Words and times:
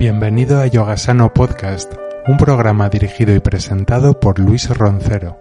Bienvenido 0.00 0.62
a 0.62 0.66
Yogasano 0.66 1.34
Podcast, 1.34 1.92
un 2.26 2.38
programa 2.38 2.88
dirigido 2.88 3.34
y 3.34 3.40
presentado 3.40 4.18
por 4.18 4.38
Luis 4.38 4.66
Roncero. 4.70 5.36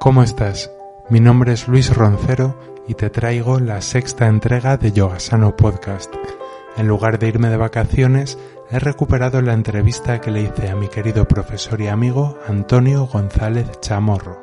¿Cómo 0.00 0.24
estás? 0.24 0.72
Mi 1.08 1.20
nombre 1.20 1.52
es 1.52 1.68
Luis 1.68 1.94
Roncero 1.94 2.58
y 2.88 2.94
te 2.94 3.08
traigo 3.08 3.60
la 3.60 3.80
sexta 3.80 4.26
entrega 4.26 4.76
de 4.78 4.90
Yogasano 4.90 5.54
Podcast. 5.54 6.12
En 6.76 6.88
lugar 6.88 7.18
de 7.18 7.28
irme 7.28 7.50
de 7.50 7.58
vacaciones, 7.58 8.38
he 8.70 8.78
recuperado 8.78 9.42
la 9.42 9.52
entrevista 9.52 10.20
que 10.20 10.30
le 10.30 10.42
hice 10.42 10.70
a 10.70 10.76
mi 10.76 10.88
querido 10.88 11.28
profesor 11.28 11.80
y 11.82 11.88
amigo 11.88 12.38
Antonio 12.48 13.06
González 13.06 13.68
Chamorro. 13.80 14.40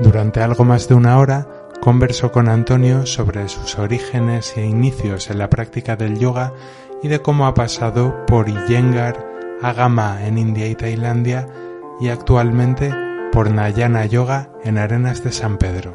Durante 0.00 0.42
algo 0.42 0.64
más 0.64 0.86
de 0.86 0.94
una 0.94 1.18
hora 1.18 1.46
conversó 1.80 2.32
con 2.32 2.48
Antonio 2.48 3.06
sobre 3.06 3.48
sus 3.48 3.78
orígenes 3.78 4.56
e 4.56 4.66
inicios 4.66 5.30
en 5.30 5.38
la 5.38 5.48
práctica 5.48 5.96
del 5.96 6.18
yoga 6.18 6.52
y 7.04 7.08
de 7.08 7.20
cómo 7.20 7.46
ha 7.46 7.52
pasado 7.52 8.24
por 8.24 8.48
Iyengar, 8.48 9.28
Agama 9.60 10.24
en 10.24 10.38
India 10.38 10.66
y 10.68 10.74
Tailandia 10.74 11.46
y 12.00 12.08
actualmente 12.08 12.94
por 13.30 13.50
Nayana 13.50 14.06
Yoga 14.06 14.48
en 14.64 14.78
Arenas 14.78 15.22
de 15.22 15.30
San 15.30 15.58
Pedro. 15.58 15.92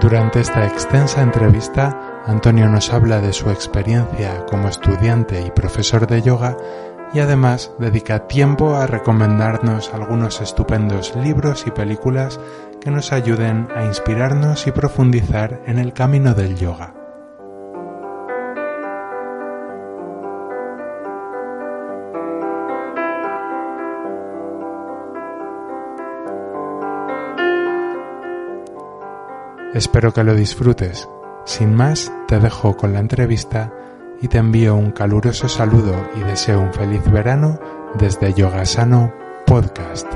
Durante 0.00 0.40
esta 0.40 0.66
extensa 0.66 1.22
entrevista, 1.22 2.22
Antonio 2.26 2.68
nos 2.68 2.92
habla 2.92 3.20
de 3.20 3.32
su 3.32 3.50
experiencia 3.50 4.46
como 4.46 4.66
estudiante 4.66 5.40
y 5.40 5.50
profesor 5.52 6.08
de 6.08 6.22
yoga 6.22 6.56
y 7.12 7.18
además 7.18 7.72
dedica 7.78 8.26
tiempo 8.28 8.76
a 8.76 8.86
recomendarnos 8.86 9.92
algunos 9.92 10.40
estupendos 10.40 11.14
libros 11.16 11.66
y 11.66 11.70
películas 11.70 12.38
que 12.80 12.90
nos 12.90 13.12
ayuden 13.12 13.68
a 13.74 13.84
inspirarnos 13.84 14.66
y 14.66 14.72
profundizar 14.72 15.60
en 15.66 15.78
el 15.78 15.92
camino 15.92 16.34
del 16.34 16.56
yoga. 16.56 16.94
Espero 29.74 30.12
que 30.12 30.24
lo 30.24 30.34
disfrutes. 30.34 31.08
Sin 31.44 31.74
más, 31.74 32.12
te 32.26 32.40
dejo 32.40 32.76
con 32.76 32.92
la 32.92 32.98
entrevista 32.98 33.72
y 34.22 34.28
te 34.28 34.38
envío 34.38 34.76
un 34.76 34.90
caluroso 34.90 35.48
saludo 35.48 35.94
y 36.16 36.20
deseo 36.20 36.60
un 36.60 36.72
feliz 36.72 37.02
verano 37.10 37.58
desde 37.98 38.32
Yogasano 38.34 39.12
Podcast. 39.46 40.06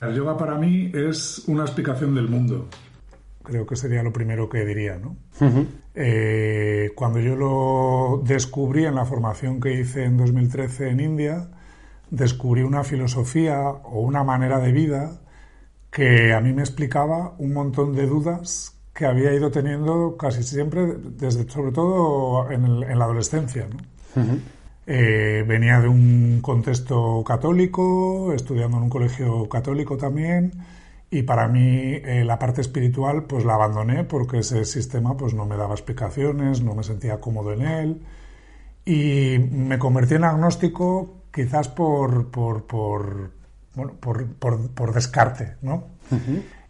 El 0.00 0.14
yoga 0.14 0.36
para 0.36 0.54
mí 0.54 0.90
es 0.94 1.42
una 1.48 1.64
explicación 1.64 2.14
del 2.14 2.28
mundo. 2.28 2.68
Creo 3.48 3.66
que 3.66 3.76
sería 3.76 4.02
lo 4.02 4.12
primero 4.12 4.50
que 4.50 4.62
diría, 4.66 4.98
¿no? 4.98 5.16
Eh, 5.94 6.90
cuando 6.94 7.18
yo 7.18 7.34
lo 7.34 8.22
descubrí 8.22 8.84
en 8.84 8.94
la 8.94 9.06
formación 9.06 9.58
que 9.58 9.72
hice 9.72 10.04
en 10.04 10.18
2013 10.18 10.90
en 10.90 11.00
India, 11.00 11.48
descubrí 12.10 12.60
una 12.60 12.84
filosofía 12.84 13.58
o 13.58 14.00
una 14.00 14.22
manera 14.22 14.58
de 14.60 14.72
vida 14.72 15.22
que 15.90 16.34
a 16.34 16.42
mí 16.42 16.52
me 16.52 16.60
explicaba 16.60 17.36
un 17.38 17.54
montón 17.54 17.94
de 17.94 18.06
dudas 18.06 18.76
que 18.92 19.06
había 19.06 19.32
ido 19.32 19.50
teniendo 19.50 20.18
casi 20.18 20.42
siempre, 20.42 20.96
desde, 21.16 21.48
sobre 21.48 21.72
todo 21.72 22.50
en, 22.50 22.80
la 22.80 23.04
adolescencia. 23.06 23.66
¿no? 23.66 23.78
Eh, 24.86 25.42
venía 25.48 25.80
de 25.80 25.88
un 25.88 26.40
contexto 26.42 27.24
católico, 27.26 28.34
estudiando 28.34 28.76
en 28.76 28.82
un 28.82 28.90
colegio 28.90 29.48
católico 29.48 29.96
también, 29.96 30.52
y 31.10 31.22
para 31.22 31.48
mí 31.48 31.94
eh, 31.94 32.22
la 32.24 32.38
parte 32.38 32.60
espiritual 32.60 33.24
pues 33.24 33.44
la 33.44 33.54
abandoné 33.54 34.04
porque 34.04 34.38
ese 34.40 34.64
sistema 34.64 35.16
pues 35.16 35.34
no 35.34 35.46
me 35.46 35.56
daba 35.56 35.74
explicaciones, 35.74 36.62
no 36.62 36.74
me 36.74 36.84
sentía 36.84 37.20
cómodo 37.20 37.52
en 37.52 37.62
él 37.62 38.02
y 38.84 39.38
me 39.38 39.78
convertí 39.78 40.14
en 40.14 40.24
agnóstico 40.24 41.22
quizás 41.32 41.68
por, 41.68 42.30
por, 42.30 42.66
por, 42.66 43.30
bueno, 43.74 43.92
por, 44.00 44.26
por 44.70 44.92
descarte, 44.94 45.56
¿no? 45.62 45.84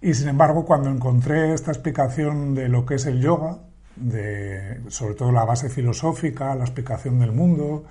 Y 0.00 0.14
sin 0.14 0.28
embargo 0.28 0.64
cuando 0.64 0.90
encontré 0.90 1.52
esta 1.52 1.70
explicación 1.70 2.54
de 2.54 2.68
lo 2.68 2.84
que 2.86 2.96
es 2.96 3.06
el 3.06 3.20
yoga, 3.20 3.58
de, 3.96 4.82
sobre 4.88 5.14
todo 5.14 5.32
la 5.32 5.44
base 5.44 5.68
filosófica, 5.68 6.54
la 6.54 6.64
explicación 6.64 7.18
del 7.18 7.32
mundo, 7.32 7.84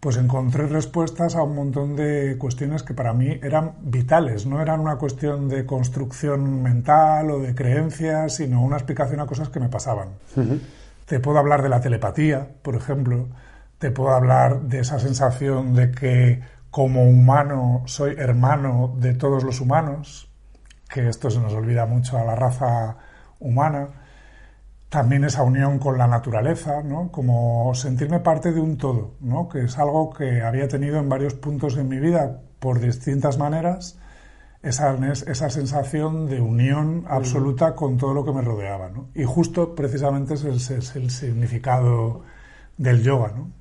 pues 0.00 0.16
encontré 0.16 0.66
respuestas 0.66 1.36
a 1.36 1.42
un 1.42 1.54
montón 1.54 1.94
de 1.94 2.36
cuestiones 2.38 2.82
que 2.82 2.94
para 2.94 3.12
mí 3.12 3.38
eran 3.42 3.74
vitales, 3.82 4.46
no 4.46 4.62
eran 4.62 4.80
una 4.80 4.96
cuestión 4.96 5.48
de 5.48 5.66
construcción 5.66 6.62
mental 6.62 7.30
o 7.30 7.38
de 7.38 7.54
creencias, 7.54 8.36
sino 8.36 8.62
una 8.62 8.76
explicación 8.76 9.20
a 9.20 9.26
cosas 9.26 9.50
que 9.50 9.60
me 9.60 9.68
pasaban. 9.68 10.08
Te 11.04 11.20
puedo 11.20 11.38
hablar 11.38 11.62
de 11.62 11.68
la 11.68 11.82
telepatía, 11.82 12.48
por 12.62 12.76
ejemplo, 12.76 13.28
te 13.78 13.90
puedo 13.90 14.10
hablar 14.10 14.62
de 14.62 14.80
esa 14.80 14.98
sensación 14.98 15.74
de 15.74 15.90
que 15.90 16.40
como 16.70 17.04
humano 17.04 17.82
soy 17.84 18.14
hermano 18.16 18.94
de 18.96 19.12
todos 19.12 19.44
los 19.44 19.60
humanos, 19.60 20.30
que 20.88 21.08
esto 21.08 21.28
se 21.28 21.40
nos 21.40 21.52
olvida 21.52 21.84
mucho 21.84 22.16
a 22.16 22.24
la 22.24 22.36
raza 22.36 22.96
humana 23.38 23.88
también 24.90 25.22
esa 25.22 25.44
unión 25.44 25.78
con 25.78 25.96
la 25.96 26.08
naturaleza, 26.08 26.82
¿no? 26.82 27.10
como 27.12 27.72
sentirme 27.74 28.18
parte 28.18 28.52
de 28.52 28.60
un 28.60 28.76
todo, 28.76 29.14
¿no? 29.20 29.48
que 29.48 29.64
es 29.64 29.78
algo 29.78 30.10
que 30.10 30.42
había 30.42 30.66
tenido 30.66 30.98
en 30.98 31.08
varios 31.08 31.34
puntos 31.34 31.76
en 31.76 31.88
mi 31.88 32.00
vida 32.00 32.42
por 32.58 32.80
distintas 32.80 33.38
maneras, 33.38 33.98
esa, 34.62 34.94
esa 35.12 35.48
sensación 35.48 36.26
de 36.26 36.40
unión 36.40 37.04
absoluta 37.08 37.74
con 37.76 37.96
todo 37.96 38.12
lo 38.12 38.24
que 38.24 38.32
me 38.32 38.42
rodeaba. 38.42 38.90
¿no? 38.90 39.08
Y 39.14 39.22
justo 39.22 39.76
precisamente 39.76 40.34
es, 40.34 40.70
el 40.96 41.10
significado 41.10 42.22
del 42.76 43.00
yoga. 43.04 43.32
¿no? 43.34 43.52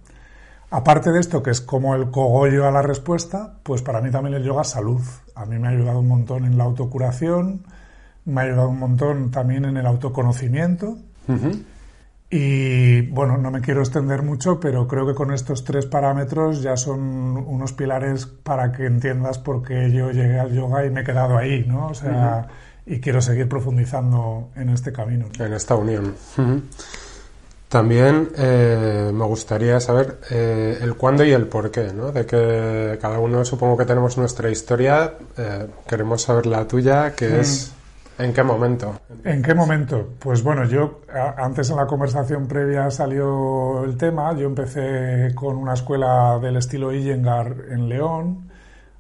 Aparte 0.71 1.11
de 1.11 1.19
esto, 1.19 1.43
que 1.43 1.51
es 1.51 1.61
como 1.61 1.93
el 1.93 2.09
cogollo 2.09 2.67
a 2.67 2.71
la 2.71 2.81
respuesta, 2.81 3.59
pues 3.61 3.83
para 3.83 4.01
mí 4.01 4.09
también 4.09 4.35
el 4.35 4.43
yoga 4.43 4.63
es 4.63 4.69
salud. 4.69 5.01
A 5.35 5.45
mí 5.45 5.59
me 5.59 5.67
ha 5.67 5.71
ayudado 5.71 5.99
un 5.99 6.07
montón 6.07 6.45
en 6.45 6.57
la 6.57 6.63
autocuración, 6.63 7.67
me 8.25 8.41
ha 8.41 8.43
ayudado 8.45 8.69
un 8.69 8.79
montón 8.79 9.29
también 9.29 9.65
en 9.65 9.77
el 9.77 9.85
autoconocimiento, 9.85 10.97
y 12.31 13.01
bueno, 13.07 13.37
no 13.37 13.49
me 13.49 13.61
quiero 13.61 13.81
extender 13.81 14.21
mucho, 14.21 14.59
pero 14.59 14.87
creo 14.87 15.07
que 15.07 15.15
con 15.15 15.33
estos 15.33 15.63
tres 15.63 15.87
parámetros 15.87 16.61
ya 16.61 16.77
son 16.77 17.37
unos 17.37 17.73
pilares 17.73 18.27
para 18.27 18.71
que 18.71 18.85
entiendas 18.85 19.39
por 19.39 19.63
qué 19.63 19.91
yo 19.91 20.11
llegué 20.11 20.39
al 20.39 20.53
yoga 20.53 20.85
y 20.85 20.91
me 20.91 21.01
he 21.01 21.03
quedado 21.03 21.37
ahí, 21.37 21.65
¿no? 21.67 21.87
O 21.87 21.93
sea, 21.95 22.47
y 22.85 22.99
quiero 22.99 23.21
seguir 23.21 23.49
profundizando 23.49 24.49
en 24.55 24.69
este 24.69 24.91
camino. 24.91 25.25
En 25.39 25.53
esta 25.53 25.75
unión. 25.75 26.13
También 27.67 28.29
eh, 28.35 29.11
me 29.13 29.25
gustaría 29.25 29.79
saber 29.79 30.19
eh, 30.31 30.79
el 30.81 30.95
cuándo 30.95 31.23
y 31.23 31.31
el 31.31 31.45
por 31.45 31.69
qué, 31.69 31.93
¿no? 31.93 32.11
De 32.11 32.25
que 32.25 32.97
cada 32.99 33.19
uno 33.19 33.45
supongo 33.45 33.77
que 33.77 33.85
tenemos 33.85 34.17
nuestra 34.17 34.49
historia, 34.49 35.13
eh, 35.37 35.67
queremos 35.87 36.23
saber 36.23 36.47
la 36.47 36.67
tuya, 36.67 37.13
que 37.15 37.27
mm. 37.29 37.39
es 37.39 37.71
¿en 38.19 38.33
qué 38.33 38.43
momento? 38.43 38.99
¿En 39.23 39.41
qué 39.41 39.55
momento? 39.55 40.09
Pues 40.19 40.43
bueno, 40.43 40.65
yo 40.65 41.01
antes 41.37 41.69
en 41.69 41.77
la 41.77 41.87
conversación 41.87 42.47
previa 42.47 42.91
salió 42.91 43.83
el 43.85 43.97
tema, 43.97 44.35
yo 44.35 44.45
empecé 44.45 45.33
con 45.33 45.57
una 45.57 45.73
escuela 45.73 46.37
del 46.39 46.57
estilo 46.57 46.93
Iyengar 46.93 47.55
en 47.69 47.87
León, 47.87 48.49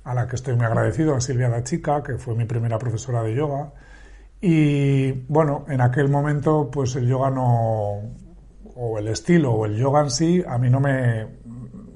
a 0.05 0.13
la 0.13 0.27
que 0.27 0.37
estoy 0.37 0.55
muy 0.55 0.65
agradecido, 0.65 1.15
a 1.15 1.21
Silvia 1.21 1.49
da 1.49 1.63
Chica, 1.63 2.01
que 2.01 2.17
fue 2.17 2.33
mi 2.33 2.45
primera 2.45 2.79
profesora 2.79 3.21
de 3.21 3.35
yoga. 3.35 3.73
Y 4.41 5.11
bueno, 5.27 5.65
en 5.67 5.81
aquel 5.81 6.07
momento 6.09 6.69
pues 6.71 6.95
el 6.95 7.07
yoga 7.07 7.29
no 7.29 8.01
o 8.75 8.97
el 8.97 9.09
estilo 9.09 9.51
o 9.51 9.65
el 9.65 9.75
yoga 9.75 10.01
en 10.01 10.11
sí 10.11 10.43
a 10.47 10.57
mí 10.57 10.69
no 10.69 10.79
me, 10.79 11.27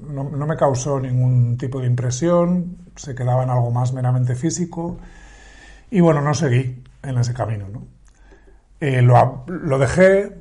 no, 0.09 0.25
me 0.45 0.57
causó 0.57 0.99
ningún 0.99 1.57
tipo 1.57 1.79
de 1.79 1.87
impresión, 1.87 2.77
se 2.97 3.15
quedaba 3.15 3.43
en 3.43 3.49
algo 3.49 3.71
más 3.71 3.93
meramente 3.93 4.35
físico 4.35 4.97
y 5.89 6.01
bueno, 6.01 6.21
no 6.21 6.33
seguí 6.33 6.83
en 7.03 7.17
ese 7.17 7.33
camino. 7.33 7.67
¿no? 7.69 7.87
Eh, 8.79 9.01
lo, 9.01 9.45
lo, 9.47 9.77
dejé, 9.77 10.35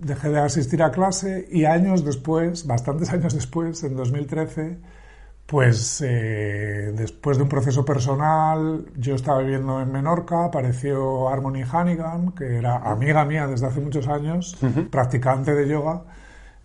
dejé 0.00 0.28
de 0.28 0.38
asistir 0.40 0.82
a 0.82 0.90
clase 0.90 1.46
y 1.50 1.64
años 1.64 2.04
después, 2.04 2.66
bastantes 2.66 3.10
años 3.12 3.34
después, 3.34 3.82
en 3.84 3.96
2013, 3.96 4.78
pues 5.46 6.00
eh, 6.00 6.92
después 6.96 7.36
de 7.36 7.42
un 7.42 7.48
proceso 7.50 7.84
personal, 7.84 8.86
yo 8.96 9.14
estaba 9.14 9.40
viviendo 9.40 9.80
en 9.82 9.92
Menorca, 9.92 10.46
apareció 10.46 11.28
Harmony 11.28 11.64
Hannigan, 11.70 12.32
que 12.32 12.56
era 12.56 12.78
amiga 12.78 13.24
mía 13.26 13.46
desde 13.46 13.66
hace 13.66 13.80
muchos 13.80 14.08
años, 14.08 14.56
practicante 14.90 15.54
de 15.54 15.68
yoga, 15.68 16.04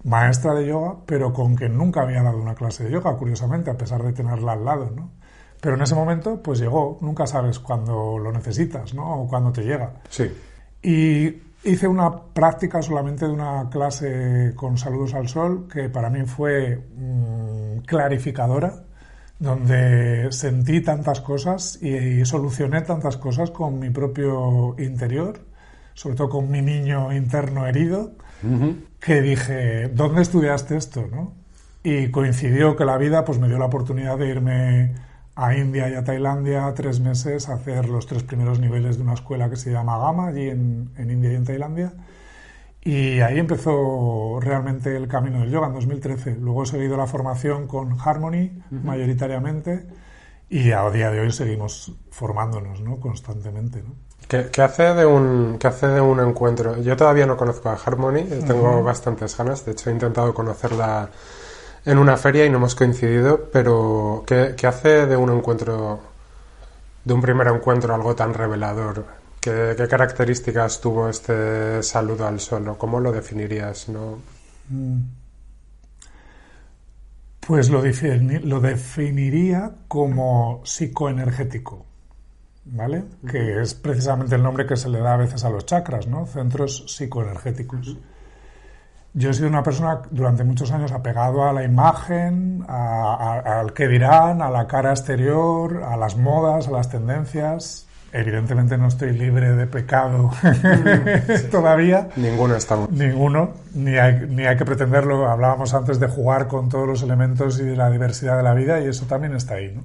maestra 0.05 0.53
de 0.53 0.67
yoga, 0.67 0.95
pero 1.05 1.33
con 1.33 1.55
quien 1.55 1.77
nunca 1.77 2.03
había 2.03 2.23
dado 2.23 2.37
una 2.37 2.55
clase 2.55 2.85
de 2.85 2.91
yoga, 2.91 3.17
curiosamente, 3.17 3.69
a 3.69 3.77
pesar 3.77 4.01
de 4.01 4.13
tenerla 4.13 4.53
al 4.53 4.63
lado, 4.63 4.91
¿no? 4.95 5.11
Pero 5.61 5.75
en 5.75 5.81
ese 5.81 5.95
momento, 5.95 6.41
pues 6.41 6.59
llegó, 6.59 6.97
nunca 7.01 7.27
sabes 7.27 7.59
cuándo 7.59 8.17
lo 8.17 8.31
necesitas, 8.31 8.93
¿no? 8.93 9.21
O 9.23 9.27
cuándo 9.27 9.51
te 9.51 9.63
llega. 9.63 9.93
Sí. 10.09 10.31
Y 10.81 11.69
hice 11.69 11.87
una 11.87 12.09
práctica 12.15 12.81
solamente 12.81 13.25
de 13.25 13.31
una 13.31 13.69
clase 13.69 14.53
con 14.55 14.77
Saludos 14.77 15.13
al 15.13 15.27
Sol, 15.27 15.67
que 15.71 15.89
para 15.89 16.09
mí 16.09 16.25
fue... 16.25 16.77
Mm, 16.95 17.59
clarificadora, 17.89 18.83
donde 19.39 20.31
sentí 20.31 20.81
tantas 20.81 21.21
cosas 21.21 21.81
y, 21.81 22.23
solucioné 22.25 22.81
tantas 22.81 23.17
cosas 23.17 23.51
con 23.51 23.79
mi 23.79 23.89
propio 23.89 24.75
interior, 24.77 25.39
sobre 25.93 26.15
todo 26.15 26.29
con 26.29 26.51
mi 26.51 26.61
niño 26.61 27.11
interno 27.11 27.65
herido, 27.65 28.11
que 28.99 29.21
dije, 29.21 29.89
¿dónde 29.89 30.21
estudiaste 30.21 30.77
esto? 30.77 31.07
¿no? 31.11 31.33
Y 31.83 32.09
coincidió 32.09 32.75
que 32.75 32.85
la 32.85 32.97
vida 32.97 33.25
pues, 33.25 33.39
me 33.39 33.47
dio 33.47 33.57
la 33.57 33.65
oportunidad 33.65 34.17
de 34.17 34.29
irme 34.29 34.95
a 35.45 35.55
India 35.55 35.89
y 35.89 35.95
a 35.95 36.03
Tailandia 36.03 36.73
tres 36.75 36.99
meses 36.99 37.49
a 37.49 37.53
hacer 37.53 37.89
los 37.89 38.05
tres 38.05 38.23
primeros 38.23 38.59
niveles 38.59 38.97
de 38.97 39.03
una 39.03 39.13
escuela 39.13 39.49
que 39.49 39.55
se 39.55 39.71
llama 39.71 39.97
Gama, 39.97 40.27
allí 40.27 40.49
en, 40.49 40.91
en 40.97 41.11
India 41.11 41.31
y 41.31 41.35
en 41.35 41.45
Tailandia 41.45 41.93
y 42.81 43.19
ahí 43.19 43.37
empezó 43.39 44.39
realmente 44.41 44.95
el 44.95 45.07
camino 45.07 45.41
del 45.41 45.51
yoga 45.51 45.67
en 45.67 45.73
2013. 45.73 46.37
Luego 46.39 46.63
he 46.63 46.65
seguido 46.65 46.95
la 46.95 47.07
formación 47.07 47.67
con 47.67 47.97
Harmony 47.99 48.51
mayoritariamente 48.71 49.85
y 50.49 50.71
a 50.71 50.89
día 50.89 51.11
de 51.11 51.19
hoy 51.19 51.31
seguimos 51.31 51.91
formándonos 52.09 52.81
¿no? 52.81 52.99
constantemente. 52.99 53.83
¿no? 53.83 53.95
¿Qué, 54.27 54.61
hace 54.61 54.93
de 54.93 55.05
un, 55.05 55.57
¿Qué 55.59 55.67
hace 55.67 55.87
de 55.87 56.01
un 56.01 56.19
encuentro? 56.19 56.81
Yo 56.81 56.95
todavía 56.95 57.25
no 57.25 57.35
conozco 57.35 57.69
a 57.69 57.73
Harmony, 57.73 58.23
tengo 58.47 58.81
bastantes 58.83 59.35
ganas, 59.35 59.65
de 59.65 59.73
hecho 59.73 59.89
he 59.89 59.93
intentado 59.93 60.33
conocerla 60.33 61.09
en 61.85 61.97
una 61.97 62.17
feria 62.17 62.45
y 62.45 62.49
no 62.49 62.57
hemos 62.57 62.75
coincidido, 62.75 63.49
pero 63.51 64.23
¿qué, 64.27 64.53
qué 64.57 64.67
hace 64.67 65.05
de 65.05 65.15
un 65.15 65.29
encuentro, 65.29 65.99
de 67.03 67.13
un 67.13 67.21
primer 67.21 67.47
encuentro 67.47 67.93
algo 67.93 68.15
tan 68.15 68.33
revelador? 68.33 69.05
¿Qué, 69.39 69.75
características 69.89 70.81
tuvo 70.81 71.09
este 71.09 71.81
saludo 71.81 72.27
al 72.27 72.39
sol? 72.39 72.75
¿Cómo 72.77 72.99
lo 72.99 73.11
definirías? 73.11 73.87
¿no? 73.87 74.19
Pues 77.39 77.69
lo, 77.69 77.81
lo 77.81 78.59
definiría 78.59 79.71
como 79.87 80.61
psicoenergético, 80.65 81.85
¿vale? 82.65 83.05
Que 83.27 83.61
es 83.61 83.73
precisamente 83.73 84.35
el 84.35 84.43
nombre 84.43 84.67
que 84.67 84.75
se 84.75 84.89
le 84.89 84.99
da 84.99 85.13
a 85.13 85.17
veces 85.17 85.43
a 85.45 85.49
los 85.49 85.65
chakras, 85.65 86.05
¿no? 86.05 86.25
Centros 86.27 86.83
psicoenergéticos. 86.87 87.97
Yo 89.13 89.31
he 89.31 89.33
sido 89.33 89.47
una 89.47 89.63
persona 89.63 90.01
durante 90.11 90.43
muchos 90.43 90.71
años 90.71 90.91
apegado 90.91 91.43
a 91.43 91.53
la 91.53 91.63
imagen, 91.63 92.63
al 92.67 93.73
que 93.73 93.87
dirán, 93.87 94.41
a 94.41 94.49
la 94.49 94.67
cara 94.67 94.91
exterior, 94.91 95.83
a 95.83 95.97
las 95.97 96.15
modas, 96.15 96.67
a 96.67 96.71
las 96.71 96.89
tendencias, 96.89 97.87
Evidentemente 98.11 98.75
no 98.77 98.87
estoy 98.87 99.13
libre 99.13 99.51
de 99.51 99.67
pecado 99.67 100.31
todavía. 101.51 102.09
Ninguno 102.15 102.55
estamos. 102.55 102.89
Ninguno, 102.89 103.51
ni 103.75 103.97
hay, 103.97 104.25
ni 104.27 104.45
hay 104.45 104.57
que 104.57 104.65
pretenderlo. 104.65 105.27
Hablábamos 105.27 105.73
antes 105.75 105.99
de 105.99 106.07
jugar 106.07 106.47
con 106.47 106.69
todos 106.69 106.87
los 106.87 107.03
elementos 107.03 107.59
y 107.59 107.63
de 107.63 107.75
la 107.75 107.89
diversidad 107.91 108.37
de 108.37 108.43
la 108.43 108.55
vida 108.55 108.81
y 108.81 108.87
eso 108.87 109.05
también 109.05 109.35
está 109.35 109.55
ahí. 109.55 109.75
¿no? 109.75 109.83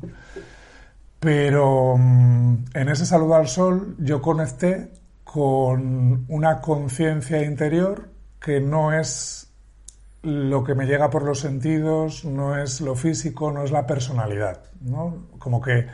Pero 1.20 1.96
mm, 1.98 2.64
en 2.72 2.88
ese 2.88 3.04
saludo 3.04 3.34
al 3.34 3.48
sol 3.48 3.94
yo 3.98 4.22
conecté 4.22 4.90
con 5.22 6.24
una 6.28 6.60
conciencia 6.62 7.42
interior 7.42 8.08
que 8.44 8.60
no 8.60 8.92
es 8.92 9.50
lo 10.22 10.64
que 10.64 10.74
me 10.74 10.84
llega 10.84 11.08
por 11.08 11.22
los 11.22 11.40
sentidos, 11.40 12.26
no 12.26 12.58
es 12.58 12.82
lo 12.82 12.94
físico, 12.94 13.50
no 13.50 13.64
es 13.64 13.70
la 13.70 13.86
personalidad. 13.86 14.64
¿no? 14.82 15.28
Como 15.38 15.62
que 15.62 15.86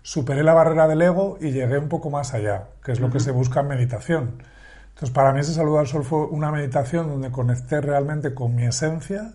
superé 0.00 0.42
la 0.42 0.54
barrera 0.54 0.88
del 0.88 1.02
ego 1.02 1.36
y 1.38 1.50
llegué 1.50 1.76
un 1.76 1.90
poco 1.90 2.08
más 2.08 2.32
allá, 2.32 2.68
que 2.82 2.92
es 2.92 3.00
lo 3.00 3.10
que 3.10 3.20
se 3.20 3.30
busca 3.30 3.60
en 3.60 3.68
meditación. 3.68 4.42
Entonces, 4.88 5.10
para 5.10 5.34
mí 5.34 5.40
ese 5.40 5.52
saludo 5.52 5.80
al 5.80 5.86
sol 5.86 6.02
fue 6.02 6.24
una 6.24 6.50
meditación 6.50 7.08
donde 7.08 7.30
conecté 7.30 7.82
realmente 7.82 8.32
con 8.32 8.54
mi 8.54 8.64
esencia 8.64 9.34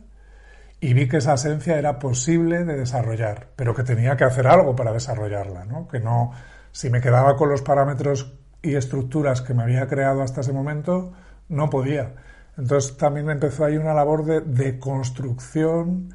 y 0.80 0.96
vi 0.96 1.08
que 1.08 1.18
esa 1.18 1.36
esencia 1.36 1.78
era 1.78 2.00
posible 2.00 2.66
de 2.66 2.76
desarrollar, 2.76 3.50
pero 3.56 3.76
que 3.76 3.84
tenía 3.84 4.18
que 4.18 4.24
hacer 4.24 4.48
algo 4.48 4.76
para 4.76 4.92
desarrollarla, 4.92 5.66
¿no? 5.66 5.88
Que 5.88 6.00
no, 6.00 6.32
si 6.72 6.90
me 6.90 7.02
quedaba 7.02 7.36
con 7.36 7.50
los 7.50 7.62
parámetros 7.62 8.34
y 8.64 8.74
estructuras 8.74 9.42
que 9.42 9.54
me 9.54 9.62
había 9.62 9.88
creado 9.88 10.24
hasta 10.24 10.42
ese 10.42 10.54
momento, 10.54 11.14
no 11.50 11.70
podía. 11.70 12.16
Entonces 12.58 12.98
también 12.98 13.30
empezó 13.30 13.66
ahí 13.66 13.78
una 13.78 13.94
labor 13.94 14.26
de, 14.26 14.42
de 14.42 14.80
construcción 14.80 16.14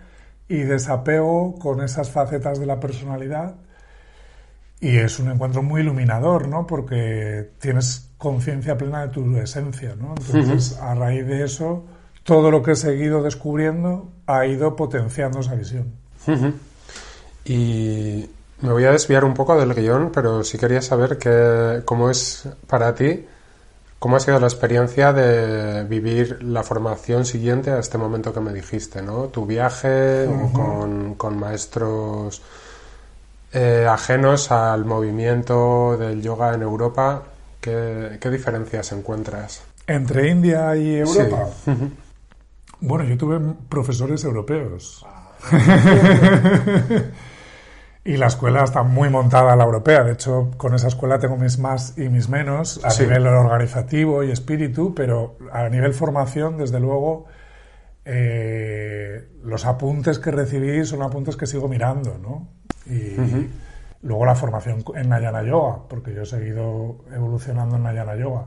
y 0.49 0.59
desapego 0.59 1.59
con 1.59 1.83
esas 1.83 2.11
facetas 2.11 2.59
de 2.59 2.67
la 2.67 2.81
personalidad 2.81 3.57
y 4.81 4.97
es 4.97 5.19
un 5.19 5.31
encuentro 5.31 5.63
muy 5.63 5.81
iluminador, 5.81 6.49
¿no? 6.49 6.67
Porque 6.67 7.51
tienes 7.59 8.11
conciencia 8.17 8.77
plena 8.77 9.07
de 9.07 9.09
tu 9.09 9.37
esencia, 9.37 9.97
¿no? 9.97 10.15
Entonces, 10.17 10.79
a 10.79 10.95
raíz 10.95 11.27
de 11.27 11.45
eso, 11.45 11.85
todo 12.23 12.51
lo 12.51 12.63
que 12.63 12.73
he 12.73 12.77
seguido 12.77 13.23
descubriendo 13.23 14.13
ha 14.27 14.47
ido 14.47 14.77
potenciando 14.77 15.41
esa 15.41 15.55
visión. 15.57 15.93
Y 17.45 18.29
me 18.61 18.73
voy 18.73 18.85
a 18.85 18.93
desviar 18.93 19.25
un 19.25 19.35
poco 19.35 19.59
del 19.59 19.75
guion, 19.75 20.13
pero 20.13 20.45
sí 20.45 20.59
quería 20.59 20.83
saber 20.83 21.19
que, 21.19 21.83
cómo 21.85 22.09
es 22.11 22.49
para 22.69 22.95
ti, 22.95 23.27
cómo 23.99 24.17
ha 24.17 24.21
sido 24.21 24.39
la 24.39 24.47
experiencia 24.47 25.13
de 25.13 25.85
vivir 25.85 26.43
la 26.43 26.63
formación 26.63 27.25
siguiente 27.25 27.71
a 27.71 27.79
este 27.79 27.99
momento 27.99 28.33
que 28.33 28.41
me 28.41 28.53
dijiste, 28.53 29.03
¿no? 29.03 29.25
Tu 29.25 29.47
viaje 29.47 30.27
con, 30.53 31.15
con 31.15 31.39
maestros 31.39 32.43
eh, 33.53 33.87
ajenos 33.89 34.53
al 34.53 34.85
movimiento 34.85 35.97
del 35.97 36.21
yoga 36.21 36.53
en 36.55 36.63
Europa, 36.63 37.23
¿qué, 37.61 38.19
diferencias 38.31 38.93
encuentras? 38.93 39.63
¿Entre 39.87 40.29
India 40.29 40.77
y 40.77 40.97
Europa? 40.97 41.49
Bueno, 42.81 43.05
yo 43.05 43.17
tuve 43.17 43.41
profesores 43.69 44.23
europeos. 44.25 45.05
y 48.09 48.17
la 48.17 48.29
escuela 48.29 48.65
está 48.65 48.85
muy 48.85 49.11
montada 49.11 49.53
a 49.53 49.57
la 49.57 49.65
europea. 49.65 50.03
De 50.03 50.13
hecho, 50.13 50.51
con 50.57 50.75
esa 50.75 50.89
escuela 50.89 51.19
tengo 51.19 51.37
mis 51.37 51.59
más 51.59 51.99
y 51.99 52.09
mis 52.09 52.31
menos 52.31 52.83
a 52.83 52.89
nivel 52.99 53.27
organizativo 53.27 54.25
y 54.25 54.31
espíritu, 54.31 54.95
pero 54.95 55.37
a 55.53 55.69
nivel 55.69 55.93
formación, 55.93 56.57
desde 56.57 56.81
luego, 56.81 57.27
eh, 58.07 59.29
los 59.43 59.67
apuntes 59.67 60.19
que 60.19 60.31
recibí 60.31 60.87
son 60.87 61.03
apuntes 61.03 61.37
que 61.37 61.47
sigo 61.47 61.69
mirando, 61.69 62.17
¿no? 62.17 62.49
Y 62.87 63.51
luego 64.01 64.25
la 64.25 64.35
formación 64.35 64.83
en 64.95 65.11
Nayana 65.11 65.43
Yoga, 65.43 65.81
porque 65.87 66.15
yo 66.15 66.23
he 66.23 66.27
seguido 66.27 67.05
evolucionando 67.15 67.77
en 67.77 67.83
Nayana 67.83 68.17
Yoga. 68.17 68.47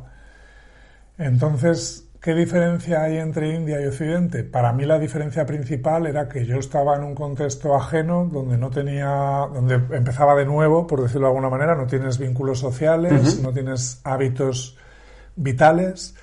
Entonces, 1.19 2.10
¿qué 2.21 2.35
diferencia 2.35 3.01
hay 3.01 3.17
entre 3.17 3.55
India 3.55 3.81
y 3.81 3.87
Occidente? 3.87 4.43
Para 4.43 4.71
mí 4.73 4.85
la 4.85 4.99
diferencia 4.99 5.45
principal 5.45 6.05
era 6.05 6.29
que 6.29 6.45
yo 6.45 6.57
estaba 6.57 6.95
en 6.95 7.03
un 7.03 7.15
contexto 7.15 7.75
ajeno 7.75 8.29
donde 8.31 8.57
no 8.57 8.69
tenía, 8.69 9.47
donde 9.51 9.75
empezaba 9.95 10.35
de 10.35 10.45
nuevo, 10.45 10.85
por 10.85 11.01
decirlo 11.01 11.21
de 11.21 11.31
alguna 11.31 11.49
manera, 11.49 11.75
no 11.75 11.87
tienes 11.87 12.19
vínculos 12.19 12.59
sociales, 12.59 13.41
no 13.41 13.51
tienes 13.51 14.01
hábitos 14.03 14.77
vitales 15.35 16.15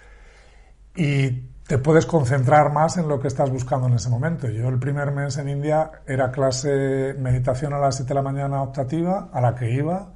y 0.95 1.31
te 1.67 1.79
puedes 1.79 2.07
concentrar 2.07 2.73
más 2.73 2.97
en 2.97 3.09
lo 3.09 3.19
que 3.19 3.27
estás 3.27 3.51
buscando 3.51 3.89
en 3.89 3.95
ese 3.95 4.09
momento. 4.09 4.49
Yo 4.49 4.69
el 4.69 4.79
primer 4.79 5.11
mes 5.11 5.37
en 5.37 5.49
India 5.49 5.91
era 6.07 6.31
clase 6.31 7.15
meditación 7.19 7.75
a 7.75 7.79
las 7.79 7.97
7 7.97 8.09
de 8.09 8.15
la 8.15 8.23
mañana 8.23 8.63
optativa, 8.63 9.31
a 9.33 9.41
la 9.41 9.55
que 9.57 9.71
iba. 9.73 10.15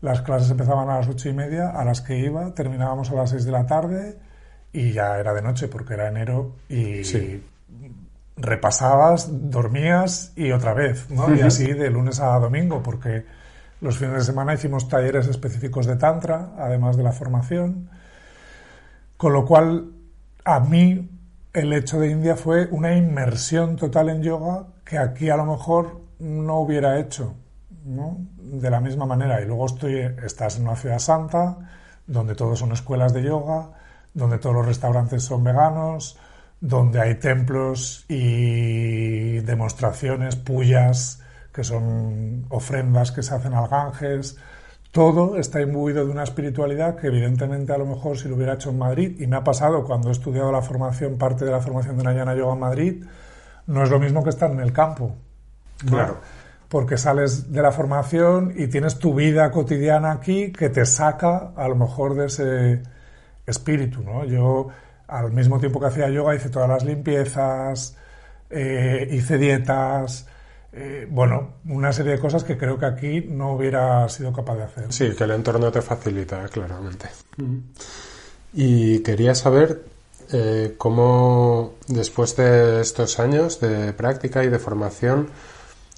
Las 0.00 0.22
clases 0.22 0.50
empezaban 0.50 0.88
a 0.88 0.98
las 0.98 1.08
ocho 1.08 1.28
y 1.28 1.32
media, 1.32 1.70
a 1.70 1.84
las 1.84 2.00
que 2.00 2.18
iba, 2.18 2.54
terminábamos 2.54 3.10
a 3.10 3.14
las 3.14 3.30
6 3.30 3.44
de 3.44 3.52
la 3.52 3.66
tarde 3.66 4.18
y 4.74 4.92
ya 4.92 5.18
era 5.18 5.32
de 5.32 5.40
noche 5.40 5.68
porque 5.68 5.94
era 5.94 6.08
enero 6.08 6.56
y 6.68 7.02
repasabas, 8.36 9.28
dormías 9.30 10.32
y 10.34 10.50
otra 10.50 10.74
vez, 10.74 11.08
¿no? 11.10 11.32
Y 11.32 11.40
así 11.42 11.72
de 11.72 11.88
lunes 11.90 12.18
a 12.18 12.36
domingo 12.40 12.82
porque 12.82 13.24
los 13.80 13.96
fines 13.96 14.14
de 14.14 14.24
semana 14.24 14.52
hicimos 14.52 14.88
talleres 14.88 15.28
específicos 15.28 15.86
de 15.86 15.94
Tantra, 15.94 16.54
además 16.58 16.96
de 16.96 17.04
la 17.04 17.12
formación. 17.12 17.88
Con 19.16 19.32
lo 19.32 19.46
cual 19.46 19.92
a 20.44 20.58
mí 20.58 21.08
el 21.52 21.72
hecho 21.72 22.00
de 22.00 22.10
India 22.10 22.34
fue 22.34 22.66
una 22.66 22.96
inmersión 22.96 23.76
total 23.76 24.08
en 24.08 24.22
yoga 24.24 24.66
que 24.84 24.98
aquí 24.98 25.30
a 25.30 25.36
lo 25.36 25.46
mejor 25.46 26.00
no 26.18 26.58
hubiera 26.58 26.98
hecho, 26.98 27.36
¿no? 27.84 28.18
De 28.38 28.70
la 28.70 28.80
misma 28.80 29.06
manera. 29.06 29.40
Y 29.40 29.46
luego 29.46 29.66
estoy, 29.66 30.00
estás 30.24 30.56
en 30.56 30.64
una 30.64 30.74
ciudad 30.74 30.98
santa, 30.98 31.58
donde 32.08 32.34
todos 32.34 32.58
son 32.58 32.72
escuelas 32.72 33.14
de 33.14 33.22
yoga, 33.22 33.70
donde 34.14 34.38
todos 34.38 34.54
los 34.54 34.66
restaurantes 34.66 35.22
son 35.22 35.44
veganos, 35.44 36.16
donde 36.60 37.00
hay 37.00 37.16
templos 37.16 38.06
y 38.08 39.40
demostraciones, 39.40 40.36
pullas, 40.36 41.20
que 41.52 41.62
son 41.62 42.46
ofrendas 42.48 43.12
que 43.12 43.22
se 43.22 43.34
hacen 43.34 43.54
al 43.54 43.68
Ganges, 43.68 44.36
todo 44.90 45.36
está 45.36 45.60
imbuido 45.60 46.04
de 46.06 46.10
una 46.10 46.22
espiritualidad 46.22 46.96
que 46.96 47.08
evidentemente 47.08 47.72
a 47.72 47.78
lo 47.78 47.84
mejor 47.84 48.16
si 48.16 48.28
lo 48.28 48.36
hubiera 48.36 48.54
hecho 48.54 48.70
en 48.70 48.78
Madrid, 48.78 49.20
y 49.20 49.26
me 49.26 49.36
ha 49.36 49.44
pasado 49.44 49.84
cuando 49.84 50.08
he 50.08 50.12
estudiado 50.12 50.50
la 50.52 50.62
formación, 50.62 51.18
parte 51.18 51.44
de 51.44 51.50
la 51.50 51.60
formación 51.60 51.98
de 51.98 52.04
Nayana 52.04 52.34
Yoga 52.34 52.54
en 52.54 52.60
Madrid, 52.60 53.04
no 53.66 53.82
es 53.82 53.90
lo 53.90 53.98
mismo 53.98 54.22
que 54.22 54.30
estar 54.30 54.50
en 54.50 54.60
el 54.60 54.72
campo. 54.72 55.16
Claro. 55.86 56.18
Porque 56.68 56.96
sales 56.96 57.52
de 57.52 57.62
la 57.62 57.72
formación 57.72 58.52
y 58.56 58.68
tienes 58.68 58.98
tu 58.98 59.14
vida 59.14 59.50
cotidiana 59.50 60.12
aquí 60.12 60.52
que 60.52 60.70
te 60.70 60.86
saca 60.86 61.52
a 61.56 61.68
lo 61.68 61.76
mejor 61.76 62.14
de 62.14 62.26
ese 62.26 62.82
espíritu, 63.46 64.02
¿no? 64.02 64.24
Yo 64.24 64.68
al 65.08 65.32
mismo 65.32 65.58
tiempo 65.58 65.80
que 65.80 65.86
hacía 65.86 66.08
yoga 66.08 66.34
hice 66.34 66.48
todas 66.48 66.68
las 66.68 66.84
limpiezas, 66.84 67.96
eh, 68.50 69.08
hice 69.10 69.38
dietas, 69.38 70.26
eh, 70.76 71.06
bueno, 71.08 71.54
una 71.68 71.92
serie 71.92 72.12
de 72.12 72.18
cosas 72.18 72.42
que 72.42 72.58
creo 72.58 72.78
que 72.78 72.86
aquí 72.86 73.20
no 73.20 73.52
hubiera 73.52 74.08
sido 74.08 74.32
capaz 74.32 74.56
de 74.56 74.62
hacer. 74.64 74.92
Sí, 74.92 75.14
que 75.16 75.24
el 75.24 75.30
entorno 75.30 75.70
te 75.70 75.82
facilita, 75.82 76.48
claramente. 76.48 77.08
Y 78.52 79.00
quería 79.00 79.36
saber 79.36 79.84
eh, 80.32 80.74
cómo, 80.76 81.74
después 81.86 82.34
de 82.36 82.80
estos 82.80 83.20
años 83.20 83.60
de 83.60 83.92
práctica 83.92 84.42
y 84.42 84.48
de 84.48 84.58
formación, 84.58 85.28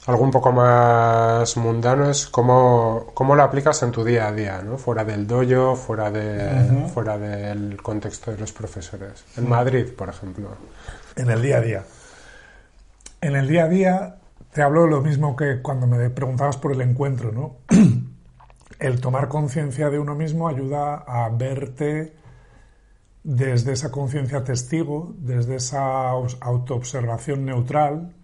algo 0.07 0.23
un 0.23 0.31
poco 0.31 0.53
más 0.53 1.57
mundano 1.57 2.09
es 2.09 2.27
cómo, 2.27 3.07
cómo 3.13 3.35
lo 3.35 3.43
aplicas 3.43 3.83
en 3.83 3.91
tu 3.91 4.05
día 4.05 4.29
a 4.29 4.33
día, 4.33 4.63
¿no? 4.63 4.79
Fuera 4.79 5.05
del 5.05 5.27
dojo, 5.27 5.75
fuera, 5.75 6.11
de, 6.11 6.89
fuera 6.93 7.19
del 7.19 7.81
contexto 7.83 8.31
de 8.31 8.39
los 8.39 8.53
profesores. 8.53 9.25
En 9.37 9.49
Madrid, 9.49 9.87
por 9.97 10.09
ejemplo. 10.09 10.51
En 11.17 11.31
el 11.31 11.43
día 11.43 11.59
a 11.59 11.61
día. 11.61 11.85
En 13.21 13.35
el 13.35 13.49
día 13.49 13.65
a 13.65 13.69
día 13.69 14.17
te 14.53 14.63
hablo 14.63 14.87
lo 14.87 15.03
mismo 15.03 15.35
que 15.35 15.61
cuando 15.61 15.87
me 15.87 16.09
preguntabas 16.11 16.57
por 16.57 16.73
el 16.73 16.81
encuentro, 16.81 17.33
¿no? 17.33 17.57
El 18.79 19.01
tomar 19.01 19.29
conciencia 19.29 19.89
de 19.89 19.99
uno 19.99 20.15
mismo 20.15 20.49
ayuda 20.49 20.97
a 21.07 21.31
verte 21.31 22.15
desde 23.23 23.73
esa 23.73 23.91
conciencia 23.91 24.45
testigo, 24.45 25.15
desde 25.19 25.57
esa 25.57 26.11
autoobservación 26.11 27.47
neutral. 27.47 28.15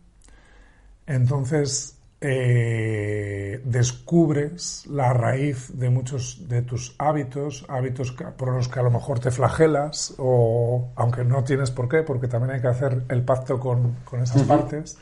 Entonces 1.07 1.99
eh, 2.21 3.61
descubres 3.65 4.87
la 4.87 5.13
raíz 5.13 5.79
de 5.79 5.91
muchos 5.91 6.49
de 6.49 6.63
tus 6.63 6.95
hábitos, 6.99 7.65
hábitos 7.69 8.13
por 8.13 8.53
los 8.55 8.69
que 8.69 8.81
a 8.81 8.83
lo 8.83 8.91
mejor 8.91 9.19
te 9.19 9.31
flagelas, 9.31 10.15
o 10.19 10.93
aunque 10.97 11.25
no 11.25 11.43
tienes 11.45 11.71
por 11.71 11.89
qué, 11.89 12.03
porque 12.03 12.29
también 12.29 12.55
hay 12.55 12.61
que 12.61 12.69
hacer 12.69 13.03
el 13.09 13.25
pacto 13.25 13.59
con, 13.59 13.97
esas 14.23 14.43
partes 14.45 14.99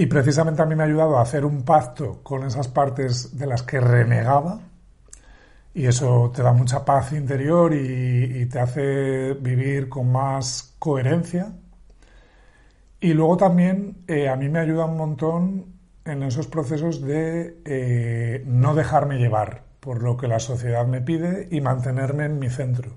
y 0.00 0.06
precisamente 0.06 0.62
a 0.62 0.66
mí 0.66 0.74
me 0.74 0.82
ha 0.82 0.86
ayudado 0.86 1.18
a 1.18 1.22
hacer 1.22 1.44
un 1.44 1.62
pacto 1.62 2.20
con 2.22 2.44
esas 2.44 2.68
partes 2.68 3.36
de 3.36 3.46
las 3.46 3.62
que 3.62 3.80
renegaba. 3.80 4.60
Y 5.74 5.86
eso 5.86 6.32
te 6.34 6.42
da 6.42 6.52
mucha 6.52 6.84
paz 6.84 7.12
interior 7.12 7.74
y, 7.74 8.46
te 8.46 8.58
hace 8.58 9.34
vivir 9.34 9.88
con 9.90 10.10
más 10.10 10.74
coherencia. 10.78 11.52
Y 13.00 13.14
luego 13.14 13.36
también 13.36 14.04
eh, 14.06 14.28
a 14.28 14.36
mí 14.36 14.48
me 14.48 14.58
ayuda 14.58 14.84
un 14.84 14.96
montón 14.96 15.66
en 16.04 16.22
esos 16.22 16.46
procesos 16.46 17.00
de 17.02 17.60
eh, 17.64 18.42
no 18.46 18.74
dejarme 18.74 19.18
llevar 19.18 19.64
por 19.80 20.02
lo 20.02 20.16
que 20.16 20.28
la 20.28 20.38
sociedad 20.38 20.86
me 20.86 21.00
pide 21.00 21.48
y 21.50 21.60
mantenerme 21.60 22.26
en 22.26 22.38
mi 22.38 22.50
centro. 22.50 22.92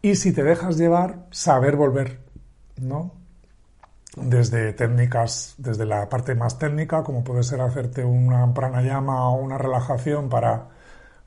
Y 0.00 0.14
si 0.14 0.32
te 0.32 0.42
dejas 0.42 0.78
llevar, 0.78 1.26
saber 1.30 1.76
volver, 1.76 2.20
¿no? 2.80 3.18
desde 4.22 4.72
técnicas, 4.72 5.54
desde 5.58 5.84
la 5.84 6.08
parte 6.08 6.34
más 6.34 6.58
técnica, 6.58 7.02
como 7.02 7.24
puede 7.24 7.42
ser 7.42 7.60
hacerte 7.60 8.04
una 8.04 8.52
pranayama 8.52 9.30
o 9.30 9.36
una 9.36 9.58
relajación 9.58 10.28
para 10.28 10.68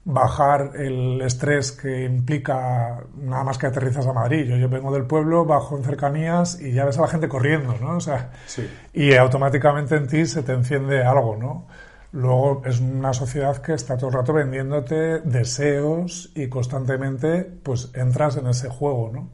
bajar 0.03 0.71
el 0.75 1.21
estrés 1.21 1.71
que 1.71 2.05
implica 2.05 3.03
nada 3.15 3.43
más 3.43 3.57
que 3.57 3.67
aterrizas 3.67 4.07
a 4.07 4.13
Madrid. 4.13 4.45
Yo, 4.45 4.57
yo 4.57 4.67
vengo 4.67 4.91
del 4.91 5.05
pueblo, 5.05 5.45
bajo 5.45 5.77
en 5.77 5.83
cercanías 5.83 6.59
y 6.59 6.71
ya 6.71 6.85
ves 6.85 6.97
a 6.97 7.01
la 7.01 7.07
gente 7.07 7.27
corriendo, 7.27 7.75
¿no? 7.79 7.97
O 7.97 7.99
sea, 7.99 8.31
y 8.93 9.13
automáticamente 9.13 9.95
en 9.95 10.07
ti 10.07 10.25
se 10.25 10.43
te 10.43 10.53
enciende 10.53 11.03
algo, 11.03 11.37
¿no? 11.37 11.67
Luego 12.13 12.63
es 12.65 12.79
una 12.79 13.13
sociedad 13.13 13.57
que 13.57 13.73
está 13.73 13.95
todo 13.95 14.09
el 14.09 14.15
rato 14.15 14.33
vendiéndote 14.33 15.19
deseos 15.21 16.31
y 16.35 16.49
constantemente 16.49 17.43
pues 17.43 17.91
entras 17.93 18.37
en 18.37 18.47
ese 18.47 18.69
juego, 18.69 19.11
¿no? 19.13 19.29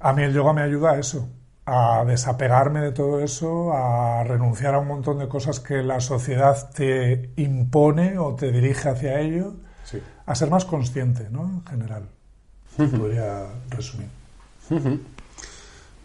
A 0.00 0.12
mí 0.12 0.22
el 0.22 0.32
yoga 0.32 0.52
me 0.52 0.62
ayuda 0.62 0.92
a 0.92 0.98
eso, 0.98 1.28
a 1.66 2.04
desapegarme 2.06 2.80
de 2.80 2.92
todo 2.92 3.20
eso, 3.20 3.72
a 3.72 4.22
renunciar 4.24 4.74
a 4.74 4.78
un 4.78 4.88
montón 4.88 5.18
de 5.18 5.28
cosas 5.28 5.60
que 5.60 5.82
la 5.82 6.00
sociedad 6.00 6.70
te 6.70 7.30
impone 7.36 8.18
o 8.18 8.34
te 8.34 8.52
dirige 8.52 8.90
hacia 8.90 9.20
ello, 9.20 9.54
a 10.26 10.34
ser 10.34 10.50
más 10.50 10.64
consciente, 10.64 11.28
¿no? 11.30 11.42
En 11.42 11.64
general. 11.66 12.08
Podría 12.76 13.46
resumir. 13.70 14.08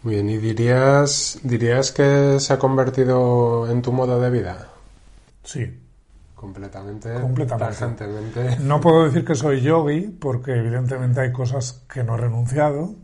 Muy 0.02 0.14
bien, 0.14 0.30
¿y 0.30 0.38
dirías, 0.38 1.40
dirías 1.42 1.92
que 1.92 2.40
se 2.40 2.52
ha 2.52 2.58
convertido 2.58 3.70
en 3.70 3.82
tu 3.82 3.92
modo 3.92 4.20
de 4.20 4.30
vida? 4.30 4.68
Sí. 5.42 5.78
Completamente. 6.34 7.20
Completamente. 7.20 8.06
No 8.60 8.80
puedo 8.80 9.04
decir 9.04 9.26
que 9.26 9.34
soy 9.34 9.60
yogi, 9.60 10.06
porque 10.08 10.52
evidentemente 10.52 11.20
hay 11.20 11.32
cosas 11.32 11.84
que 11.92 12.02
no 12.02 12.14
he 12.14 12.18
renunciado, 12.18 12.94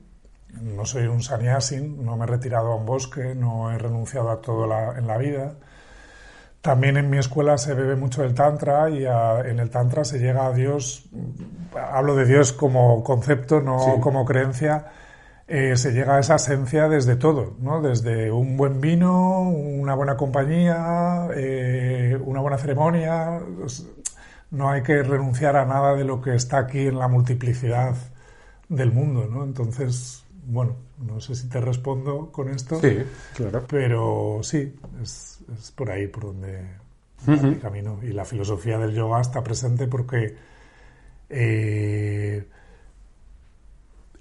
no 0.62 0.84
soy 0.84 1.06
un 1.06 1.22
sannyasin, 1.22 2.04
no 2.04 2.16
me 2.16 2.24
he 2.24 2.26
retirado 2.26 2.72
a 2.72 2.76
un 2.76 2.86
bosque, 2.86 3.34
no 3.34 3.70
he 3.70 3.78
renunciado 3.78 4.30
a 4.30 4.40
todo 4.40 4.64
en 4.96 5.06
la 5.06 5.18
vida. 5.18 5.54
También 6.60 6.96
en 6.96 7.08
mi 7.10 7.18
escuela 7.18 7.58
se 7.58 7.74
bebe 7.74 7.94
mucho 7.94 8.24
el 8.24 8.34
Tantra 8.34 8.90
y 8.90 9.04
en 9.06 9.60
el 9.60 9.70
Tantra 9.70 10.04
se 10.04 10.18
llega 10.18 10.46
a 10.46 10.52
Dios, 10.52 11.08
hablo 11.74 12.16
de 12.16 12.26
Dios 12.26 12.52
como 12.52 13.04
concepto, 13.04 13.60
no 13.60 14.00
como 14.00 14.24
creencia, 14.24 14.86
eh, 15.48 15.76
se 15.76 15.92
llega 15.92 16.16
a 16.16 16.18
esa 16.18 16.34
esencia 16.34 16.88
desde 16.88 17.14
todo, 17.14 17.54
¿no? 17.60 17.80
desde 17.80 18.32
un 18.32 18.56
buen 18.56 18.80
vino, 18.80 19.42
una 19.42 19.94
buena 19.94 20.16
compañía, 20.16 21.28
eh, 21.36 22.18
una 22.24 22.40
buena 22.40 22.58
ceremonia. 22.58 23.40
No 24.50 24.70
hay 24.70 24.82
que 24.82 25.02
renunciar 25.04 25.56
a 25.56 25.64
nada 25.64 25.94
de 25.94 26.04
lo 26.04 26.20
que 26.20 26.34
está 26.34 26.58
aquí 26.58 26.88
en 26.88 26.98
la 26.98 27.06
multiplicidad 27.06 27.94
del 28.68 28.90
mundo. 28.90 29.28
¿no? 29.30 29.44
Entonces, 29.44 30.25
bueno, 30.46 30.76
no 30.98 31.20
sé 31.20 31.34
si 31.34 31.48
te 31.48 31.60
respondo 31.60 32.30
con 32.30 32.48
esto. 32.48 32.80
Sí, 32.80 32.98
claro. 33.34 33.64
Pero 33.68 34.40
sí, 34.42 34.74
es, 35.02 35.40
por 35.74 35.90
ahí 35.90 36.06
por 36.06 36.24
donde 36.24 36.60
uh 37.26 37.60
camino. 37.60 37.98
Y 38.02 38.12
la 38.12 38.24
filosofía 38.24 38.78
del 38.78 38.94
yoga 38.94 39.20
está 39.20 39.42
presente 39.42 39.88
porque 39.88 40.36
eh, 41.28 42.46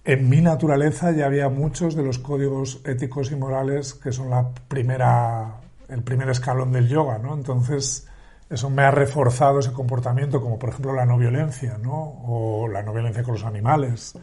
en 0.03 0.29
mi 0.29 0.41
naturaleza 0.41 1.11
ya 1.11 1.27
había 1.27 1.49
muchos 1.49 1.95
de 1.95 2.03
los 2.03 2.19
códigos 2.19 2.81
éticos 2.85 3.31
y 3.31 3.35
morales 3.35 3.93
que 3.93 4.11
son 4.11 4.29
la 4.29 4.49
primera, 4.67 5.61
el 5.89 6.03
primer 6.03 6.29
escalón 6.29 6.71
del 6.71 6.87
yoga, 6.87 7.19
¿no? 7.19 7.35
Entonces 7.35 8.07
eso 8.49 8.69
me 8.69 8.83
ha 8.83 8.91
reforzado 8.91 9.59
ese 9.59 9.73
comportamiento, 9.73 10.41
como 10.41 10.59
por 10.59 10.69
ejemplo 10.69 10.93
la 10.93 11.05
no 11.05 11.17
violencia, 11.17 11.77
¿no? 11.81 12.21
O 12.27 12.67
la 12.67 12.83
no 12.83 12.93
violencia 12.93 13.23
con 13.23 13.33
los 13.33 13.43
animales, 13.43 14.13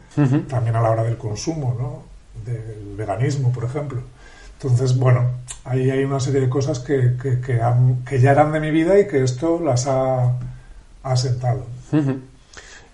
también 0.47 0.75
a 0.75 0.81
la 0.81 0.91
hora 0.91 1.03
del 1.03 1.17
consumo, 1.17 1.75
¿no? 1.77 2.03
Del 2.45 2.95
veganismo, 2.95 3.51
por 3.51 3.65
ejemplo. 3.65 4.01
Entonces, 4.61 4.97
bueno, 4.97 5.29
ahí 5.65 5.91
hay 5.91 6.05
una 6.05 6.21
serie 6.21 6.39
de 6.39 6.49
cosas 6.49 6.79
que, 6.79 7.17
que, 7.17 8.19
ya 8.19 8.31
eran 8.31 8.53
de 8.53 8.61
mi 8.61 8.71
vida 8.71 8.97
y 8.97 9.07
que 9.07 9.23
esto 9.23 9.59
las 9.59 9.87
ha 9.87 10.37
asentado. 11.03 11.65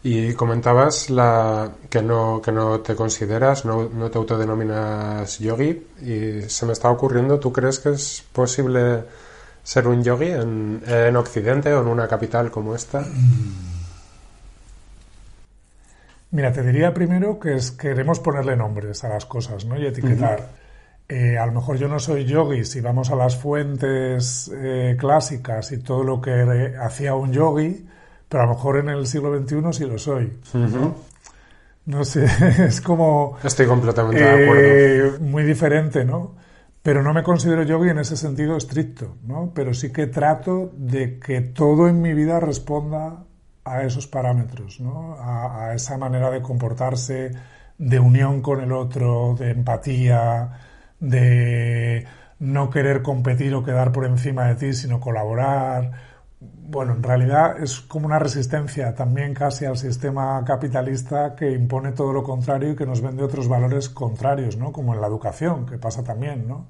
Y 0.02 0.34
comentabas 0.34 1.12
la, 1.12 1.74
que, 1.90 2.02
no, 2.02 2.42
que 2.42 2.52
no 2.52 2.80
te 2.80 2.96
consideras, 2.96 3.66
no, 3.66 3.88
no 3.90 4.10
te 4.10 4.18
autodenominas 4.18 5.38
yogi 5.38 5.86
y 6.02 6.50
se 6.50 6.66
me 6.66 6.74
está 6.74 6.90
ocurriendo, 6.90 7.40
¿tú 7.40 7.52
crees 7.52 7.80
que 7.80 7.90
es 7.90 8.24
posible 8.32 9.04
ser 9.64 9.88
un 9.88 10.04
yogi 10.04 10.32
en, 10.32 10.82
en 10.88 11.16
Occidente 11.16 11.74
o 11.74 11.82
en 11.82 11.88
una 11.88 12.08
capital 12.08 12.52
como 12.52 12.76
esta? 12.76 13.06
Mira, 16.32 16.52
te 16.52 16.62
diría 16.62 16.94
primero 16.94 17.40
que 17.40 17.56
es, 17.56 17.72
queremos 17.72 18.20
ponerle 18.20 18.56
nombres 18.56 19.04
a 19.04 19.10
las 19.10 19.26
cosas 19.26 19.66
¿no? 19.66 19.78
y 19.80 19.88
etiquetar. 19.88 20.48
Eh, 21.08 21.40
a 21.40 21.46
lo 21.48 21.54
mejor 21.54 21.78
yo 21.78 21.88
no 21.88 21.98
soy 21.98 22.26
yogi 22.26 22.64
si 22.64 22.82
vamos 22.82 23.10
a 23.10 23.16
las 23.16 23.36
fuentes 23.36 24.52
eh, 24.54 24.96
clásicas 25.00 25.72
y 25.72 25.80
todo 25.80 26.04
lo 26.04 26.22
que 26.22 26.76
hacía 26.80 27.16
un 27.16 27.34
yogi, 27.34 27.88
pero 28.28 28.44
a 28.44 28.46
lo 28.46 28.54
mejor 28.54 28.78
en 28.78 28.90
el 28.90 29.08
siglo 29.08 29.36
XXI 29.36 29.74
sí 29.74 29.86
lo 29.86 29.98
soy. 29.98 30.40
¿no? 31.86 32.06
sé, 32.06 32.28
es 32.64 32.80
como... 32.80 33.40
Estoy 33.44 33.66
completamente 33.66 34.22
de 34.22 34.30
acuerdo. 34.30 34.64
Eh, 34.64 35.20
muy 35.20 35.44
diferente, 35.44 36.06
¿no? 36.06 36.36
Pero 36.82 37.04
no 37.04 37.14
me 37.14 37.24
considero 37.24 37.64
yogi 37.64 37.90
en 37.90 38.00
ese 38.00 38.16
sentido 38.16 38.56
estricto, 38.56 39.18
¿no? 39.24 39.52
Pero 39.54 39.74
sí 39.74 39.92
que 39.92 40.08
trato 40.08 40.72
de 40.76 41.20
que 41.20 41.42
todo 41.42 41.88
en 41.88 42.02
mi 42.02 42.14
vida 42.14 42.40
responda 42.40 43.26
a 43.66 43.84
esos 43.84 44.08
parámetros, 44.08 44.80
¿no? 44.80 45.16
A, 45.16 45.66
a 45.66 45.74
esa 45.76 45.98
manera 45.98 46.32
de 46.32 46.42
comportarse, 46.42 47.32
de 47.78 48.00
unión 48.00 48.42
con 48.42 48.62
el 48.62 48.72
otro, 48.72 49.36
de 49.38 49.52
empatía, 49.52 50.52
de 51.00 52.06
no 52.40 52.70
querer 52.70 53.02
competir 53.02 53.54
o 53.54 53.64
quedar 53.64 53.92
por 53.92 54.06
encima 54.06 54.48
de 54.48 54.56
ti, 54.56 54.74
sino 54.74 55.00
colaborar 55.00 56.09
bueno, 56.72 56.94
en 56.94 57.02
realidad 57.02 57.62
es 57.62 57.80
como 57.80 58.06
una 58.06 58.20
resistencia 58.20 58.94
también 58.94 59.34
casi 59.34 59.66
al 59.66 59.76
sistema 59.76 60.44
capitalista 60.46 61.36
que 61.36 61.52
impone 61.52 61.94
todo 61.94 62.14
lo 62.14 62.24
contrario 62.24 62.72
y 62.72 62.76
que 62.76 62.86
nos 62.86 63.02
vende 63.02 63.24
otros 63.24 63.48
valores 63.48 63.90
contrarios, 63.90 64.56
¿no? 64.56 64.72
Como 64.72 64.94
en 64.94 65.02
la 65.02 65.08
educación, 65.08 65.66
que 65.66 65.80
pasa 65.80 66.04
también, 66.04 66.48
¿no? 66.48 66.68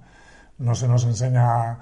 No 0.57 0.73
se 0.73 0.87
nos 0.87 1.03
enseña 1.03 1.79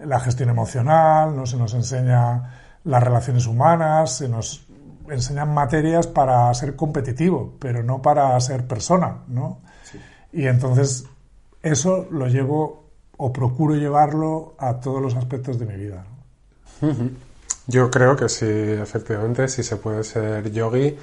la 0.00 0.18
gestión 0.18 0.48
emocional, 0.48 1.36
no 1.36 1.46
se 1.46 1.56
nos 1.56 1.72
enseña 1.74 2.42
las 2.82 3.02
relaciones 3.02 3.46
humanas, 3.46 4.16
se 4.16 4.28
nos 4.28 4.66
enseñan 5.08 5.54
materias 5.54 6.08
para 6.08 6.52
ser 6.54 6.74
competitivo, 6.74 7.54
pero 7.60 7.84
no 7.84 8.02
para 8.02 8.38
ser 8.40 8.66
persona, 8.66 9.18
¿no? 9.28 9.60
Y 10.32 10.48
entonces 10.48 11.06
eso 11.62 12.08
lo 12.10 12.26
llevo 12.26 12.90
o 13.16 13.32
procuro 13.32 13.76
llevarlo 13.76 14.54
a 14.58 14.80
todos 14.80 15.00
los 15.00 15.14
aspectos 15.14 15.58
de 15.60 15.66
mi 15.66 15.76
vida. 15.76 16.04
Yo 17.70 17.88
creo 17.88 18.16
que 18.16 18.28
sí, 18.28 18.46
efectivamente, 18.46 19.46
sí 19.46 19.62
se 19.62 19.76
puede 19.76 20.02
ser 20.02 20.50
yogi 20.50 20.96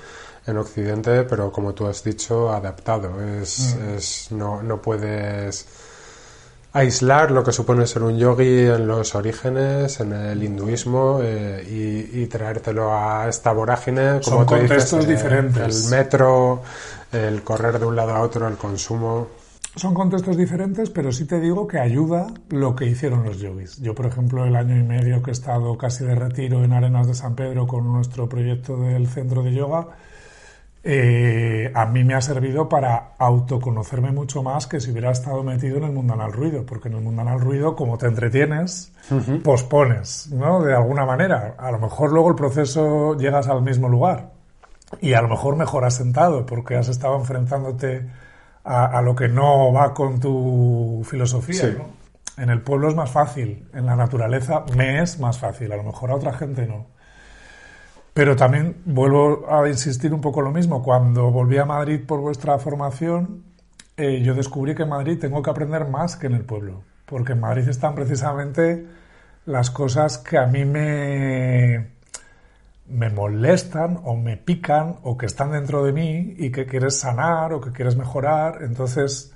en 0.46 0.58
Occidente, 0.58 1.24
pero 1.24 1.50
como 1.50 1.74
tú 1.74 1.88
has 1.88 2.04
dicho, 2.04 2.52
adaptado. 2.52 3.22
Es, 3.24 3.76
mm. 3.80 3.96
es 3.96 4.32
no, 4.32 4.62
no 4.62 4.82
puedes 4.82 5.66
aislar 6.74 7.32
lo 7.32 7.44
que 7.44 7.54
supone 7.54 7.88
ser 7.88 8.04
un 8.04 8.18
yogi 8.18 8.66
en 8.66 8.86
los 8.86 9.16
orígenes, 9.16 10.00
en 10.02 10.12
el 10.12 10.44
hinduismo, 10.44 11.22
eh, 11.24 12.10
y, 12.14 12.26
traértelo 12.28 12.94
a 12.94 13.30
esta 13.30 13.54
vorágine. 13.54 14.20
Como 14.24 14.38
Son 14.38 14.46
contextos 14.46 15.06
eh, 15.06 15.08
diferentes. 15.08 15.86
El 15.86 15.90
metro, 15.90 16.62
el 17.14 17.44
correr 17.44 17.80
de 17.80 17.86
un 17.86 17.96
lado 17.96 18.14
a 18.14 18.22
otro, 18.22 18.46
el 18.48 18.58
consumo. 18.58 19.30
Son 19.78 19.94
contextos 19.94 20.36
diferentes, 20.36 20.90
pero 20.90 21.12
sí 21.12 21.26
te 21.26 21.40
digo 21.40 21.68
que 21.68 21.78
ayuda 21.78 22.26
lo 22.50 22.76
que 22.76 22.88
hicieron 22.88 23.24
los 23.24 23.40
yogis. 23.40 23.80
Yo, 23.80 23.94
por 23.94 24.08
ejemplo, 24.08 24.44
el 24.44 24.56
año 24.56 24.76
y 24.76 24.82
medio 24.82 25.22
que 25.22 25.30
he 25.30 25.34
estado 25.34 25.78
casi 25.78 26.04
de 26.04 26.16
retiro 26.16 26.64
en 26.64 26.74
Arenas 26.74 27.06
de 27.06 27.14
San 27.14 27.36
Pedro 27.36 27.68
con 27.68 27.86
nuestro 27.94 28.28
proyecto 28.28 28.76
del 28.78 29.06
centro 29.06 29.44
de 29.44 29.54
yoga, 29.54 29.90
eh, 30.84 31.72
a 31.76 31.86
mí 31.86 32.04
me 32.04 32.16
ha 32.16 32.22
servido 32.22 32.68
para 32.68 33.14
autoconocerme 33.20 34.12
mucho 34.12 34.42
más 34.42 34.66
que 34.66 34.80
si 34.80 34.90
hubiera 34.90 35.12
estado 35.12 35.44
metido 35.44 35.78
en 35.78 35.84
el 35.84 35.92
mundanal 35.92 36.34
ruido, 36.34 36.66
porque 36.66 36.88
en 36.88 36.96
el 36.96 37.02
mundanal 37.02 37.40
ruido, 37.40 37.76
como 37.76 38.00
te 38.00 38.08
entretienes, 38.08 38.92
pospones, 39.44 40.32
¿no? 40.32 40.64
De 40.64 40.74
alguna 40.74 41.06
manera. 41.06 41.54
A 41.56 41.72
lo 41.72 41.78
mejor 41.78 42.12
luego 42.12 42.30
el 42.30 42.36
proceso 42.36 43.16
llegas 43.16 43.48
al 43.48 43.62
mismo 43.62 43.90
lugar 43.90 44.32
y 45.02 45.14
a 45.14 45.22
lo 45.22 45.28
mejor 45.28 45.56
mejor 45.56 45.86
has 45.86 45.94
sentado 45.94 46.48
porque 46.48 46.78
has 46.78 46.88
estado 46.88 47.16
enfrentándote 47.16 48.08
a, 48.68 49.02
lo 49.02 49.16
que 49.16 49.30
no 49.30 49.72
va 49.72 49.94
con 49.94 50.20
tu 50.20 51.02
filosofía. 51.10 51.78
En 52.38 52.50
el 52.50 52.62
pueblo 52.62 52.90
es 52.90 52.96
más 52.96 53.10
fácil, 53.10 53.68
en 53.74 53.86
la 53.86 53.96
naturaleza 53.96 54.66
me 54.76 55.02
es 55.02 55.20
más 55.20 55.40
fácil, 55.40 55.72
a 55.72 55.78
lo 55.78 55.84
mejor 55.84 56.12
a 56.12 56.16
otra 56.16 56.34
gente 56.34 56.68
no. 56.68 56.86
Pero 58.14 58.36
también 58.36 58.82
vuelvo 58.86 59.46
a 59.50 59.68
insistir 59.68 60.14
un 60.14 60.22
poco 60.22 60.42
lo 60.42 60.52
mismo. 60.52 60.84
Cuando 60.84 61.32
volví 61.32 61.58
a 61.58 61.66
Madrid 61.66 62.02
por 62.06 62.20
vuestra 62.20 62.58
formación, 62.60 63.44
eh, 63.96 64.22
yo 64.22 64.34
descubrí 64.34 64.76
que 64.76 64.84
en 64.84 64.90
Madrid 64.90 65.18
tengo 65.20 65.42
que 65.42 65.50
aprender 65.50 65.88
más 65.88 66.16
que 66.16 66.28
en 66.28 66.34
el 66.34 66.44
pueblo, 66.44 66.84
porque 67.06 67.34
en 67.34 67.40
Madrid 67.40 67.68
están 67.70 67.96
precisamente 67.96 68.86
las 69.46 69.72
cosas 69.72 70.18
que 70.18 70.38
a 70.38 70.46
mí 70.46 70.66
me, 70.66 71.97
me 72.90 73.10
molestan 73.10 74.00
o 74.04 74.16
me 74.16 74.38
pican 74.38 74.98
o 75.04 75.18
que 75.18 75.26
están 75.26 75.52
dentro 75.52 75.84
de 75.84 75.92
mí 75.92 76.36
y 76.38 76.52
que 76.52 76.66
quieres 76.66 76.98
sanar 76.98 77.54
o 77.54 77.62
que 77.62 77.72
quieres 77.72 77.96
mejorar. 77.96 78.60
Entonces, 78.62 79.34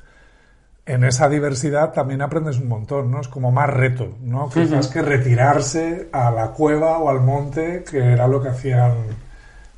en 0.85 1.03
esa 1.03 1.29
diversidad 1.29 1.91
también 1.91 2.21
aprendes 2.21 2.57
un 2.57 2.67
montón, 2.67 3.11
¿no? 3.11 3.21
Es 3.21 3.27
como 3.27 3.51
más 3.51 3.69
reto, 3.69 4.17
¿no? 4.21 4.49
Quizás 4.49 4.87
que 4.87 5.01
retirarse 5.01 6.09
a 6.11 6.31
la 6.31 6.51
cueva 6.51 6.97
o 6.99 7.09
al 7.09 7.21
monte, 7.21 7.83
que 7.89 7.99
era 7.99 8.27
lo 8.27 8.41
que 8.41 8.49
hacían 8.49 8.93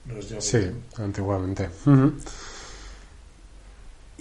los 0.08 0.30
yogis. 0.30 0.46
Sí, 0.46 0.72
antiguamente. 0.98 1.70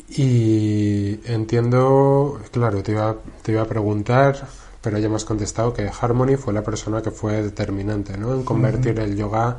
Y 0.09 1.21
entiendo, 1.31 2.41
claro, 2.51 2.83
te 2.83 2.93
iba, 2.93 3.17
te 3.43 3.53
iba 3.53 3.63
a 3.63 3.67
preguntar 3.67 4.37
pero 4.83 4.99
ya 4.99 5.07
hemos 5.07 5.25
contestado 5.25 5.73
que 5.73 5.89
Harmony 5.89 6.37
fue 6.37 6.53
la 6.53 6.63
persona 6.63 7.01
que 7.01 7.13
fue 7.13 7.41
determinante 7.41 8.19
¿no? 8.19 8.35
en 8.35 8.43
convertir 8.43 8.99
el 8.99 9.17
yoga 9.17 9.57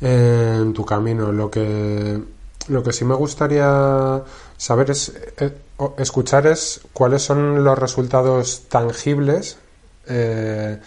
en 0.00 0.72
tu 0.72 0.84
camino. 0.84 1.32
Lo 1.32 1.50
que, 1.50 2.22
lo 2.68 2.82
que 2.82 2.92
sí 2.92 3.04
me 3.04 3.14
gustaría 3.14 4.22
saber 4.56 4.90
es, 4.90 5.12
eh, 5.38 5.52
escuchar 5.98 6.46
es 6.46 6.80
cuáles 6.92 7.22
son 7.22 7.64
los 7.64 7.78
resultados 7.78 8.62
tangibles 8.68 9.58
eh, 10.06 10.80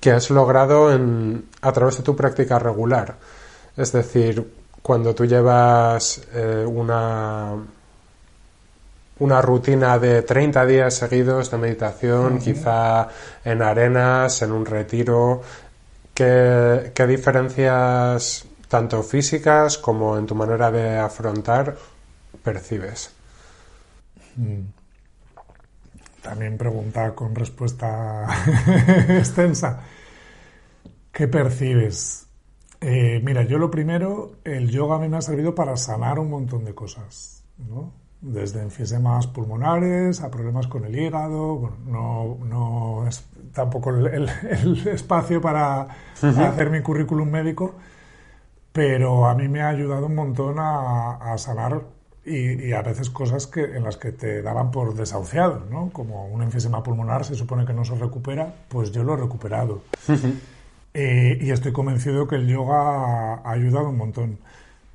que 0.00 0.10
has 0.10 0.30
logrado 0.30 0.92
en, 0.92 1.46
a 1.60 1.72
través 1.72 1.96
de 1.98 2.02
tu 2.02 2.16
práctica 2.16 2.58
regular. 2.58 3.16
Es 3.76 3.92
decir, 3.92 4.52
cuando 4.82 5.14
tú 5.14 5.26
llevas 5.26 6.22
eh, 6.32 6.64
una 6.66 7.54
una 9.20 9.42
rutina 9.42 9.98
de 9.98 10.22
30 10.22 10.66
días 10.66 10.94
seguidos 10.94 11.50
de 11.50 11.58
meditación, 11.58 12.38
quizá 12.38 13.08
en 13.44 13.62
arenas, 13.62 14.42
en 14.42 14.52
un 14.52 14.64
retiro. 14.64 15.42
¿Qué, 16.14 17.06
diferencias, 17.08 18.46
tanto 18.68 19.02
físicas 19.02 19.78
como 19.78 20.18
en 20.18 20.26
tu 20.26 20.34
manera 20.34 20.70
de 20.70 20.98
afrontar, 20.98 21.76
percibes? 22.42 23.12
Mm. 24.36 24.60
También 26.22 26.58
pregunta 26.58 27.14
con 27.14 27.34
respuesta 27.34 28.26
extensa. 29.08 29.80
¿Qué 31.12 31.28
percibes? 31.28 32.26
Eh, 32.80 33.20
mira, 33.24 33.42
yo 33.42 33.58
lo 33.58 33.70
primero, 33.70 34.36
el 34.44 34.70
yoga 34.70 34.96
a 34.96 34.98
mí 34.98 35.08
me 35.08 35.16
ha 35.16 35.22
servido 35.22 35.54
para 35.54 35.76
sanar 35.76 36.18
un 36.18 36.30
montón 36.30 36.64
de 36.64 36.74
cosas, 36.74 37.42
¿no? 37.56 37.92
Desde 38.20 38.62
enfisemas 38.62 39.26
pulmonares 39.26 40.22
a 40.22 40.30
problemas 40.30 40.66
con 40.66 40.84
el 40.84 40.98
hígado. 40.98 41.56
Bueno, 41.56 41.76
no, 41.86 42.38
no 42.44 43.08
es 43.08 43.24
tampoco 43.52 43.90
el, 43.90 44.28
espacio 44.86 45.40
para, 45.40 45.88
hacer 46.22 46.70
mi 46.70 46.80
currículum 46.80 47.30
médico, 47.30 47.74
pero 48.72 49.26
a 49.26 49.34
mí 49.34 49.48
me 49.48 49.62
ha 49.62 49.68
ayudado 49.68 50.06
un 50.06 50.14
montón 50.14 50.56
a, 50.58 51.34
sanar 51.38 51.82
y, 52.24 52.72
a 52.72 52.82
veces 52.82 53.10
cosas 53.10 53.46
que, 53.46 53.64
en 53.76 53.84
las 53.84 53.96
que 53.96 54.12
te 54.12 54.42
daban 54.42 54.70
por 54.70 54.94
desahuciado, 54.94 55.64
¿no? 55.70 55.90
Como 55.90 56.26
un 56.26 56.42
enfisema 56.42 56.82
pulmonar 56.82 57.24
se 57.24 57.34
supone 57.34 57.64
que 57.64 57.72
no 57.72 57.84
se 57.84 57.94
recupera, 57.94 58.54
pues 58.68 58.92
yo 58.92 59.02
lo 59.02 59.14
he 59.14 59.16
recuperado. 59.16 59.82
Eh, 60.94 61.38
y 61.40 61.50
estoy 61.50 61.70
convencido 61.70 62.26
que 62.26 62.36
el 62.36 62.48
yoga 62.48 63.34
ha 63.34 63.50
ayudado 63.52 63.90
un 63.90 63.98
montón. 63.98 64.38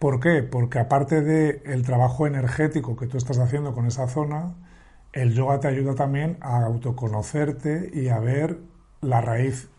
¿Por 0.03 0.19
qué? 0.19 0.43
Porque 0.43 0.79
aparte 0.79 1.21
del 1.21 1.81
trabajo 1.83 2.27
energético 2.27 2.97
que 2.97 3.07
tú 3.07 3.15
estás 3.15 3.37
haciendo 3.37 3.73
con 3.73 3.85
esa 3.85 4.05
zona, 4.09 4.53
el 5.13 5.33
yoga 5.33 5.61
te 5.61 5.69
ayuda 5.69 5.95
también 5.95 6.37
a 6.41 6.65
autoconocerte 6.65 7.89
y 7.93 8.09
a 8.09 8.19
ver 8.19 8.59
la 8.99 9.21
raíz 9.21 9.69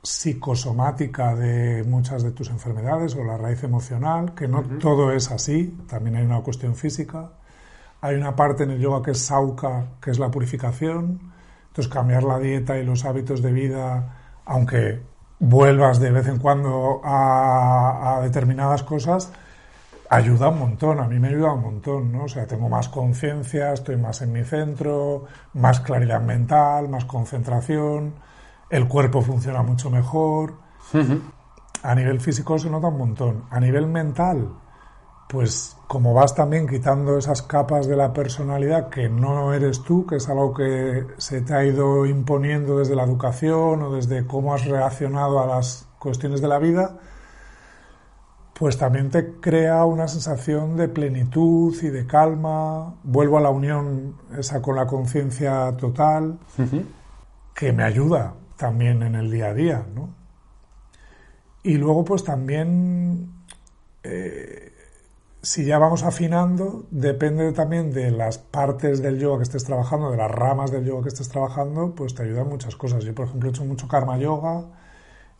psicosomática 0.00 1.34
de 1.34 1.82
muchas 1.82 2.22
de 2.22 2.30
tus 2.30 2.50
enfermedades 2.50 3.16
o 3.16 3.24
la 3.24 3.36
raíz 3.36 3.64
emocional, 3.64 4.36
que 4.36 4.46
no 4.46 4.62
todo 4.78 5.10
es 5.10 5.32
así, 5.32 5.76
también 5.88 6.14
hay 6.14 6.26
una 6.26 6.42
cuestión 6.42 6.76
física. 6.76 7.32
Hay 8.02 8.14
una 8.14 8.36
parte 8.36 8.62
en 8.62 8.70
el 8.70 8.78
yoga 8.78 9.02
que 9.02 9.10
es 9.10 9.18
sauka, 9.18 9.94
que 10.00 10.12
es 10.12 10.20
la 10.20 10.30
purificación. 10.30 11.32
Entonces 11.70 11.92
cambiar 11.92 12.22
la 12.22 12.38
dieta 12.38 12.78
y 12.78 12.84
los 12.84 13.04
hábitos 13.04 13.42
de 13.42 13.50
vida, 13.50 14.42
aunque 14.44 15.02
vuelvas 15.40 15.98
de 15.98 16.12
vez 16.12 16.28
en 16.28 16.38
cuando 16.38 17.00
a, 17.02 18.20
determinadas 18.22 18.84
cosas, 18.84 19.32
ayuda 20.12 20.50
un 20.50 20.58
montón, 20.58 21.00
a 21.00 21.08
mí 21.08 21.18
me 21.18 21.28
ayuda 21.28 21.54
un 21.54 21.62
montón, 21.62 22.12
¿no? 22.12 22.24
O 22.24 22.28
sea, 22.28 22.46
tengo 22.46 22.68
más 22.68 22.90
conciencia, 22.90 23.72
estoy 23.72 23.96
más 23.96 24.20
en 24.20 24.30
mi 24.30 24.44
centro, 24.44 25.24
más 25.54 25.80
claridad 25.80 26.20
mental, 26.20 26.90
más 26.90 27.06
concentración, 27.06 28.14
el 28.68 28.86
cuerpo 28.88 29.22
funciona 29.22 29.62
mucho 29.62 29.88
mejor. 29.88 30.54
A 31.82 31.94
nivel 31.94 32.20
físico 32.20 32.58
se 32.58 32.68
nota 32.68 32.88
un 32.88 32.98
montón. 32.98 33.44
A 33.50 33.58
nivel 33.58 33.86
mental, 33.86 34.50
pues 35.28 35.78
como 35.88 36.12
vas 36.12 36.34
también 36.34 36.68
quitando 36.68 37.16
esas 37.16 37.40
capas 37.40 37.86
de 37.86 37.96
la 37.96 38.12
personalidad 38.12 38.90
que 38.90 39.08
no 39.08 39.54
eres 39.54 39.82
tú, 39.82 40.04
que 40.06 40.16
es 40.16 40.28
algo 40.28 40.52
que 40.52 41.06
se 41.16 41.40
te 41.40 41.54
ha 41.54 41.64
ido 41.64 42.04
imponiendo 42.04 42.78
desde 42.78 42.94
la 42.94 43.04
educación 43.04 43.80
o 43.82 43.94
desde 43.94 44.26
cómo 44.26 44.52
has 44.52 44.66
reaccionado 44.66 45.40
a 45.40 45.46
las 45.46 45.88
cuestiones 45.98 46.42
de 46.42 46.48
la 46.48 46.58
vida, 46.58 46.98
pues 48.62 48.78
también 48.78 49.10
te 49.10 49.40
crea 49.40 49.84
una 49.84 50.06
sensación 50.06 50.76
de 50.76 50.86
plenitud 50.86 51.76
y 51.82 51.88
de 51.88 52.06
calma. 52.06 52.94
Vuelvo 53.02 53.38
a 53.38 53.40
la 53.40 53.50
unión 53.50 54.14
esa 54.38 54.62
con 54.62 54.76
la 54.76 54.86
conciencia 54.86 55.76
total, 55.76 56.38
que 57.56 57.72
me 57.72 57.82
ayuda 57.82 58.34
también 58.56 59.02
en 59.02 59.16
el 59.16 59.32
día 59.32 59.46
a 59.46 59.52
día, 59.52 59.84
¿no? 59.92 60.10
Y 61.64 61.76
luego, 61.76 62.04
pues 62.04 62.22
también 62.22 63.32
eh, 64.04 64.70
si 65.42 65.64
ya 65.64 65.78
vamos 65.78 66.04
afinando, 66.04 66.86
depende 66.92 67.50
también 67.50 67.90
de 67.90 68.12
las 68.12 68.38
partes 68.38 69.02
del 69.02 69.18
yoga 69.18 69.38
que 69.38 69.42
estés 69.42 69.64
trabajando, 69.64 70.12
de 70.12 70.18
las 70.18 70.30
ramas 70.30 70.70
del 70.70 70.84
yoga 70.84 71.02
que 71.02 71.08
estés 71.08 71.28
trabajando, 71.28 71.96
pues 71.96 72.14
te 72.14 72.22
ayudan 72.22 72.48
muchas 72.48 72.76
cosas. 72.76 73.02
Yo, 73.02 73.12
por 73.12 73.26
ejemplo, 73.26 73.48
he 73.48 73.50
hecho 73.50 73.64
mucho 73.64 73.88
karma 73.88 74.18
yoga 74.18 74.66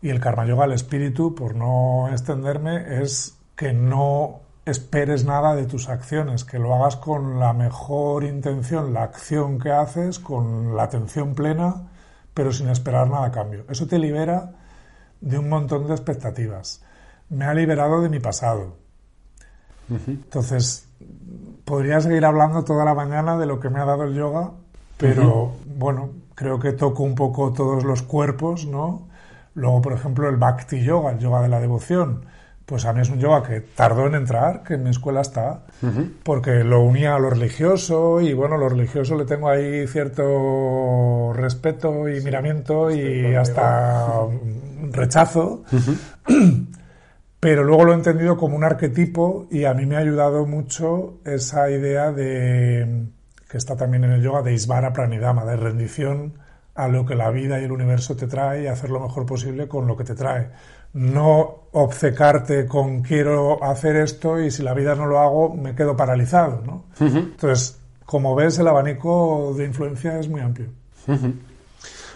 y 0.02 0.10
el 0.10 0.20
karma 0.20 0.44
yoga, 0.44 0.66
el 0.66 0.72
espíritu, 0.72 1.34
por 1.34 1.54
no 1.54 2.08
extenderme, 2.10 3.02
es 3.02 3.38
que 3.56 3.72
no 3.72 4.40
esperes 4.66 5.24
nada 5.24 5.54
de 5.54 5.66
tus 5.66 5.88
acciones, 5.88 6.44
que 6.44 6.58
lo 6.58 6.74
hagas 6.74 6.96
con 6.96 7.40
la 7.40 7.52
mejor 7.52 8.24
intención, 8.24 8.92
la 8.92 9.04
acción 9.04 9.58
que 9.58 9.70
haces, 9.70 10.18
con 10.18 10.76
la 10.76 10.84
atención 10.84 11.34
plena, 11.34 11.88
pero 12.34 12.52
sin 12.52 12.68
esperar 12.68 13.08
nada 13.08 13.26
a 13.26 13.32
cambio. 13.32 13.64
Eso 13.68 13.86
te 13.86 13.98
libera 13.98 14.52
de 15.20 15.38
un 15.38 15.48
montón 15.48 15.86
de 15.86 15.94
expectativas. 15.94 16.82
Me 17.30 17.44
ha 17.44 17.54
liberado 17.54 18.02
de 18.02 18.08
mi 18.08 18.20
pasado 18.20 18.82
entonces, 20.06 20.86
podría 21.64 22.00
seguir 22.00 22.24
hablando 22.24 22.64
toda 22.64 22.84
la 22.84 22.94
mañana 22.94 23.36
de 23.38 23.46
lo 23.46 23.60
que 23.60 23.68
me 23.68 23.80
ha 23.80 23.84
dado 23.84 24.04
el 24.04 24.14
yoga, 24.14 24.52
pero 24.96 25.52
bueno, 25.76 26.10
creo 26.34 26.58
que 26.58 26.72
toco 26.72 27.02
un 27.02 27.14
poco 27.14 27.52
todos 27.52 27.84
los 27.84 28.02
cuerpos, 28.02 28.66
¿no? 28.66 29.08
Luego, 29.54 29.82
por 29.82 29.92
ejemplo, 29.92 30.28
el 30.28 30.36
Bhakti 30.36 30.82
Yoga, 30.82 31.12
el 31.12 31.18
yoga 31.18 31.42
de 31.42 31.48
la 31.48 31.60
devoción, 31.60 32.24
pues 32.64 32.84
a 32.84 32.92
mí 32.92 33.00
es 33.00 33.10
un 33.10 33.18
yoga 33.18 33.42
que 33.42 33.60
tardó 33.60 34.06
en 34.06 34.14
entrar, 34.14 34.62
que 34.62 34.74
en 34.74 34.84
mi 34.84 34.90
escuela 34.90 35.20
está, 35.20 35.64
porque 36.22 36.64
lo 36.64 36.80
unía 36.82 37.16
a 37.16 37.18
lo 37.18 37.28
religioso 37.28 38.20
y 38.20 38.32
bueno, 38.32 38.56
lo 38.56 38.68
religioso 38.68 39.16
le 39.16 39.24
tengo 39.24 39.48
ahí 39.48 39.86
cierto 39.86 41.32
respeto 41.34 42.08
y 42.08 42.22
miramiento 42.22 42.90
y 42.90 43.34
hasta 43.34 44.26
rechazo. 44.90 45.64
pero 47.40 47.64
luego 47.64 47.84
lo 47.84 47.92
he 47.92 47.96
entendido 47.96 48.36
como 48.36 48.56
un 48.56 48.62
arquetipo 48.62 49.48
y 49.50 49.64
a 49.64 49.74
mí 49.74 49.84
me 49.84 49.96
ha 49.96 49.98
ayudado 49.98 50.46
mucho 50.46 51.18
esa 51.24 51.68
idea 51.70 52.12
de 52.12 53.06
que 53.50 53.58
está 53.58 53.76
también 53.76 54.04
en 54.04 54.12
el 54.12 54.22
yoga 54.22 54.42
de 54.42 54.54
Isvara 54.54 54.92
Pranidama, 54.92 55.44
de 55.44 55.56
rendición 55.56 56.34
a 56.74 56.88
lo 56.88 57.04
que 57.04 57.14
la 57.14 57.30
vida 57.30 57.60
y 57.60 57.64
el 57.64 57.72
universo 57.72 58.16
te 58.16 58.26
trae 58.26 58.62
y 58.62 58.66
hacer 58.66 58.90
lo 58.90 59.00
mejor 59.00 59.26
posible 59.26 59.68
con 59.68 59.86
lo 59.86 59.96
que 59.96 60.04
te 60.04 60.14
trae. 60.14 60.50
No 60.94 61.68
obcecarte 61.72 62.66
con 62.66 63.02
quiero 63.02 63.62
hacer 63.62 63.96
esto 63.96 64.40
y 64.40 64.50
si 64.50 64.62
la 64.62 64.74
vida 64.74 64.94
no 64.94 65.06
lo 65.06 65.18
hago 65.18 65.54
me 65.54 65.74
quedo 65.74 65.96
paralizado, 65.96 66.62
¿no? 66.64 66.84
Entonces, 67.00 67.78
como 68.04 68.34
ves, 68.34 68.58
el 68.58 68.68
abanico 68.68 69.54
de 69.56 69.64
influencia 69.64 70.18
es 70.18 70.28
muy 70.28 70.40
amplio. 70.40 70.68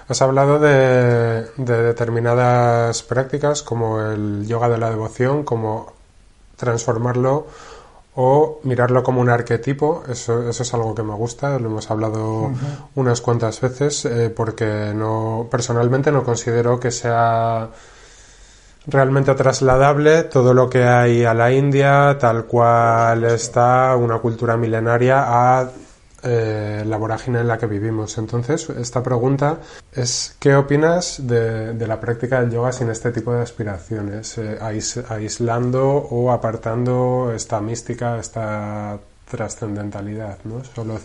Has 0.08 0.22
hablado 0.22 0.58
de, 0.58 1.46
determinadas 1.56 3.02
prácticas 3.02 3.62
como 3.62 4.00
el 4.00 4.46
yoga 4.46 4.68
de 4.68 4.78
la 4.78 4.90
devoción, 4.90 5.42
como 5.42 5.92
transformarlo 6.56 7.48
o 8.16 8.60
mirarlo 8.62 9.02
como 9.02 9.20
un 9.20 9.28
arquetipo, 9.28 10.02
eso, 10.08 10.48
eso 10.48 10.62
es 10.62 10.74
algo 10.74 10.94
que 10.94 11.02
me 11.02 11.14
gusta, 11.14 11.58
lo 11.58 11.68
hemos 11.68 11.90
hablado 11.90 12.50
unas 12.94 13.20
cuantas 13.20 13.60
veces, 13.60 14.06
eh, 14.06 14.30
porque 14.34 14.92
no, 14.94 15.46
personalmente 15.50 16.10
no 16.10 16.24
considero 16.24 16.80
que 16.80 16.90
sea 16.90 17.68
realmente 18.86 19.34
trasladable 19.34 20.22
todo 20.24 20.54
lo 20.54 20.70
que 20.70 20.84
hay 20.84 21.24
a 21.24 21.34
la 21.34 21.52
India, 21.52 22.16
tal 22.18 22.46
cual 22.46 23.24
está 23.24 23.94
una 23.96 24.18
cultura 24.18 24.56
milenaria, 24.56 25.24
a 25.26 25.68
eh, 26.22 26.82
la 26.86 26.96
vorágine 26.96 27.40
en 27.40 27.48
la 27.48 27.58
que 27.58 27.66
vivimos. 27.66 28.18
Entonces, 28.18 28.68
esta 28.70 29.02
pregunta 29.02 29.58
es, 29.92 30.36
¿qué 30.38 30.54
opinas 30.54 31.26
de, 31.26 31.74
la 31.86 32.00
práctica 32.00 32.40
del 32.40 32.50
yoga 32.50 32.72
sin 32.72 32.90
este 32.90 33.12
tipo 33.12 33.32
de 33.32 33.42
aspiraciones? 33.42 34.38
Eh, 34.38 34.58
aislando 35.08 35.86
o 35.86 36.32
apartando 36.32 37.32
esta 37.34 37.60
mística, 37.60 38.18
esta 38.18 38.98
trascendentalidad, 39.30 40.38
¿no? 40.44 40.62
Solo 40.64 40.94
mm. 40.94 40.98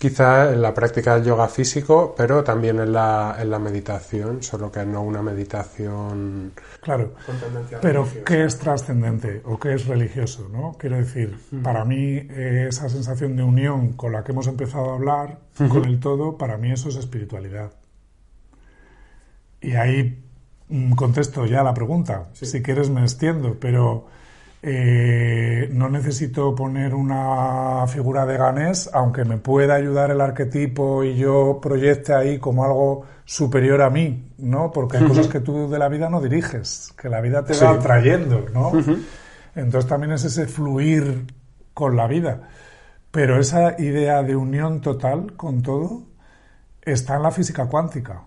Quizá 0.00 0.50
en 0.50 0.62
la 0.62 0.72
práctica 0.72 1.16
del 1.16 1.26
yoga 1.26 1.46
físico, 1.46 2.14
pero 2.16 2.42
también 2.42 2.80
en 2.80 2.90
la, 2.90 3.36
en 3.38 3.50
la 3.50 3.58
meditación, 3.58 4.42
solo 4.42 4.72
que 4.72 4.82
no 4.86 5.02
una 5.02 5.20
meditación. 5.20 6.52
Claro. 6.80 7.12
pero, 7.82 8.08
¿qué 8.24 8.46
es 8.46 8.58
trascendente 8.58 9.42
o 9.44 9.58
qué 9.58 9.74
es 9.74 9.86
religioso? 9.86 10.48
¿no? 10.50 10.74
Quiero 10.78 10.96
decir, 10.96 11.36
para 11.62 11.84
mí, 11.84 12.16
eh, 12.16 12.68
esa 12.70 12.88
sensación 12.88 13.36
de 13.36 13.42
unión 13.42 13.92
con 13.92 14.12
la 14.12 14.24
que 14.24 14.32
hemos 14.32 14.46
empezado 14.46 14.90
a 14.90 14.94
hablar, 14.94 15.40
con 15.58 15.84
el 15.84 16.00
todo, 16.00 16.38
para 16.38 16.56
mí 16.56 16.72
eso 16.72 16.88
es 16.88 16.96
espiritualidad. 16.96 17.70
Y 19.60 19.72
ahí 19.72 20.24
mm, 20.70 20.92
contesto 20.92 21.44
ya 21.44 21.62
la 21.62 21.74
pregunta. 21.74 22.30
Si 22.32 22.62
quieres, 22.62 22.88
me 22.88 23.02
extiendo, 23.02 23.58
pero 23.60 24.06
eh, 24.62 25.70
no 25.72 25.88
necesito 25.88 26.54
poner 26.54 26.94
una 26.94 27.86
figura 27.86 28.26
de 28.26 28.36
Ganés, 28.36 28.90
aunque 28.92 29.24
me 29.24 29.38
pueda 29.38 29.74
ayudar 29.74 30.10
el 30.10 30.20
arquetipo 30.20 31.02
y 31.02 31.16
yo 31.16 31.60
proyecte 31.62 32.12
ahí 32.12 32.38
como 32.38 32.64
algo 32.64 33.06
superior 33.24 33.80
a 33.80 33.88
mí, 33.88 34.32
¿no? 34.38 34.70
Porque 34.70 34.98
hay 34.98 35.04
cosas 35.04 35.28
que 35.28 35.40
tú 35.40 35.70
de 35.70 35.78
la 35.78 35.88
vida 35.88 36.10
no 36.10 36.20
diriges, 36.20 36.92
que 37.00 37.08
la 37.08 37.20
vida 37.22 37.42
te 37.44 37.54
va 37.64 37.78
trayendo, 37.78 38.46
¿no? 38.52 38.72
Entonces 39.54 39.88
también 39.88 40.12
es 40.12 40.24
ese 40.24 40.46
fluir 40.46 41.26
con 41.72 41.96
la 41.96 42.06
vida. 42.06 42.48
Pero 43.10 43.40
esa 43.40 43.80
idea 43.80 44.22
de 44.22 44.36
unión 44.36 44.80
total 44.80 45.32
con 45.36 45.62
todo 45.62 46.02
está 46.82 47.16
en 47.16 47.22
la 47.22 47.30
física 47.30 47.66
cuántica. 47.66 48.24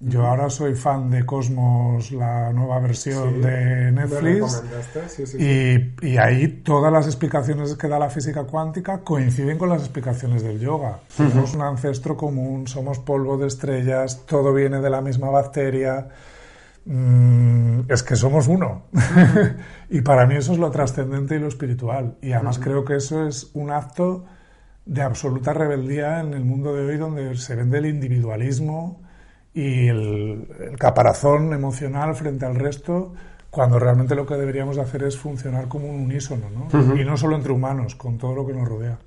Yo 0.00 0.24
ahora 0.24 0.48
soy 0.48 0.76
fan 0.76 1.10
de 1.10 1.26
Cosmos, 1.26 2.12
la 2.12 2.52
nueva 2.52 2.78
versión 2.78 3.42
de 3.42 3.90
Netflix. 3.90 4.62
y, 5.36 6.16
ahí 6.16 6.62
todas 6.62 6.92
las 6.92 7.06
explicaciones 7.06 7.74
que 7.74 7.88
da 7.88 7.98
la 7.98 8.08
física 8.08 8.44
cuántica 8.44 9.00
coinciden 9.00 9.58
con 9.58 9.68
las 9.68 9.80
explicaciones 9.80 10.44
del 10.44 10.60
yoga. 10.60 11.00
Somos 11.08 11.52
un 11.54 11.62
ancestro 11.62 12.16
común, 12.16 12.68
somos 12.68 13.00
polvo 13.00 13.38
de 13.38 13.48
estrellas, 13.48 14.24
todo 14.24 14.54
viene 14.54 14.80
de 14.80 14.88
la 14.88 15.00
misma 15.00 15.30
bacteria. 15.30 16.08
Mm, 16.84 17.80
es 17.88 18.04
que 18.04 18.14
somos 18.14 18.46
uno. 18.46 18.84
y 19.90 20.00
para 20.02 20.26
mí 20.26 20.36
eso 20.36 20.52
es 20.52 20.60
lo 20.60 20.70
trascendente 20.70 21.34
y 21.34 21.38
lo 21.40 21.48
espiritual. 21.48 22.18
Y 22.22 22.30
además 22.30 22.60
creo 22.60 22.84
que 22.84 22.94
eso 22.94 23.26
es 23.26 23.50
un 23.52 23.72
acto 23.72 24.26
de 24.86 25.02
absoluta 25.02 25.52
rebeldía 25.52 26.20
en 26.20 26.34
el 26.34 26.44
mundo 26.44 26.72
de 26.72 26.86
hoy 26.86 26.96
donde 26.98 27.36
se 27.36 27.56
vende 27.56 27.78
el 27.78 27.86
individualismo 27.86 29.07
y 29.54 29.88
el, 29.88 30.48
caparazón 30.78 31.52
emocional 31.52 32.14
frente 32.14 32.46
al 32.46 32.54
resto, 32.54 33.12
cuando 33.50 33.78
realmente 33.78 34.14
lo 34.14 34.26
que 34.26 34.34
deberíamos 34.34 34.78
hacer 34.78 35.02
es 35.04 35.16
funcionar 35.16 35.68
como 35.68 35.88
un 35.88 36.00
unísono, 36.00 36.46
¿no? 36.50 36.96
Y 36.96 37.04
no 37.04 37.16
solo 37.16 37.36
entre 37.36 37.52
humanos, 37.52 37.94
con 37.94 38.18
todo 38.18 38.34
lo 38.34 38.46
que 38.46 38.52
nos 38.52 38.68
rodea. 38.68 38.98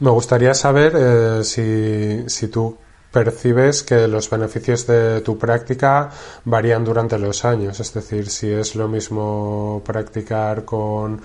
Me 0.00 0.10
gustaría 0.10 0.54
saber 0.54 0.92
eh, 0.96 1.44
si, 1.44 2.28
si 2.28 2.48
tú 2.48 2.76
percibes 3.12 3.82
que 3.82 4.08
los 4.08 4.28
beneficios 4.28 4.86
de 4.86 5.20
tu 5.20 5.38
práctica 5.38 6.10
varían 6.44 6.84
durante 6.84 7.18
los 7.18 7.44
años, 7.44 7.78
es 7.78 7.92
decir, 7.92 8.28
si 8.30 8.50
es 8.50 8.74
lo 8.74 8.88
mismo 8.88 9.82
practicar 9.84 10.64
con 10.64 11.20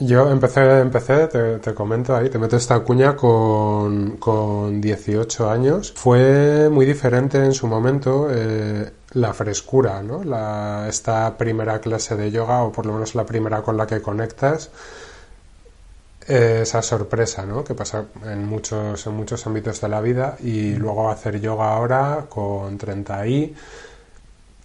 yo 0.00 0.30
empecé, 0.30 0.80
empecé 0.80 1.26
te, 1.26 1.74
comento 1.74 2.16
ahí, 2.16 2.30
te 2.30 2.38
meto 2.38 2.56
esta 2.56 2.80
cuña 2.80 3.14
con, 3.14 4.16
con 4.16 4.80
18 4.80 5.50
años. 5.50 5.92
Fue 5.94 6.68
muy 6.70 6.86
diferente 6.86 7.38
en 7.38 7.52
su 7.52 7.66
momento 7.66 8.28
eh, 8.30 8.90
la 9.12 9.32
frescura, 9.34 10.02
¿no? 10.02 10.24
La, 10.24 10.86
esta 10.88 11.36
primera 11.36 11.80
clase 11.80 12.16
de 12.16 12.30
yoga, 12.30 12.62
o 12.62 12.72
por 12.72 12.86
lo 12.86 12.94
menos 12.94 13.14
la 13.14 13.26
primera 13.26 13.62
con 13.62 13.76
la 13.76 13.86
que 13.86 14.00
conectas, 14.00 14.70
eh, 16.26 16.60
esa 16.62 16.80
sorpresa, 16.80 17.44
¿no? 17.44 17.62
Que 17.62 17.74
pasa 17.74 18.04
en 18.24 18.46
muchos, 18.46 19.06
en 19.06 19.14
muchos 19.14 19.46
ámbitos 19.46 19.80
de 19.80 19.88
la 19.88 20.00
vida 20.00 20.36
y 20.40 20.74
luego 20.76 21.10
hacer 21.10 21.40
yoga 21.40 21.74
ahora 21.74 22.26
con 22.28 22.78
30 22.78 23.26
y 23.26 23.54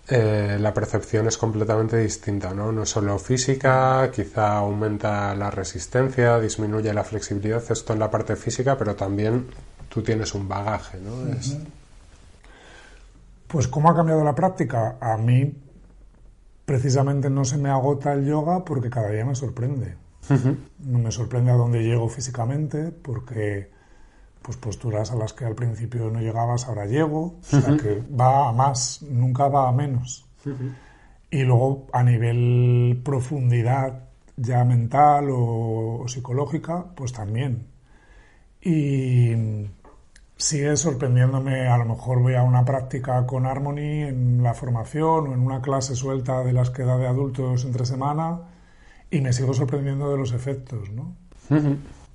eh, 0.07 0.57
la 0.59 0.73
percepción 0.73 1.27
es 1.27 1.37
completamente 1.37 1.97
distinta, 1.97 2.53
¿no? 2.53 2.71
No 2.71 2.85
solo 2.85 3.17
física, 3.17 4.11
quizá 4.13 4.57
aumenta 4.57 5.33
la 5.33 5.49
resistencia, 5.49 6.39
disminuye 6.39 6.93
la 6.93 7.03
flexibilidad, 7.03 7.63
esto 7.71 7.93
en 7.93 7.99
la 7.99 8.11
parte 8.11 8.35
física, 8.35 8.77
pero 8.77 8.95
también 8.95 9.47
tú 9.89 10.03
tienes 10.03 10.35
un 10.35 10.47
bagaje, 10.47 10.99
¿no? 10.99 11.11
Pues 13.47 13.67
¿cómo 13.67 13.89
ha 13.89 13.95
cambiado 13.95 14.23
la 14.23 14.35
práctica? 14.35 14.97
A 14.99 15.17
mí 15.17 15.55
precisamente 16.65 17.29
no 17.29 17.45
se 17.45 17.57
me 17.57 17.69
agota 17.69 18.13
el 18.13 18.25
yoga 18.25 18.63
porque 18.63 18.89
cada 18.89 19.09
día 19.09 19.25
me 19.25 19.35
sorprende. 19.35 19.95
No 20.79 20.99
me 20.99 21.11
sorprende 21.11 21.51
a 21.51 21.55
dónde 21.55 21.83
llego 21.83 22.09
físicamente 22.09 22.91
porque 22.91 23.71
pues 24.45 24.57
posturas 24.57 25.11
a 25.11 25.15
las 25.15 25.33
que 25.33 25.43
al 25.43 25.55
principio 25.55 26.11
no 26.11 26.21
llegabas, 26.21 26.67
ahora 26.67 26.85
llego, 26.85 27.39
o 27.41 27.43
sea 27.43 27.75
que 27.77 28.03
va 28.15 28.49
a 28.49 28.51
más, 28.51 29.01
nunca 29.01 29.47
va 29.47 29.67
a 29.67 29.71
menos. 29.71 30.23
Y 31.31 31.41
luego 31.41 31.87
a 31.91 32.03
nivel 32.03 33.01
profundidad 33.03 34.03
ya 34.37 34.63
mental 34.63 35.29
o, 35.31 36.05
psicológica, 36.07 36.85
pues 36.95 37.11
también. 37.11 37.65
Y 38.61 39.33
sigue 40.37 40.77
sorprendiéndome, 40.77 41.67
a 41.67 41.77
lo 41.77 41.85
mejor 41.85 42.19
voy 42.19 42.35
a 42.35 42.43
una 42.43 42.63
práctica 42.63 43.25
con 43.25 43.47
Harmony 43.47 44.03
en 44.03 44.43
la 44.43 44.53
formación 44.53 45.27
o 45.27 45.33
en 45.33 45.39
una 45.39 45.59
clase 45.59 45.95
suelta 45.95 46.43
de 46.43 46.53
las 46.53 46.69
que 46.69 46.83
da 46.83 46.99
de 46.99 47.07
adultos 47.07 47.65
entre 47.65 47.83
semana 47.83 48.41
y 49.09 49.21
me 49.21 49.33
sigo 49.33 49.55
sorprendiendo 49.55 50.11
de 50.11 50.17
los 50.17 50.33
efectos, 50.33 50.91
¿no? 50.91 51.15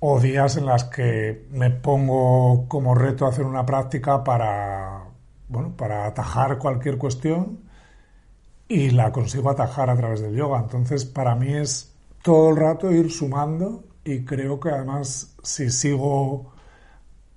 O 0.03 0.19
días 0.19 0.57
en 0.57 0.65
las 0.65 0.85
que 0.85 1.47
me 1.51 1.69
pongo 1.69 2.67
como 2.67 2.95
reto 2.95 3.27
hacer 3.27 3.45
una 3.45 3.65
práctica 3.67 4.23
para, 4.23 5.03
bueno, 5.47 5.75
para 5.77 6.07
atajar 6.07 6.57
cualquier 6.57 6.97
cuestión 6.97 7.59
y 8.67 8.89
la 8.89 9.11
consigo 9.11 9.51
atajar 9.51 9.91
a 9.91 9.95
través 9.95 10.21
del 10.21 10.35
yoga. 10.35 10.59
Entonces, 10.59 11.05
para 11.05 11.35
mí 11.35 11.53
es 11.53 11.93
todo 12.23 12.49
el 12.49 12.57
rato 12.57 12.91
ir 12.91 13.11
sumando 13.11 13.83
y 14.03 14.25
creo 14.25 14.59
que 14.59 14.69
además 14.69 15.35
si 15.43 15.69
sigo 15.69 16.51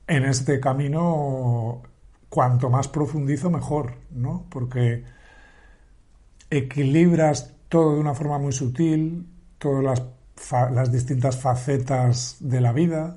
en 0.07 0.25
este 0.25 0.59
camino, 0.59 1.83
cuanto 2.31 2.71
más 2.71 2.89
profundizo, 2.89 3.51
mejor, 3.51 3.95
¿no? 4.11 4.47
Porque 4.49 5.05
equilibras 6.49 7.55
todo 7.69 7.95
de 7.95 8.01
una 8.01 8.15
forma 8.15 8.39
muy 8.39 8.53
sutil, 8.53 9.27
todas 9.59 9.85
las 9.85 10.14
las 10.73 10.93
distintas 10.93 11.37
facetas 11.37 12.37
de 12.41 12.61
la 12.61 12.73
vida 12.73 13.17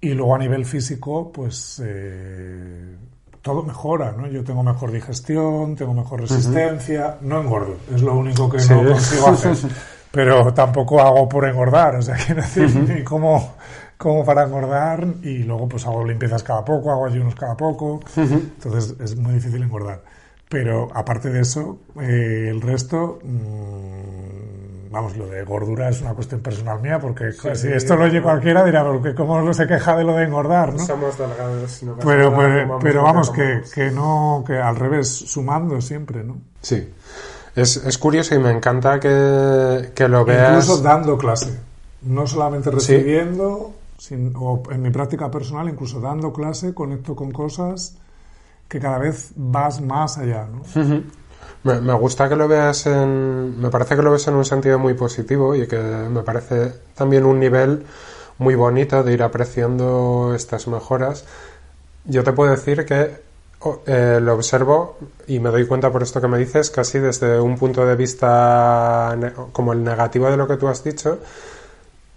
y 0.00 0.10
luego 0.12 0.34
a 0.34 0.38
nivel 0.38 0.64
físico, 0.64 1.32
pues 1.32 1.80
eh, 1.84 2.96
todo 3.40 3.62
mejora, 3.62 4.12
¿no? 4.12 4.26
Yo 4.26 4.44
tengo 4.44 4.62
mejor 4.62 4.92
digestión, 4.92 5.76
tengo 5.76 5.94
mejor 5.94 6.20
resistencia, 6.20 7.16
no 7.22 7.40
engordo, 7.40 7.76
es 7.94 8.02
lo 8.02 8.14
único 8.14 8.50
que 8.50 8.58
no 8.68 8.84
consigo 8.84 9.28
hacer, 9.28 9.56
pero 10.10 10.52
tampoco 10.52 11.00
hago 11.00 11.28
por 11.28 11.48
engordar, 11.48 11.96
o 11.96 12.02
sea, 12.02 12.16
quiero 12.26 12.42
decir, 12.42 12.74
ni 12.74 13.02
como, 13.02 13.54
como 13.96 14.24
para 14.24 14.44
engordar 14.44 15.06
y 15.22 15.38
luego 15.38 15.68
pues 15.68 15.86
hago 15.86 16.04
limpiezas 16.04 16.42
cada 16.42 16.64
poco, 16.64 16.90
hago 16.90 17.06
ayunos 17.06 17.34
cada 17.34 17.56
poco, 17.56 18.00
entonces 18.16 18.94
es 19.00 19.16
muy 19.16 19.34
difícil 19.34 19.62
engordar. 19.62 20.02
Pero 20.48 20.88
aparte 20.94 21.30
de 21.30 21.40
eso, 21.40 21.78
eh, 22.00 22.48
el 22.50 22.60
resto... 22.60 23.18
Mm, 23.24 24.03
vamos, 24.94 25.16
lo 25.16 25.26
de 25.26 25.42
gordura 25.44 25.88
es 25.88 26.00
una 26.00 26.14
cuestión 26.14 26.40
personal 26.40 26.80
mía, 26.80 27.00
porque 27.00 27.32
si 27.32 27.68
esto 27.68 27.96
lo 27.96 28.04
oye 28.04 28.22
cualquiera 28.22 28.64
dirá, 28.64 28.84
porque 28.84 29.12
cómo 29.12 29.42
no 29.42 29.52
se 29.52 29.66
queja 29.66 29.96
de 29.96 30.04
lo 30.04 30.14
de 30.14 30.24
engordar, 30.24 30.72
¿no? 30.72 30.78
Somos 30.78 31.18
delgados. 31.18 31.82
No 31.82 31.96
pero, 31.96 32.34
pero, 32.36 32.78
pero, 32.80 33.02
vamos, 33.02 33.30
que, 33.30 33.62
que, 33.74 33.90
no, 33.90 34.44
que 34.46 34.56
al 34.56 34.76
revés, 34.76 35.08
sumando 35.08 35.80
siempre, 35.80 36.22
¿no? 36.22 36.38
Sí. 36.62 36.92
Es, 37.56 37.76
es 37.76 37.98
curioso 37.98 38.36
y 38.36 38.38
me 38.38 38.50
encanta 38.50 39.00
que, 39.00 39.90
que 39.94 40.08
lo 40.08 40.24
veas. 40.24 40.64
Incluso 40.64 40.82
dando 40.82 41.18
clase. 41.18 41.58
No 42.02 42.26
solamente 42.26 42.70
recibiendo, 42.70 43.72
o 44.36 44.62
en 44.70 44.82
mi 44.82 44.90
práctica 44.90 45.28
personal, 45.28 45.68
incluso 45.68 46.00
dando 46.00 46.32
clase, 46.32 46.72
conecto 46.72 47.16
con 47.16 47.32
cosas 47.32 47.96
que 48.68 48.78
cada 48.78 48.98
vez 48.98 49.32
vas 49.34 49.80
más 49.80 50.18
allá, 50.18 50.46
¿no? 50.46 50.62
Me, 51.64 51.94
gusta 51.94 52.28
que 52.28 52.36
lo 52.36 52.46
veas 52.46 52.86
en. 52.86 53.58
Me 53.58 53.70
parece 53.70 53.96
que 53.96 54.02
lo 54.02 54.10
ves 54.12 54.28
en 54.28 54.34
un 54.34 54.44
sentido 54.44 54.78
muy 54.78 54.92
positivo 54.92 55.54
y 55.54 55.66
que 55.66 55.78
me 55.78 56.22
parece 56.22 56.74
también 56.94 57.24
un 57.24 57.40
nivel 57.40 57.86
muy 58.36 58.54
bonito 58.54 59.02
de 59.02 59.14
ir 59.14 59.22
apreciando 59.22 60.34
estas 60.36 60.68
mejoras. 60.68 61.24
Yo 62.04 62.22
te 62.22 62.32
puedo 62.32 62.50
decir 62.50 62.84
que 62.84 63.16
eh, 63.86 64.18
lo 64.20 64.34
observo 64.34 64.98
y 65.26 65.38
me 65.40 65.48
doy 65.48 65.66
cuenta 65.66 65.90
por 65.90 66.02
esto 66.02 66.20
que 66.20 66.28
me 66.28 66.36
dices, 66.36 66.70
casi 66.70 66.98
desde 66.98 67.40
un 67.40 67.56
punto 67.56 67.86
de 67.86 67.96
vista 67.96 69.16
como 69.52 69.72
el 69.72 69.82
negativo 69.82 70.30
de 70.30 70.36
lo 70.36 70.46
que 70.46 70.58
tú 70.58 70.68
has 70.68 70.84
dicho, 70.84 71.18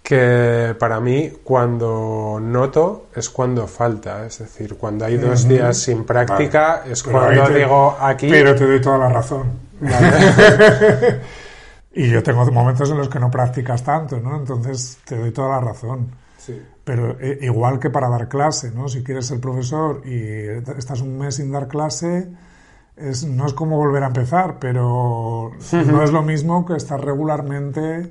que 0.08 0.74
para 0.78 1.00
mí 1.00 1.30
cuando 1.44 2.38
noto 2.40 3.08
es 3.14 3.28
cuando 3.28 3.66
falta, 3.66 4.24
es 4.24 4.38
decir, 4.38 4.78
cuando 4.78 5.04
hay 5.04 5.18
dos 5.18 5.46
días 5.46 5.76
sin 5.76 6.04
práctica 6.04 6.82
es 6.86 7.02
cuando 7.02 7.46
digo 7.50 7.94
aquí... 8.00 8.26
Pero 8.30 8.54
te 8.54 8.66
doy 8.66 8.80
toda 8.80 8.96
la 8.96 9.10
razón. 9.10 9.50
y 11.92 12.08
yo 12.08 12.22
tengo 12.22 12.50
momentos 12.50 12.88
en 12.90 12.96
los 12.96 13.10
que 13.10 13.20
no 13.20 13.30
practicas 13.30 13.84
tanto, 13.84 14.18
¿no? 14.18 14.36
Entonces 14.36 14.96
te 15.04 15.18
doy 15.18 15.30
toda 15.30 15.50
la 15.50 15.60
razón. 15.60 16.08
Sí. 16.38 16.58
Pero 16.84 17.18
eh, 17.20 17.40
igual 17.42 17.78
que 17.78 17.90
para 17.90 18.08
dar 18.08 18.30
clase, 18.30 18.70
¿no? 18.70 18.88
Si 18.88 19.04
quieres 19.04 19.26
ser 19.26 19.40
profesor 19.40 20.00
y 20.06 20.22
estás 20.78 21.02
un 21.02 21.18
mes 21.18 21.34
sin 21.34 21.52
dar 21.52 21.68
clase, 21.68 22.30
es, 22.96 23.26
no 23.26 23.44
es 23.44 23.52
como 23.52 23.76
volver 23.76 24.04
a 24.04 24.06
empezar, 24.06 24.56
pero 24.58 25.50
no 25.70 26.02
es 26.02 26.12
lo 26.12 26.22
mismo 26.22 26.64
que 26.64 26.76
estar 26.76 26.98
regularmente 26.98 28.10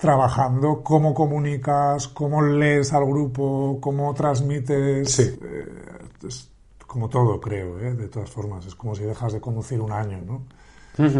trabajando 0.00 0.82
cómo 0.82 1.12
comunicas, 1.12 2.08
cómo 2.08 2.42
lees 2.42 2.92
al 2.92 3.04
grupo, 3.04 3.78
cómo 3.80 4.14
transmites. 4.14 5.12
Sí. 5.12 5.38
Eh, 5.42 6.28
como 6.86 7.08
todo, 7.08 7.40
creo, 7.40 7.78
¿eh? 7.78 7.94
de 7.94 8.08
todas 8.08 8.30
formas. 8.30 8.66
Es 8.66 8.74
como 8.74 8.94
si 8.96 9.04
dejas 9.04 9.32
de 9.34 9.40
conducir 9.40 9.80
un 9.80 9.92
año, 9.92 10.20
¿no? 10.26 10.42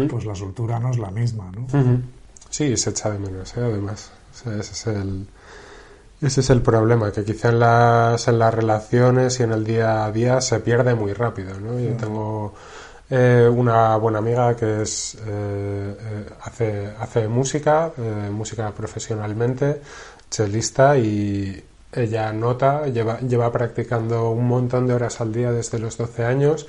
Pues 0.09 0.25
la 0.25 0.35
soltura 0.35 0.79
no 0.79 0.91
es 0.91 0.97
la 0.97 1.09
misma, 1.09 1.49
¿no? 1.51 1.65
Sí, 2.49 2.75
se 2.75 2.89
echa 2.89 3.09
de 3.09 3.19
menos, 3.19 3.55
¿eh? 3.55 3.61
además. 3.61 4.11
ese 4.33 4.59
es 4.59 4.87
el. 4.87 5.27
Ese 6.21 6.41
es 6.41 6.49
el 6.51 6.61
problema, 6.61 7.11
que 7.11 7.23
quizá 7.23 7.49
en 7.49 7.59
las, 7.59 8.27
en 8.27 8.37
las 8.37 8.53
relaciones 8.53 9.39
y 9.39 9.43
en 9.43 9.53
el 9.53 9.63
día 9.63 10.05
a 10.05 10.11
día 10.11 10.39
se 10.39 10.59
pierde 10.59 10.93
muy 10.93 11.13
rápido, 11.13 11.59
¿no? 11.59 11.79
Yo 11.79 11.95
tengo 11.97 12.53
eh, 13.13 13.45
una 13.53 13.97
buena 13.97 14.19
amiga 14.19 14.55
que 14.55 14.83
es 14.83 15.15
eh, 15.15 15.19
eh, 15.27 16.25
hace, 16.43 16.87
hace 16.97 17.27
música, 17.27 17.91
música 18.31 18.71
profesionalmente, 18.71 19.81
chelista 20.29 20.97
y 20.97 21.61
ella 21.91 22.31
nota, 22.31 22.87
lleva, 22.87 23.19
lleva 23.19 23.51
practicando 23.51 24.31
un 24.31 24.47
montón 24.47 24.87
de 24.87 24.93
horas 24.93 25.19
al 25.19 25.33
día 25.33 25.51
desde 25.51 25.77
los 25.77 25.97
12 25.97 26.23
años, 26.23 26.65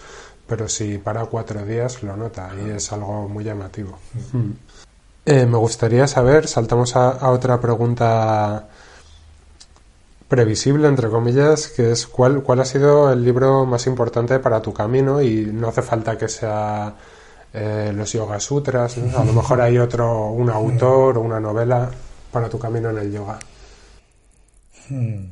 pero 0.48 0.68
si 0.68 0.98
para 0.98 1.26
cuatro 1.26 1.64
días 1.64 2.02
lo 2.02 2.16
nota 2.16 2.50
y 2.60 2.70
es 2.70 2.92
algo 2.92 3.28
muy 3.28 3.44
llamativo. 3.44 4.00
me 5.24 5.44
gustaría 5.44 6.08
saber, 6.08 6.48
saltamos 6.48 6.96
a 6.96 7.30
otra 7.30 7.60
pregunta 7.60 8.66
previsible, 10.32 10.88
entre 10.88 11.10
comillas, 11.10 11.68
que 11.68 11.92
es 11.92 12.06
cuál, 12.06 12.42
cuál 12.42 12.60
ha 12.60 12.64
sido 12.64 13.12
el 13.12 13.22
libro 13.22 13.66
más 13.66 13.86
importante 13.86 14.38
para 14.38 14.62
tu 14.62 14.72
camino 14.72 15.20
y 15.20 15.44
no 15.44 15.68
hace 15.68 15.82
falta 15.82 16.16
que 16.16 16.26
sea 16.26 16.96
eh, 17.52 17.92
los 17.94 18.10
Yoga 18.14 18.40
Sutras, 18.40 18.96
a 18.96 19.24
lo 19.26 19.34
mejor 19.34 19.60
hay 19.60 19.76
otro, 19.76 20.30
un 20.30 20.48
autor 20.48 21.18
o 21.18 21.20
una 21.20 21.38
novela 21.38 21.90
para 22.30 22.48
tu 22.48 22.58
camino 22.58 22.88
en 22.88 22.96
el 22.96 23.12
yoga. 23.12 23.38
Hmm. 24.88 25.26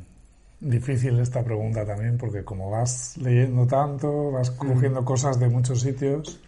Difícil 0.59 1.19
esta 1.19 1.43
pregunta 1.43 1.83
también, 1.83 2.19
porque 2.19 2.43
como 2.43 2.69
vas 2.69 3.17
leyendo 3.17 3.65
tanto, 3.65 4.29
vas 4.33 4.51
hmm. 4.51 4.67
cogiendo 4.67 5.03
cosas 5.03 5.39
de 5.39 5.49
muchos 5.49 5.81
sitios. 5.81 6.39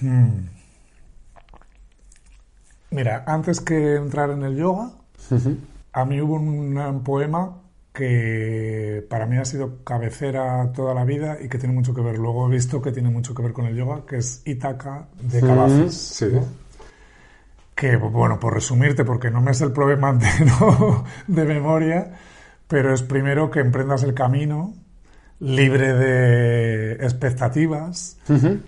Hmm. 0.00 0.48
Mira, 2.90 3.22
antes 3.24 3.60
que 3.60 3.94
entrar 3.94 4.30
en 4.30 4.42
el 4.42 4.56
yoga, 4.56 4.90
a 6.00 6.04
mí 6.04 6.20
hubo 6.20 6.34
un, 6.34 7.02
poema 7.04 7.60
que 7.92 9.04
para 9.10 9.26
mí 9.26 9.36
ha 9.36 9.44
sido 9.44 9.82
cabecera 9.82 10.70
toda 10.72 10.94
la 10.94 11.04
vida 11.04 11.38
y 11.42 11.48
que 11.48 11.58
tiene 11.58 11.74
mucho 11.74 11.92
que 11.92 12.00
ver. 12.00 12.18
Luego 12.18 12.46
he 12.46 12.50
visto 12.52 12.80
que 12.80 12.92
tiene 12.92 13.10
mucho 13.10 13.34
que 13.34 13.42
ver 13.42 13.52
con 13.52 13.66
el 13.66 13.74
yoga, 13.74 14.06
que 14.06 14.18
es 14.18 14.42
Itaca 14.44 15.08
de 15.20 15.40
Cavazos. 15.40 15.94
sí. 15.94 16.26
Que, 17.74 17.96
bueno, 17.96 18.40
por 18.40 18.54
resumirte, 18.54 19.04
porque 19.04 19.30
no 19.30 19.40
me 19.40 19.52
es 19.52 19.60
el 19.60 19.70
problema 19.72 20.12
de 21.26 21.44
memoria, 21.44 22.12
pero 22.66 22.92
es 22.92 23.02
primero 23.02 23.50
que 23.50 23.60
emprendas 23.60 24.02
el 24.02 24.14
camino 24.14 24.74
libre 25.40 25.94
de 25.94 26.92
expectativas, 26.94 28.18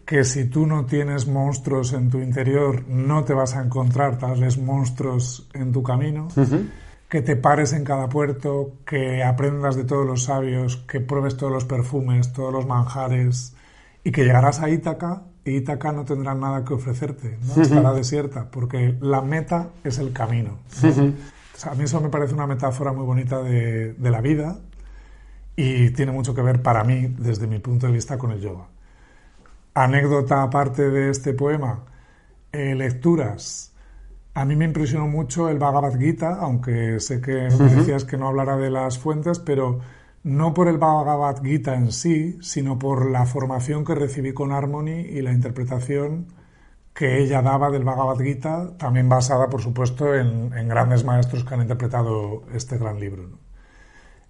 que 0.07 0.25
si 0.25 0.45
tú 0.45 0.66
no 0.66 0.87
tienes 0.87 1.27
monstruos 1.27 1.93
en 1.93 2.11
tu 2.11 2.19
interior, 2.19 2.87
no 2.88 3.25
te 3.25 3.35
vas 3.35 3.57
a 3.57 3.62
encontrar 3.62 4.19
tales 4.19 4.59
monstruos 4.59 5.49
en 5.53 5.73
tu 5.73 5.83
camino 5.83 6.29
que 7.11 7.23
te 7.23 7.35
pares 7.35 7.73
en 7.73 7.85
cada 7.85 8.09
puerto, 8.09 8.77
que 8.87 9.25
aprendas 9.25 9.75
de 9.75 9.83
todos 9.83 10.07
los 10.07 10.25
sabios, 10.25 10.77
que 10.88 11.01
pruebes 11.01 11.37
todos 11.37 11.53
los 11.53 11.64
perfumes, 11.64 12.33
todos 12.33 12.53
los 12.53 12.66
manjares 12.66 13.55
y 14.05 14.12
que 14.12 14.25
llegarás 14.25 14.61
a 14.61 14.70
Ítaca 14.70 15.25
y 15.44 15.57
Ítaca 15.57 15.90
no 15.90 16.05
tendrá 16.05 16.35
nada 16.35 16.64
que 16.64 16.73
ofrecerte, 16.73 17.37
¿no? 17.44 17.62
estará 17.62 17.92
desierta, 17.92 18.49
porque 18.51 18.96
la 19.01 19.23
meta 19.23 19.70
es 19.83 19.99
el 19.99 20.12
camino. 20.12 20.59
a 21.64 21.75
mí 21.75 21.85
eso 21.85 22.01
me 22.01 22.11
parece 22.11 22.33
una 22.33 22.46
metáfora 22.46 22.92
muy 22.92 23.05
bonita 23.05 23.42
de, 23.42 23.92
de, 23.94 24.11
la 24.11 24.20
vida 24.20 24.59
y 25.57 25.90
tiene 25.90 26.12
mucho 26.12 26.33
que 26.33 26.42
ver 26.42 26.62
para 26.62 26.85
mí, 26.85 27.12
desde 27.18 27.49
mi 27.49 27.59
punto 27.59 27.88
de 27.88 27.92
vista, 27.92 28.18
con 28.18 28.31
el 28.31 28.40
yoga. 28.40 28.68
Anécdota 29.75 30.44
aparte 30.44 30.90
de 30.90 31.11
este 31.11 31.35
poema, 31.35 31.81
eh, 32.53 32.77
lecturas. 32.77 33.69
A 34.35 34.45
mí 34.45 34.55
me 34.55 34.64
impresionó 34.64 35.09
mucho 35.09 35.49
el 35.49 35.59
Bhagavad 35.59 35.99
Gita, 35.99 36.37
aunque 36.40 37.01
sé 37.01 37.21
que 37.21 37.49
me 37.59 37.75
decías 37.75 38.05
que 38.05 38.16
no 38.16 38.29
hablara 38.29 38.57
de 38.57 38.71
las 38.71 38.99
fuentes, 38.99 39.40
pero 39.40 39.81
no 40.23 40.55
por 40.55 40.69
el 40.69 40.79
Bhagavad 40.79 41.43
Gita 41.43 41.75
en 41.75 41.90
sí, 41.90 42.38
sino 42.40 42.79
por 42.79 43.11
la 43.11 43.27
formación 43.27 43.85
que 43.85 43.95
recibí 43.95 44.33
con 44.33 44.53
Harmony 44.53 45.01
y 45.09 45.23
la 45.23 45.33
interpretación 45.33 46.29
que 46.95 47.23
ella 47.23 47.43
daba 47.43 47.71
del 47.71 47.85
Bhagavad 47.85 48.19
Gita, 48.19 48.77
también 48.77 49.09
basada, 49.09 49.49
por 49.49 49.62
supuesto, 49.62 50.14
en, 50.14 50.51
grandes 50.69 51.05
maestros 51.05 51.45
que 51.45 51.55
han 51.55 51.62
interpretado 51.62 52.43
este 52.53 52.79
gran 52.79 53.01
libro. 53.01 53.31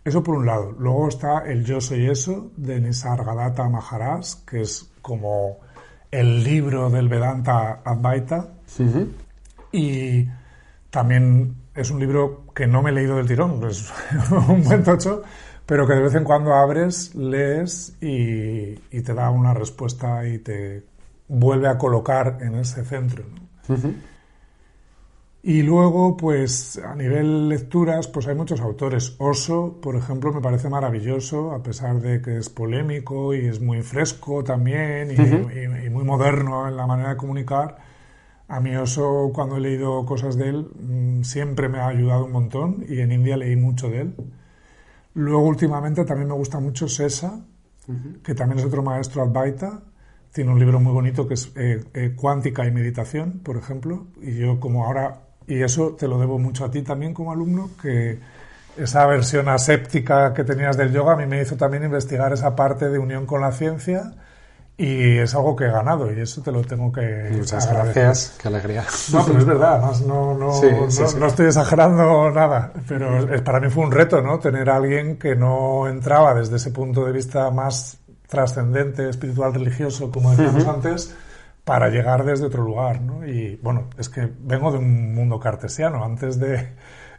Eso 0.05 0.23
por 0.23 0.37
un 0.37 0.47
lado. 0.47 0.73
Luego 0.79 1.09
está 1.09 1.41
el 1.41 1.65
Yo 1.65 1.81
Soy 1.81 2.09
Eso 2.09 2.53
de 2.57 2.81
Nisargadatta 2.81 3.69
Maharaj, 3.69 4.45
que 4.47 4.63
es 4.63 4.91
como 5.03 5.59
el 6.11 6.43
libro 6.43 6.91
del 6.91 7.09
Vedanta 7.09 7.81
Advaita. 7.85 8.49
Y 9.73 10.27
también 10.91 11.55
es 11.75 11.91
un 11.91 12.01
libro 12.01 12.45
que 12.55 12.67
no 12.67 12.83
me 12.83 12.91
he 12.91 12.93
leído 12.93 13.17
del 13.17 13.27
tirón, 13.27 13.63
es 13.69 13.91
un 14.49 14.63
buen 14.65 14.83
tocho, 14.83 15.23
pero 15.67 15.87
que 15.87 15.95
de 15.95 16.03
vez 16.03 16.15
en 16.15 16.25
cuando 16.25 16.55
abres, 16.55 17.15
lees 17.15 17.97
y, 18.01 18.75
te 18.75 19.15
da 19.15 19.31
una 19.31 19.55
respuesta 19.55 20.27
y 20.27 20.39
te 20.39 20.83
vuelve 21.29 21.69
a 21.69 21.79
colocar 21.79 22.39
en 22.41 22.57
ese 22.57 22.85
centro. 22.85 23.25
Y 25.43 25.63
luego, 25.63 26.19
pues 26.19 26.79
a 26.79 26.95
nivel 26.95 27.49
lecturas, 27.49 28.09
pues 28.09 28.27
hay 28.27 28.35
muchos 28.35 28.61
autores. 28.61 29.15
Oso, 29.19 29.79
por 29.81 29.97
ejemplo, 29.97 30.33
me 30.33 30.41
parece 30.43 30.69
maravilloso, 30.69 31.53
a 31.53 31.63
pesar 31.63 31.99
de 32.01 32.21
que 32.21 32.37
es 32.37 32.51
polémico 32.51 33.33
y 33.33 33.47
es 33.47 33.59
muy 33.59 33.83
fresco 33.83 34.45
también 34.45 35.11
y, 35.13 35.89
muy 35.89 36.05
moderno 36.05 36.69
en 36.69 36.77
la 36.77 36.87
manera 36.87 37.11
de 37.11 37.17
comunicar. 37.17 37.90
A 38.51 38.59
mí 38.59 38.75
Oso, 38.75 39.31
cuando 39.33 39.59
he 39.59 39.61
leído 39.61 40.05
cosas 40.05 40.37
de 40.37 40.49
él, 40.49 40.69
mm, 40.75 41.23
siempre 41.23 41.69
me 41.69 41.79
ha 41.79 41.87
ayudado 41.87 42.25
un 42.25 42.33
montón 42.33 42.85
y 42.89 42.99
en 42.99 43.13
India 43.13 43.37
leí 43.37 43.55
mucho 43.55 43.89
de 43.89 44.01
él. 44.01 44.17
Luego, 45.15 45.47
últimamente, 45.47 46.05
también 46.05 46.29
me 46.29 46.35
gusta 46.35 46.59
mucho 46.59 46.89
Sesa, 46.89 47.45
que 48.25 48.35
también 48.35 48.59
es 48.59 48.65
otro 48.65 48.83
maestro 48.83 49.23
Advaita. 49.23 49.83
Tiene 50.33 50.51
un 50.53 50.59
libro 50.59 50.81
muy 50.81 50.93
bonito 50.93 51.29
que 51.29 51.35
es 51.35 51.53
eh, 51.57 51.85
eh, 51.95 52.13
Cuántica 52.17 52.67
y 52.67 52.73
Meditación, 52.73 53.41
por 53.45 53.57
ejemplo. 53.57 54.09
Y 54.21 54.35
yo, 54.37 54.59
como 54.59 54.85
ahora, 54.85 55.21
y 55.47 55.63
eso 55.63 55.95
te 55.97 56.09
lo 56.09 56.19
debo 56.19 56.39
mucho 56.41 56.65
a 56.65 56.71
ti 56.73 56.83
también 56.83 57.15
como 57.15 57.31
alumno, 57.33 57.71
que 57.81 58.19
esa 58.77 59.07
versión 59.07 59.49
aséptica 59.49 60.35
que 60.35 60.43
tenías 60.43 60.77
del 60.77 60.93
yoga 60.93 61.13
a 61.13 61.17
mí 61.17 61.27
me 61.27 61.41
hizo 61.41 61.57
también 61.57 61.85
investigar 61.85 62.33
esa 62.33 62.57
parte 62.57 62.89
de 62.91 62.99
unión 62.99 63.27
con 63.27 63.41
la 63.41 63.53
ciencia 63.53 64.13
y 64.81 65.19
es 65.19 65.35
algo 65.35 65.55
que 65.55 65.65
he 65.65 65.71
ganado 65.71 66.11
y 66.11 66.21
eso 66.21 66.41
te 66.41 66.51
lo 66.51 66.63
tengo 66.63 66.91
que 66.91 67.29
Muchas 67.33 67.71
gracias, 67.71 68.39
qué 68.41 68.49
alegría. 68.49 68.83
No, 69.13 69.27
pero 69.27 69.39
es 69.39 69.45
verdad, 69.45 69.83
no, 70.07 70.33
no, 70.33 70.59
no, 70.59 71.27
estoy 71.27 71.47
exagerando 71.47 72.31
nada, 72.31 72.73
pero 72.89 73.27
para 73.45 73.61
mí 73.61 73.69
fue 73.69 73.85
un 73.85 73.93
reto, 73.93 74.23
¿no? 74.23 74.39
Tener 74.39 74.71
a 74.71 74.77
alguien 74.77 75.19
que 75.19 75.37
no 75.37 75.87
entraba 75.87 76.33
desde 76.33 76.57
ese 76.57 76.71
punto 76.71 77.05
de 77.05 77.13
vista 77.13 77.51
más 77.51 77.99
trascendente, 78.27 79.07
espiritual, 79.11 79.53
religioso, 79.53 80.11
como 80.11 80.31
decíamos 80.31 80.67
antes, 80.67 81.15
para 81.63 81.91
llegar 81.91 82.25
desde 82.25 82.47
otro 82.47 82.63
lugar, 82.63 83.03
¿no? 83.03 83.27
Y 83.27 83.57
bueno, 83.63 83.91
es 83.99 84.09
que 84.09 84.31
vengo 84.41 84.73
de 84.73 84.79
un 84.79 85.15
mundo 85.15 85.39
cartesiano, 85.39 86.03
antes 86.03 86.41
de 86.41 86.71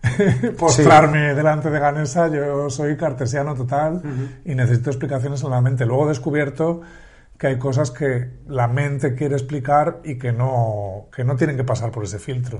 postrarme 0.57 1.35
delante 1.35 1.69
de 1.69 1.79
Ganesa, 1.79 2.27
yo 2.27 2.71
soy 2.71 2.97
cartesiano 2.97 3.53
total 3.53 4.01
y 4.45 4.55
necesito 4.55 4.89
explicaciones 4.89 5.43
en 5.43 5.51
la 5.51 5.61
mente. 5.61 5.85
Luego 5.85 6.05
he 6.05 6.09
descubierto 6.09 6.81
que 7.41 7.47
hay 7.47 7.57
cosas 7.57 7.89
que 7.89 8.29
la 8.49 8.67
mente 8.67 9.15
quiere 9.15 9.33
explicar 9.33 10.01
y 10.03 10.19
que 10.19 10.31
no, 10.31 11.07
que 11.11 11.23
no 11.23 11.35
tienen 11.35 11.57
que 11.57 11.63
pasar 11.63 11.89
por 11.89 12.03
ese 12.03 12.19
filtro. 12.19 12.59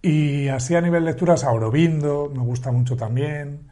Y 0.00 0.48
así 0.48 0.74
a 0.74 0.80
nivel 0.80 1.04
lecturas, 1.04 1.44
Aurobindo 1.44 2.32
me 2.34 2.42
gusta 2.42 2.72
mucho 2.72 2.96
también. 2.96 3.68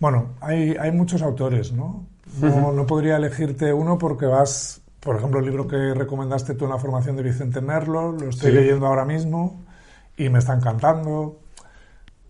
Bueno, 0.00 0.30
hay, 0.40 0.74
hay 0.80 0.90
muchos 0.90 1.22
autores, 1.22 1.70
¿no? 1.70 2.08
¿no? 2.40 2.72
No 2.72 2.86
podría 2.88 3.18
elegirte 3.18 3.72
uno 3.72 3.98
porque 3.98 4.26
vas, 4.26 4.80
por 4.98 5.14
ejemplo, 5.14 5.38
el 5.38 5.46
libro 5.46 5.68
que 5.68 5.94
recomendaste 5.94 6.54
tú 6.54 6.64
en 6.64 6.72
la 6.72 6.78
formación 6.78 7.14
de 7.14 7.22
Vicente 7.22 7.60
Merlo, 7.60 8.10
lo 8.10 8.30
estoy 8.30 8.50
leyendo 8.50 8.84
ahora 8.88 9.04
mismo 9.04 9.62
y 10.16 10.28
me 10.28 10.40
está 10.40 10.54
encantando. 10.54 11.38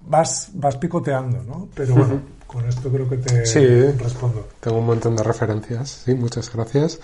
Vas, 0.08 0.50
vas 0.54 0.76
picoteando, 0.76 1.42
¿no? 1.42 1.68
Pero 1.74 1.94
bueno, 1.94 2.20
con 2.46 2.66
esto 2.66 2.90
creo 2.90 3.08
que 3.08 3.18
te 3.18 3.46
sí, 3.46 3.66
respondo. 3.98 4.48
Tengo 4.60 4.78
un 4.78 4.86
montón 4.86 5.14
de 5.14 5.22
referencias, 5.22 6.02
sí, 6.04 6.14
muchas 6.14 6.52
gracias. 6.52 6.98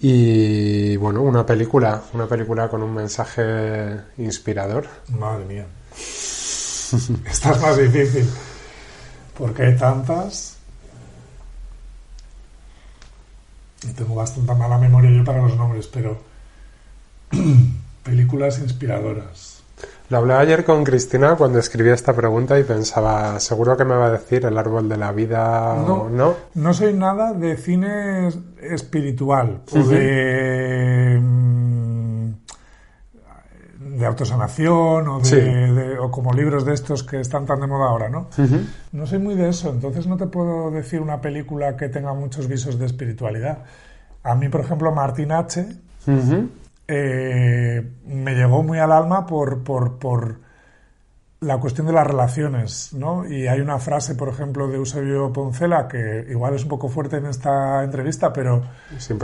Y 0.00 0.96
bueno, 0.96 1.22
una 1.22 1.46
película, 1.46 2.02
una 2.12 2.26
película 2.26 2.68
con 2.68 2.82
un 2.82 2.94
mensaje 2.94 3.98
inspirador. 4.18 4.86
Madre 5.08 5.44
mía. 5.46 5.66
Esta 7.30 7.52
es 7.52 7.60
más 7.60 7.76
difícil. 7.78 8.28
Porque 9.38 9.62
hay 9.62 9.76
tantas. 9.76 10.56
Y 13.82 13.92
tengo 13.92 14.14
bastante 14.14 14.54
mala 14.54 14.78
memoria 14.78 15.10
yo 15.10 15.24
para 15.24 15.42
los 15.42 15.56
nombres, 15.56 15.86
pero 15.86 16.18
películas 18.02 18.58
inspiradoras. 18.58 19.53
Lo 20.10 20.18
hablaba 20.18 20.40
ayer 20.40 20.64
con 20.64 20.84
Cristina 20.84 21.34
cuando 21.34 21.58
escribí 21.58 21.88
esta 21.88 22.12
pregunta 22.12 22.58
y 22.58 22.64
pensaba, 22.64 23.40
seguro 23.40 23.74
que 23.76 23.86
me 23.86 23.94
va 23.94 24.06
a 24.06 24.10
decir 24.10 24.44
el 24.44 24.58
árbol 24.58 24.86
de 24.86 24.98
la 24.98 25.12
vida 25.12 25.76
no, 25.76 26.10
no. 26.10 26.34
No 26.54 26.74
soy 26.74 26.92
nada 26.92 27.32
de 27.32 27.56
cine 27.56 28.28
espiritual 28.60 29.62
o 29.72 29.78
de, 29.78 31.18
mm, 31.18 32.28
de 33.96 34.06
autosanación 34.06 35.08
o, 35.08 35.20
de, 35.20 35.98
o 35.98 36.10
como 36.10 36.34
libros 36.34 36.66
de 36.66 36.74
estos 36.74 37.02
que 37.02 37.20
están 37.20 37.46
tan 37.46 37.60
de 37.60 37.66
moda 37.66 37.88
ahora, 37.88 38.10
¿no? 38.10 38.28
No 38.92 39.06
soy 39.06 39.18
muy 39.20 39.36
de 39.36 39.48
eso, 39.48 39.70
entonces 39.70 40.06
no 40.06 40.18
te 40.18 40.26
puedo 40.26 40.70
decir 40.70 41.00
una 41.00 41.22
película 41.22 41.78
que 41.78 41.88
tenga 41.88 42.12
muchos 42.12 42.46
visos 42.46 42.78
de 42.78 42.84
espiritualidad. 42.84 43.60
A 44.22 44.34
mí, 44.34 44.50
por 44.50 44.60
ejemplo, 44.60 44.92
Martin 44.92 45.32
H 45.32 45.66
eh, 46.88 47.82
me 48.06 48.34
llegó 48.34 48.62
muy 48.62 48.78
al 48.78 48.92
alma 48.92 49.26
por, 49.26 49.62
por, 49.62 49.98
por, 49.98 50.44
la 51.44 51.58
cuestión 51.58 51.86
de 51.86 51.92
las 51.92 52.06
relaciones, 52.06 52.92
¿no? 52.92 53.28
Y 53.28 53.46
hay 53.46 53.60
una 53.60 53.78
frase, 53.78 54.14
por 54.14 54.28
ejemplo, 54.28 54.68
de 54.68 54.76
Eusebio 54.76 55.32
Poncela, 55.32 55.88
que 55.88 56.26
igual 56.30 56.54
es 56.54 56.62
un 56.62 56.68
poco 56.68 56.88
fuerte 56.88 57.16
en 57.16 57.26
esta 57.26 57.84
entrevista, 57.84 58.32
pero 58.32 58.62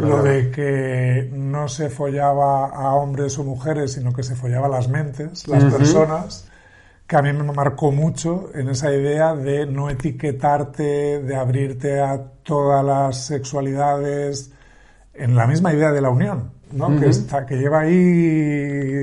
lo 0.02 0.22
de 0.22 0.50
que 0.50 1.30
no 1.32 1.68
se 1.68 1.88
follaba 1.88 2.66
a 2.66 2.94
hombres 2.94 3.38
o 3.38 3.44
mujeres, 3.44 3.92
sino 3.92 4.12
que 4.12 4.22
se 4.22 4.36
follaba 4.36 4.68
las 4.68 4.88
mentes, 4.88 5.48
las 5.48 5.64
personas, 5.64 6.48
que 7.06 7.16
a 7.16 7.22
mí 7.22 7.32
me 7.32 7.52
marcó 7.52 7.90
mucho 7.90 8.50
en 8.54 8.68
esa 8.68 8.92
idea 8.92 9.34
de 9.34 9.66
no 9.66 9.90
etiquetarte, 9.90 11.22
de 11.22 11.36
abrirte 11.36 12.00
a 12.00 12.22
todas 12.42 12.84
las 12.84 13.24
sexualidades, 13.24 14.52
en 15.14 15.34
la 15.34 15.46
misma 15.46 15.72
idea 15.72 15.90
de 15.90 16.00
la 16.00 16.10
unión. 16.10 16.59
¿No? 16.72 16.98
que, 16.98 17.08
está, 17.08 17.46
que 17.46 17.56
lleva 17.56 17.80
ahí 17.80 17.96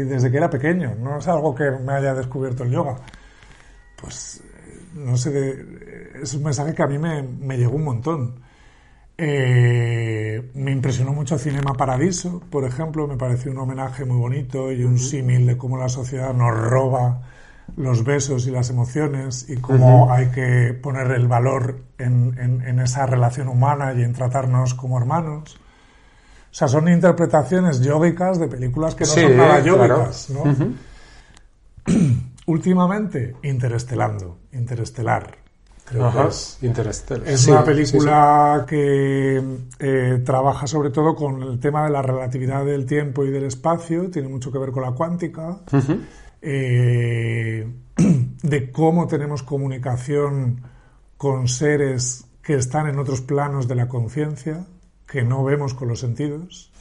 desde 0.06 0.32
que 0.32 0.38
era 0.38 0.49
pequeño. 0.49 0.95
No 0.95 1.17
es 1.17 1.27
algo 1.27 1.53
que 1.53 1.71
me 1.71 1.93
haya 1.93 2.13
descubierto 2.13 2.63
el 2.63 2.71
yoga. 2.71 2.95
Pues, 4.01 4.43
no 4.95 5.17
sé, 5.17 5.65
es 6.21 6.34
un 6.34 6.43
mensaje 6.43 6.73
que 6.73 6.84
a 6.84 6.88
mí 6.88 6.97
me, 6.97 7.23
me 7.23 7.58
llegó 7.58 7.75
un 7.75 7.84
montón. 7.84 8.47
Eh, 9.17 10.51
me 10.53 10.71
impresionó 10.71 11.12
mucho 11.12 11.39
Cinema 11.39 11.73
Paradiso, 11.73 12.39
por 12.51 12.65
ejemplo, 12.65 13.08
me 13.08 13.17
pareció 13.17 13.51
un 13.51 13.58
homenaje 13.58 14.06
muy 14.06 14.17
bonito 14.17 14.71
y 14.71 14.84
un 14.84 14.99
símil 14.99 15.47
de 15.47 15.58
cómo 15.58 15.77
la 15.77 15.89
sociedad 15.89 16.36
nos 16.36 16.56
roba 16.56 17.21
los 17.75 18.04
besos 18.04 18.48
y 18.48 18.52
las 18.52 18.69
emociones 18.69 19.50
y 19.50 19.58
cómo 19.58 20.12
hay 20.12 20.27
que 20.27 20.73
poner 20.81 21.12
el 21.12 21.27
valor 21.27 21.81
en, 21.98 22.37
en, 22.39 22.62
en, 22.62 22.79
esa 22.79 23.06
relación 23.08 23.50
humana 23.50 23.94
y 23.94 24.04
en 24.04 24.13
tratarnos 24.13 24.73
como 24.73 24.98
hermanos. 25.00 25.60
O 26.50 26.54
sea, 26.58 26.67
son 26.67 26.87
interpretaciones 26.87 27.81
yógicas 27.81 28.39
de 28.39 28.48
películas 28.48 28.95
que 28.95 29.04
no 29.04 29.10
son 29.12 29.37
nada 29.37 29.60
yógicas, 29.60 30.29
¿no? 30.29 30.43
Últimamente, 32.48 33.35
Interestelando, 33.43 34.39
Interestelar. 34.54 35.48
Creo 35.85 36.12
que 36.12 36.27
es, 36.27 36.60
es 37.25 37.48
una 37.48 37.63
película 37.63 38.65
que 38.67 39.41
eh, 39.79 40.21
trabaja 40.25 40.67
sobre 40.67 40.89
todo 40.89 41.15
con 41.15 41.41
el 41.41 41.60
tema 41.62 41.85
de 41.85 41.91
la 41.91 42.02
relatividad 42.02 42.65
del 42.65 42.85
tiempo 42.85 43.23
y 43.23 43.31
del 43.31 43.45
espacio, 43.45 44.10
tiene 44.10 44.27
mucho 44.27 44.52
que 44.52 44.58
ver 44.58 44.71
con 44.71 44.83
la 44.83 44.91
cuántica, 44.91 45.60
eh, 46.41 47.65
de 48.43 48.71
cómo 48.71 49.08
tenemos 49.08 49.43
comunicación 49.43 50.62
con 51.15 51.48
seres 51.48 52.25
que 52.41 52.56
están 52.56 52.87
en 52.87 53.00
otros 53.00 53.21
planos 53.21 53.67
de 53.69 53.75
la 53.75 53.87
conciencia, 53.87 54.65
que 55.08 55.23
no 55.23 55.43
vemos 55.43 55.73
con 55.73 55.87
los 55.87 55.99
sentidos. 55.99 56.71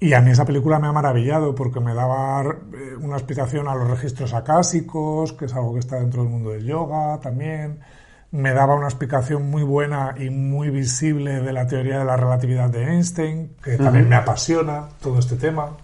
Y 0.00 0.12
a 0.12 0.20
mí 0.20 0.30
esa 0.30 0.44
película 0.44 0.78
me 0.78 0.86
ha 0.86 0.92
maravillado 0.92 1.54
porque 1.54 1.80
me 1.80 1.94
daba 1.94 2.42
eh, 2.42 2.96
una 3.00 3.16
explicación 3.16 3.68
a 3.68 3.74
los 3.74 3.88
registros 3.88 4.34
acásicos, 4.34 5.32
que 5.32 5.46
es 5.46 5.54
algo 5.54 5.72
que 5.72 5.80
está 5.80 5.96
dentro 5.96 6.22
del 6.22 6.30
mundo 6.30 6.50
del 6.50 6.64
yoga 6.64 7.18
también. 7.20 7.80
Me 8.30 8.52
daba 8.52 8.74
una 8.74 8.86
explicación 8.86 9.48
muy 9.48 9.62
buena 9.62 10.14
y 10.18 10.28
muy 10.28 10.68
visible 10.68 11.40
de 11.40 11.52
la 11.52 11.66
teoría 11.66 12.00
de 12.00 12.04
la 12.04 12.16
relatividad 12.16 12.68
de 12.68 12.84
Einstein, 12.84 13.56
que 13.62 13.78
también 13.78 14.08
me 14.08 14.16
apasiona 14.16 14.88
todo 15.00 15.20
este 15.20 15.36
tema. 15.36 15.76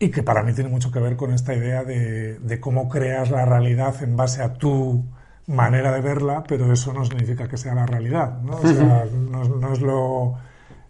Y 0.00 0.10
que 0.10 0.24
para 0.24 0.42
mí 0.42 0.52
tiene 0.52 0.68
mucho 0.68 0.90
que 0.90 0.98
ver 0.98 1.16
con 1.16 1.32
esta 1.32 1.54
idea 1.54 1.84
de, 1.84 2.40
de 2.40 2.60
cómo 2.60 2.88
creas 2.88 3.30
la 3.30 3.44
realidad 3.44 3.94
en 4.02 4.16
base 4.16 4.42
a 4.42 4.52
tu 4.54 5.04
manera 5.46 5.92
de 5.92 6.00
verla, 6.00 6.42
pero 6.46 6.72
eso 6.72 6.92
no 6.92 7.04
significa 7.04 7.48
que 7.48 7.56
sea 7.56 7.74
la 7.74 7.86
realidad. 7.86 8.40
¿no? 8.42 8.56
O 8.56 8.66
sea, 8.66 9.06
no, 9.12 9.44
no 9.44 9.72
es 9.72 9.80
lo. 9.80 10.34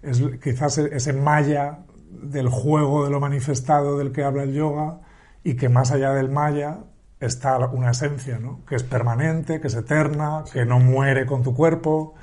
Es 0.03 0.23
quizás 0.43 0.79
ese 0.79 1.13
maya 1.13 1.79
del 2.11 2.49
juego 2.49 3.05
de 3.05 3.11
lo 3.11 3.21
manifestado 3.21 3.99
del 3.99 4.13
que 4.13 4.23
habla 4.23 4.43
el 4.43 4.53
yoga 4.53 5.01
y 5.43 5.55
que 5.55 5.69
más 5.69 5.93
allá 5.93 6.13
del 6.13 6.31
maya 6.31 6.79
está 7.21 7.59
una 7.59 7.91
esencia, 7.91 8.39
¿no? 8.39 8.61
que 8.67 8.77
es 8.77 8.83
permanente, 8.83 9.61
que 9.61 9.69
es 9.69 9.75
eterna, 9.75 10.45
que 10.53 10.65
no 10.65 10.79
muere 10.79 11.27
con 11.27 11.43
tu 11.43 11.55
cuerpo. 11.55 12.15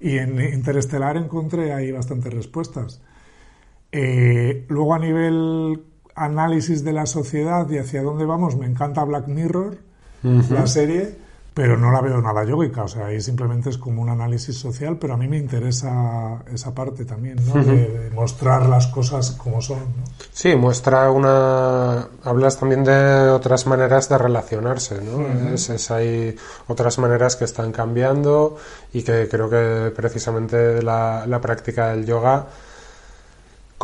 Y 0.00 0.18
en 0.18 0.40
Interestelar 0.40 1.16
encontré 1.16 1.72
ahí 1.72 1.90
bastantes 1.90 2.32
respuestas. 2.32 3.00
Eh, 3.90 4.66
luego 4.68 4.94
a 4.94 4.98
nivel 4.98 5.82
análisis 6.14 6.84
de 6.84 6.92
la 6.92 7.06
sociedad 7.06 7.68
y 7.70 7.78
hacia 7.78 8.02
dónde 8.02 8.24
vamos, 8.24 8.56
me 8.56 8.66
encanta 8.66 9.04
Black 9.04 9.28
Mirror, 9.28 9.78
la 10.22 10.66
serie, 10.66 11.16
pero 11.54 11.78
no 11.78 11.92
la 11.92 12.00
veo 12.00 12.20
nada 12.20 12.42
yógica, 12.42 12.82
o 12.82 12.88
sea, 12.88 13.06
ahí 13.06 13.20
simplemente 13.20 13.70
es 13.70 13.78
como 13.78 14.02
un 14.02 14.08
análisis 14.08 14.58
social, 14.58 14.98
pero 14.98 15.14
a 15.14 15.16
mí 15.16 15.28
me 15.28 15.38
interesa 15.38 16.42
esa 16.52 16.74
parte 16.74 17.04
también, 17.04 17.36
¿no? 17.46 17.62
de, 17.62 18.10
mostrar 18.12 18.66
las 18.66 18.88
cosas 18.88 19.30
como 19.30 19.62
son. 19.62 19.78
¿no? 19.78 20.04
Sí, 20.32 20.56
muestra 20.56 21.12
una... 21.12 22.08
Hablas 22.24 22.58
también 22.58 22.82
de 22.82 23.30
otras 23.30 23.68
maneras 23.68 24.08
de 24.08 24.18
relacionarse, 24.18 25.00
¿no? 25.00 25.54
es, 25.54 25.90
hay 25.92 26.34
otras 26.66 26.98
maneras 26.98 27.36
que 27.36 27.44
están 27.44 27.70
cambiando 27.70 28.56
y 28.92 29.02
que 29.04 29.28
creo 29.28 29.48
que 29.48 29.92
precisamente 29.94 30.82
la, 30.82 31.24
la 31.24 31.40
práctica 31.40 31.90
del 31.90 32.04
yoga 32.04 32.48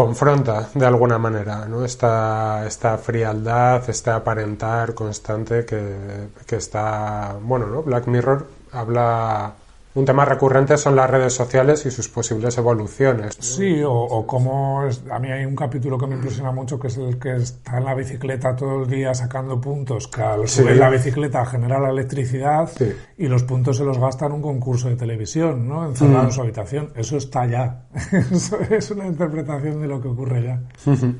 confronta 0.01 0.71
de 0.75 0.87
alguna 0.87 1.19
manera 1.19 1.67
¿no? 1.69 1.85
esta, 1.85 2.65
esta 2.67 2.97
frialdad, 2.97 3.89
este 3.91 4.11
aparentar 4.11 4.95
constante 4.95 5.67
que, 5.67 6.29
que 6.47 6.57
está, 6.57 7.37
bueno, 7.43 7.67
¿no? 7.67 7.83
Black 7.83 8.07
Mirror 8.07 8.47
habla 8.73 9.53
un 9.93 10.05
tema 10.05 10.25
recurrente 10.25 10.77
son 10.77 10.95
las 10.95 11.11
redes 11.11 11.33
sociales 11.33 11.85
y 11.85 11.91
sus 11.91 12.09
posibles 12.09 12.57
evoluciones. 12.59 13.37
Sí, 13.41 13.83
o, 13.85 14.25
como 14.25 14.83
a 14.83 15.19
mí 15.19 15.33
hay 15.33 15.45
un 15.45 15.57
capítulo 15.57 15.99
que 15.99 16.07
me 16.07 16.15
impresiona 16.15 16.53
mucho 16.53 16.79
que 16.79 16.87
es 16.87 16.97
el 16.97 17.19
que 17.19 17.35
está 17.37 17.79
en 17.79 17.85
la 17.85 17.95
bicicleta 17.95 18.55
todo 18.55 18.85
el 18.85 18.89
día 18.89 19.13
sacando 19.15 19.61
puntos, 19.61 20.07
que 20.07 20.23
al 20.23 20.49
subir 20.49 20.77
la 20.77 20.91
bicicleta 20.91 21.45
genera 21.45 21.81
la 21.81 21.91
electricidad 21.91 22.71
y 23.19 23.27
los 23.27 23.43
puntos 23.43 23.79
se 23.79 23.85
los 23.85 23.99
gasta 23.99 24.27
en 24.27 24.33
un 24.33 24.43
concurso 24.43 24.89
de 24.89 24.97
televisión, 24.97 25.67
¿no? 25.69 25.85
Encerrado 25.87 26.23
en 26.23 26.29
mm. 26.29 26.33
su 26.33 26.41
habitación. 26.41 26.93
Eso 26.95 27.17
está 27.17 27.47
ya. 27.47 27.87
Eso 28.31 28.61
es 28.61 28.91
una 28.93 29.07
interpretación 29.07 29.81
de 29.81 29.89
lo 29.89 30.01
que 30.01 30.09
ocurre 30.09 30.43
ya. 30.45 30.61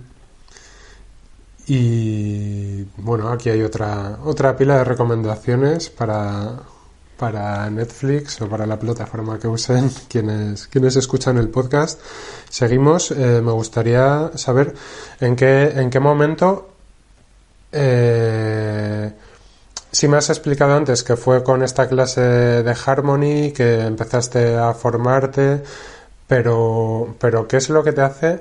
Y 1.73 2.83
bueno, 2.97 3.29
aquí 3.29 3.49
hay 3.49 3.63
otra, 3.63 4.19
otra 4.25 4.57
pila 4.57 4.79
de 4.79 4.85
recomendaciones 4.85 5.89
para 5.89 6.57
para 7.21 7.69
Netflix 7.69 8.41
o 8.41 8.49
para 8.49 8.65
la 8.65 8.79
plataforma 8.79 9.39
que 9.39 9.47
usen 9.47 9.91
quienes, 10.09 10.67
quienes 10.69 10.97
escuchan 10.97 11.37
el 11.37 11.51
podcast. 11.51 12.01
Seguimos. 12.49 13.11
Eh, 13.11 13.43
me 13.45 13.53
gustaría 13.53 14.31
saber 14.37 14.75
en 15.21 15.37
qué, 15.37 15.71
en 15.77 15.91
qué 15.91 16.01
momento, 16.01 16.71
eh, 17.73 19.13
si 19.93 20.09
me 20.09 20.17
has 20.17 20.31
explicado 20.31 20.75
antes 20.75 21.03
que 21.03 21.17
fue 21.17 21.45
con 21.45 21.63
esta 21.63 21.87
clase 21.89 22.23
de 22.23 22.77
Harmony 22.87 23.53
que 23.53 23.83
empezaste 23.83 24.57
a 24.57 24.73
formarte, 24.73 25.63
pero, 26.27 27.17
pero 27.21 27.47
¿qué 27.47 27.59
es 27.59 27.69
lo 27.69 27.85
que 27.85 27.93
te 27.93 28.01
hace 28.01 28.41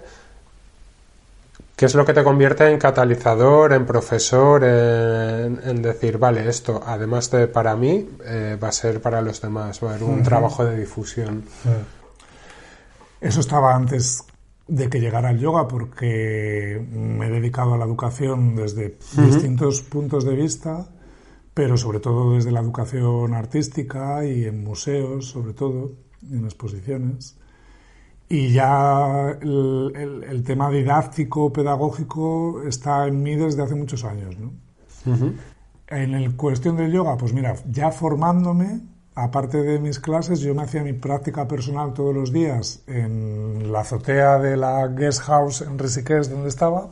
¿Qué 1.80 1.86
es 1.86 1.96
lo 1.96 2.04
que 2.04 2.12
te 2.12 2.26
convierte 2.26 2.70
en 2.70 2.78
catalizador, 2.78 3.72
en 3.72 3.86
profesor, 3.86 4.66
en, 4.66 5.82
decir, 5.82 6.18
vale, 6.18 6.50
esto 6.50 6.84
además 6.86 7.32
de 7.32 7.48
para 7.48 7.78
mí, 7.78 8.06
eh, 8.26 8.58
va 8.62 8.68
a 8.68 8.72
ser 8.74 9.02
para 9.02 9.22
los 9.22 9.40
demás, 9.40 9.82
va 9.82 9.92
a 9.92 9.96
haber 9.96 10.04
un 10.04 10.22
trabajo 10.22 10.66
de 10.66 10.78
difusión? 10.78 11.46
Eso 13.22 13.40
estaba 13.40 13.74
antes 13.74 14.26
de 14.68 14.90
que 14.90 15.00
llegara 15.00 15.32
el 15.32 15.40
yoga 15.40 15.70
porque 15.70 16.86
me 16.92 17.28
he 17.28 17.30
dedicado 17.30 17.76
a 17.76 17.78
la 17.78 17.86
educación 17.86 18.58
desde 18.58 18.98
distintos 19.16 19.82
puntos 19.82 20.26
de 20.26 20.36
vista, 20.36 20.90
pero 21.54 21.78
sobre 21.78 22.02
todo 22.02 22.34
desde 22.34 22.52
la 22.52 22.60
educación 22.60 23.34
artística 23.34 24.26
y 24.26 24.44
en 24.44 24.66
museos, 24.66 25.30
sobre 25.30 25.54
todo, 25.54 25.94
en 26.30 26.44
exposiciones. 26.44 27.39
Y 28.32 28.54
ya 28.54 29.38
el, 29.42 30.44
tema 30.46 30.70
didáctico, 30.70 31.52
pedagógico, 31.52 32.62
está 32.68 33.08
en 33.08 33.24
mí 33.24 33.36
desde 33.36 33.64
hace 33.64 33.74
muchos 33.74 34.04
años. 34.04 34.36
¿no? 34.38 34.52
En 35.88 36.14
el 36.14 36.36
cuestión 36.36 36.78
del 36.78 36.92
yoga, 36.92 37.18
pues 37.18 37.34
mira, 37.34 37.56
ya 37.68 37.90
formándome, 37.90 38.82
aparte 39.16 39.64
de 39.64 39.80
mis 39.80 40.00
clases, 40.00 40.42
yo 40.42 40.54
me 40.54 40.62
hacía 40.62 40.84
mi 40.84 40.94
práctica 40.94 41.48
personal 41.48 41.94
todos 41.96 42.14
los 42.14 42.32
días 42.32 42.84
en 42.86 43.72
la 43.72 43.80
azotea 43.80 44.38
de 44.38 44.56
la 44.56 44.88
guest 44.88 45.22
house 45.22 45.62
en 45.62 45.80
Risiqués, 45.80 46.30
donde 46.30 46.50
estaba, 46.50 46.90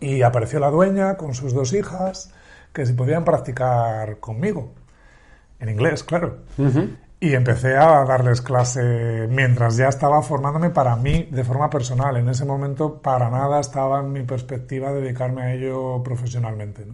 y 0.00 0.22
apareció 0.22 0.58
la 0.60 0.70
dueña 0.70 1.18
con 1.18 1.34
sus 1.34 1.52
dos 1.52 1.74
hijas, 1.74 2.32
que 2.72 2.86
si 2.86 2.94
podían 2.94 3.26
practicar 3.26 4.18
conmigo, 4.18 4.72
en 5.60 5.68
inglés, 5.68 6.02
claro. 6.02 6.38
Y 7.22 7.34
empecé 7.36 7.76
a 7.76 8.04
darles 8.04 8.40
clase 8.40 9.28
mientras 9.30 9.76
ya 9.76 9.86
estaba 9.86 10.22
formándome 10.22 10.70
para 10.70 10.96
mí 10.96 11.28
de 11.30 11.44
forma 11.44 11.70
personal. 11.70 12.16
En 12.16 12.28
ese 12.28 12.44
momento 12.44 13.00
para 13.00 13.30
nada 13.30 13.60
estaba 13.60 14.00
en 14.00 14.10
mi 14.10 14.24
perspectiva 14.24 14.92
dedicarme 14.92 15.42
a 15.42 15.54
ello 15.54 16.02
profesionalmente. 16.02 16.84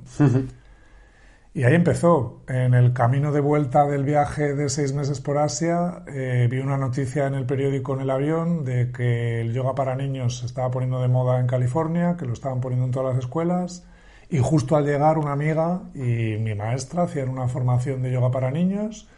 Y 1.55 1.65
ahí 1.65 1.75
empezó. 1.75 2.43
En 2.47 2.75
el 2.75 2.93
camino 2.93 3.33
de 3.33 3.41
vuelta 3.41 3.87
del 3.87 4.05
viaje 4.05 4.55
de 4.55 4.69
seis 4.69 4.93
meses 4.93 5.23
por 5.23 5.39
Asia, 5.39 6.03
eh, 6.09 6.47
vi 6.51 6.59
una 6.59 6.77
noticia 6.77 7.27
en 7.27 7.33
el 7.33 7.47
periódico 7.47 7.95
en 7.95 8.03
el 8.03 8.11
avión 8.11 8.67
de 8.67 8.93
que 8.93 9.41
el 9.41 9.55
yoga 9.55 9.75
para 9.75 9.97
niños 9.97 10.41
se 10.41 10.45
estaba 10.45 10.71
poniendo 10.71 11.01
de 11.01 11.09
moda 11.09 11.41
en 11.41 11.47
California, 11.47 12.19
que 12.19 12.27
lo 12.27 12.35
estaban 12.35 12.61
poniendo 12.61 12.85
en 12.85 12.93
todas 12.93 13.15
las 13.15 13.25
escuelas. 13.25 13.87
Y 14.29 14.41
justo 14.41 14.77
al 14.77 14.85
llegar 14.85 15.17
una 15.17 15.33
amiga 15.33 15.85
y 15.95 16.37
mi 16.37 16.55
maestra 16.55 17.05
hacían 17.05 17.31
una 17.31 17.49
formación 17.49 18.03
de 18.03 18.13
yoga 18.13 18.31
para 18.31 18.51
niños 18.51 19.09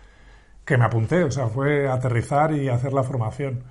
que 0.65 0.77
me 0.77 0.85
apunté, 0.85 1.25
o 1.25 1.31
sea, 1.31 1.49
fue 1.49 1.89
aterrizar 1.89 2.53
y 2.53 2.69
hacer 2.69 2.93
la 2.93 3.03
formación. 3.03 3.65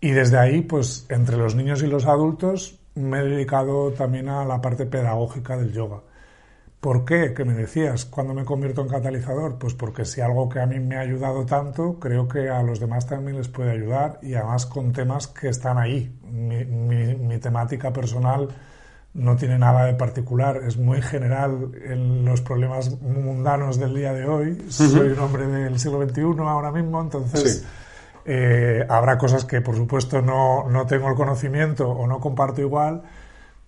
Y 0.00 0.10
desde 0.10 0.38
ahí, 0.38 0.62
pues 0.62 1.06
entre 1.08 1.36
los 1.36 1.54
niños 1.54 1.82
y 1.82 1.86
los 1.86 2.06
adultos, 2.06 2.80
me 2.94 3.20
he 3.20 3.22
dedicado 3.24 3.92
también 3.92 4.28
a 4.28 4.44
la 4.44 4.60
parte 4.60 4.86
pedagógica 4.86 5.56
del 5.56 5.72
yoga. 5.72 6.02
¿Por 6.80 7.04
qué? 7.04 7.32
¿Qué 7.32 7.44
me 7.44 7.54
decías? 7.54 8.04
¿Cuándo 8.06 8.34
me 8.34 8.44
convierto 8.44 8.82
en 8.82 8.88
catalizador? 8.88 9.56
Pues 9.58 9.74
porque 9.74 10.04
si 10.04 10.20
algo 10.20 10.48
que 10.48 10.60
a 10.60 10.66
mí 10.66 10.80
me 10.80 10.96
ha 10.96 11.00
ayudado 11.00 11.46
tanto, 11.46 11.98
creo 12.00 12.26
que 12.26 12.48
a 12.50 12.62
los 12.62 12.80
demás 12.80 13.06
también 13.06 13.36
les 13.36 13.48
puede 13.48 13.70
ayudar 13.70 14.18
y 14.22 14.34
además 14.34 14.66
con 14.66 14.92
temas 14.92 15.28
que 15.28 15.48
están 15.48 15.78
ahí. 15.78 16.18
Mi, 16.24 16.64
mi 16.64 17.38
temática 17.38 17.92
personal 17.92 18.48
no 19.14 19.36
tiene 19.36 19.58
nada 19.58 19.84
de 19.84 19.94
particular, 19.94 20.62
es 20.66 20.78
muy 20.78 21.02
general 21.02 21.70
en 21.84 22.24
los 22.24 22.40
problemas 22.40 23.00
mundanos 23.00 23.78
del 23.78 23.94
día 23.94 24.12
de 24.12 24.26
hoy. 24.26 24.64
Soy 24.70 25.10
un 25.10 25.18
hombre 25.18 25.46
del 25.46 25.78
siglo 25.78 26.02
XXI 26.02 26.22
ahora 26.40 26.72
mismo, 26.72 27.00
entonces 27.00 27.64
eh, 28.24 28.86
habrá 28.88 29.18
cosas 29.18 29.44
que 29.44 29.60
por 29.60 29.76
supuesto 29.76 30.22
no, 30.22 30.68
no, 30.68 30.86
tengo 30.86 31.08
el 31.08 31.14
conocimiento 31.14 31.90
o 31.90 32.06
no 32.06 32.20
comparto 32.20 32.60
igual 32.60 33.02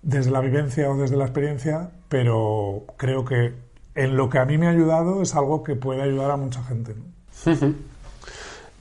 desde 0.00 0.30
la 0.30 0.40
vivencia 0.40 0.90
o 0.90 0.96
desde 0.96 1.16
la 1.16 1.24
experiencia, 1.24 1.90
pero 2.08 2.84
creo 2.96 3.24
que 3.24 3.54
en 3.94 4.16
lo 4.16 4.28
que 4.28 4.38
a 4.38 4.44
mí 4.44 4.58
me 4.58 4.66
ha 4.66 4.70
ayudado 4.70 5.22
es 5.22 5.34
algo 5.34 5.62
que 5.62 5.76
puede 5.76 6.02
ayudar 6.02 6.30
a 6.30 6.36
mucha 6.36 6.62
gente. 6.64 6.94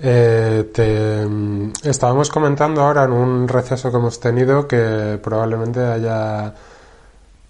Eh, 0.05 0.69
te, 0.73 1.25
mm, 1.25 1.71
estábamos 1.85 2.29
comentando 2.29 2.81
ahora 2.81 3.05
en 3.05 3.13
un 3.13 3.47
receso 3.47 3.89
que 3.89 3.95
hemos 3.95 4.19
tenido 4.19 4.67
que 4.67 5.17
probablemente 5.23 5.79
haya 5.79 6.53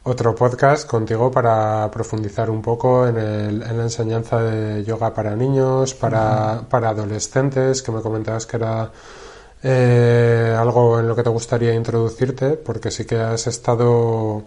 otro 0.04 0.36
podcast 0.36 0.88
contigo 0.88 1.32
para 1.32 1.90
profundizar 1.90 2.52
un 2.52 2.62
poco 2.62 3.08
en, 3.08 3.18
el, 3.18 3.64
en 3.64 3.76
la 3.76 3.84
enseñanza 3.84 4.40
de 4.44 4.84
yoga 4.84 5.12
para 5.16 5.36
niños, 5.36 5.96
para, 5.96 6.62
para 6.70 6.90
adolescentes, 6.90 7.82
que 7.82 7.92
me 7.92 8.02
comentabas 8.02 8.46
que 8.46 8.58
era 8.58 8.92
eh, 9.64 10.56
algo 10.56 11.00
en 11.00 11.08
lo 11.08 11.16
que 11.16 11.24
te 11.24 11.32
gustaría 11.32 11.74
introducirte, 11.74 12.52
porque 12.52 12.92
sí 12.92 13.06
que 13.06 13.18
has 13.18 13.48
estado 13.48 14.44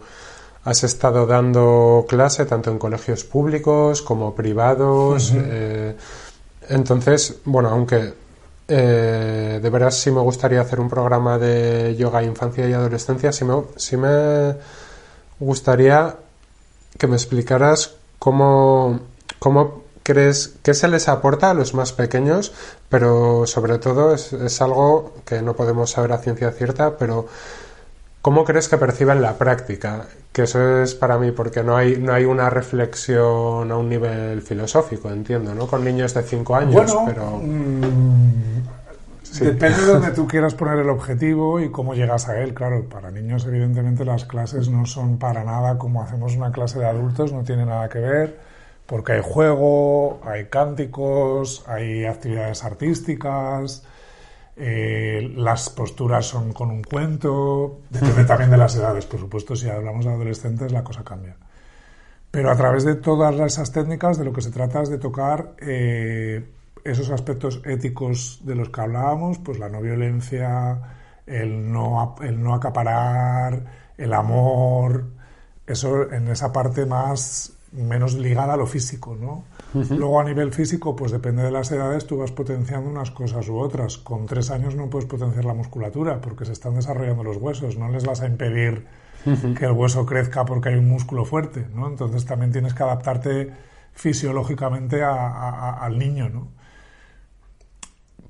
has 0.62 0.82
estado 0.82 1.26
dando 1.26 2.04
clase 2.08 2.44
tanto 2.44 2.70
en 2.72 2.78
colegios 2.78 3.24
públicos 3.24 4.02
como 4.02 4.34
privados. 4.34 5.32
Eh, 5.34 5.96
entonces, 6.68 7.36
bueno, 7.44 7.68
aunque 7.70 8.14
eh, 8.68 9.60
de 9.62 9.70
veras 9.70 9.96
sí 9.96 10.10
me 10.10 10.20
gustaría 10.20 10.60
hacer 10.60 10.80
un 10.80 10.88
programa 10.88 11.38
de 11.38 11.94
yoga 11.96 12.22
infancia 12.22 12.68
y 12.68 12.72
adolescencia. 12.72 13.32
Sí 13.32 13.44
me, 13.44 13.62
sí 13.76 13.96
me 13.96 14.56
gustaría 15.38 16.16
que 16.98 17.06
me 17.06 17.16
explicaras 17.16 17.94
cómo, 18.18 19.00
cómo 19.38 19.84
crees 20.02 20.54
que 20.62 20.74
se 20.74 20.88
les 20.88 21.08
aporta 21.08 21.50
a 21.50 21.54
los 21.54 21.74
más 21.74 21.92
pequeños, 21.92 22.52
pero 22.88 23.46
sobre 23.46 23.78
todo 23.78 24.14
es, 24.14 24.32
es 24.32 24.60
algo 24.60 25.14
que 25.24 25.42
no 25.42 25.54
podemos 25.54 25.90
saber 25.90 26.12
a 26.12 26.18
ciencia 26.18 26.50
cierta, 26.52 26.96
pero 26.96 27.26
¿Cómo 28.26 28.44
crees 28.44 28.68
que 28.68 28.76
perciben 28.76 29.22
la 29.22 29.34
práctica? 29.34 30.08
Que 30.32 30.42
eso 30.42 30.82
es 30.82 30.96
para 30.96 31.16
mí, 31.16 31.30
porque 31.30 31.62
no 31.62 31.76
hay, 31.76 31.96
no 31.96 32.12
hay 32.12 32.24
una 32.24 32.50
reflexión 32.50 33.70
a 33.70 33.76
un 33.76 33.88
nivel 33.88 34.42
filosófico, 34.42 35.10
entiendo, 35.10 35.54
¿no? 35.54 35.68
Con 35.68 35.84
niños 35.84 36.12
de 36.12 36.24
5 36.24 36.56
años, 36.56 36.74
bueno, 36.74 37.04
pero... 37.06 37.38
Mm, 37.40 38.64
depende 39.42 39.78
de 39.80 39.86
donde 39.86 40.10
tú 40.16 40.26
quieras 40.26 40.54
poner 40.54 40.80
el 40.80 40.90
objetivo 40.90 41.60
y 41.60 41.70
cómo 41.70 41.94
llegas 41.94 42.28
a 42.28 42.40
él. 42.40 42.52
Claro, 42.52 42.88
para 42.88 43.12
niños, 43.12 43.46
evidentemente, 43.46 44.04
las 44.04 44.24
clases 44.24 44.68
no 44.68 44.86
son 44.86 45.18
para 45.18 45.44
nada 45.44 45.78
como 45.78 46.02
hacemos 46.02 46.34
una 46.34 46.50
clase 46.50 46.80
de 46.80 46.86
adultos, 46.86 47.32
no 47.32 47.44
tiene 47.44 47.64
nada 47.64 47.88
que 47.88 48.00
ver, 48.00 48.40
porque 48.86 49.12
hay 49.12 49.22
juego, 49.22 50.18
hay 50.24 50.46
cánticos, 50.46 51.64
hay 51.68 52.06
actividades 52.06 52.64
artísticas 52.64 53.84
eh, 54.56 55.32
las 55.36 55.68
posturas 55.68 56.26
son 56.26 56.52
con 56.52 56.70
un 56.70 56.82
cuento, 56.82 57.80
depende 57.90 58.24
también 58.24 58.50
de 58.50 58.56
las 58.56 58.74
edades, 58.76 59.04
por 59.04 59.20
supuesto, 59.20 59.54
si 59.54 59.68
hablamos 59.68 60.06
de 60.06 60.12
adolescentes 60.12 60.72
la 60.72 60.82
cosa 60.82 61.04
cambia. 61.04 61.36
Pero 62.30 62.50
a 62.50 62.56
través 62.56 62.84
de 62.84 62.94
todas 62.94 63.34
esas 63.40 63.70
técnicas 63.70 64.18
de 64.18 64.24
lo 64.24 64.32
que 64.32 64.40
se 64.40 64.50
trata 64.50 64.82
es 64.82 64.88
de 64.88 64.98
tocar 64.98 65.54
eh, 65.58 66.44
esos 66.84 67.10
aspectos 67.10 67.60
éticos 67.64 68.40
de 68.44 68.54
los 68.54 68.70
que 68.70 68.80
hablábamos, 68.80 69.38
pues 69.38 69.58
la 69.58 69.68
no 69.68 69.80
violencia, 69.80 70.78
el 71.26 71.70
no, 71.70 72.14
el 72.22 72.42
no 72.42 72.54
acaparar, 72.54 73.92
el 73.98 74.12
amor, 74.12 75.04
eso 75.66 76.10
en 76.10 76.28
esa 76.28 76.52
parte 76.52 76.86
más 76.86 77.52
menos 77.72 78.14
ligada 78.14 78.54
a 78.54 78.56
lo 78.56 78.66
físico, 78.66 79.16
¿no? 79.20 79.44
Luego 79.74 80.20
a 80.20 80.24
nivel 80.24 80.52
físico, 80.52 80.96
pues 80.96 81.12
depende 81.12 81.42
de 81.42 81.50
las 81.50 81.70
edades, 81.70 82.06
tú 82.06 82.16
vas 82.16 82.32
potenciando 82.32 82.88
unas 82.88 83.10
cosas 83.10 83.48
u 83.48 83.58
otras. 83.58 83.98
Con 83.98 84.26
tres 84.26 84.50
años 84.50 84.74
no 84.74 84.88
puedes 84.88 85.06
potenciar 85.06 85.44
la 85.44 85.54
musculatura 85.54 86.20
porque 86.20 86.44
se 86.44 86.52
están 86.52 86.74
desarrollando 86.76 87.22
los 87.22 87.36
huesos, 87.36 87.76
no 87.76 87.88
les 87.90 88.04
vas 88.06 88.22
a 88.22 88.26
impedir 88.26 88.86
que 89.58 89.64
el 89.64 89.72
hueso 89.72 90.06
crezca 90.06 90.44
porque 90.44 90.68
hay 90.68 90.76
un 90.76 90.88
músculo 90.88 91.24
fuerte, 91.24 91.66
¿no? 91.74 91.88
Entonces 91.88 92.24
también 92.24 92.52
tienes 92.52 92.74
que 92.74 92.84
adaptarte 92.84 93.52
fisiológicamente 93.92 95.02
al 95.02 95.98
niño, 95.98 96.28
¿no? 96.28 96.48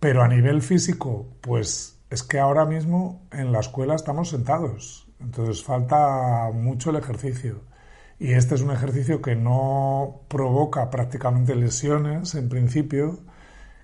Pero 0.01 0.23
a 0.23 0.29
nivel 0.29 0.63
físico, 0.63 1.27
pues 1.43 1.99
es 2.09 2.23
que 2.23 2.39
ahora 2.39 2.65
mismo 2.65 3.27
en 3.31 3.53
la 3.53 3.61
escuela 3.61 3.95
estamos 3.95 4.31
sentados, 4.31 5.07
entonces 5.21 5.63
falta 5.63 6.51
mucho 6.53 6.91
el 6.91 6.97
ejercicio. 6.97 7.61
Y 8.19 8.33
este 8.33 8.55
es 8.55 8.63
un 8.63 8.71
ejercicio 8.71 9.21
que 9.21 9.37
no 9.37 10.23
provoca 10.29 10.91
prácticamente 10.91 11.55
lesiones 11.55 12.35
en 12.35 12.49
principio, 12.49 13.21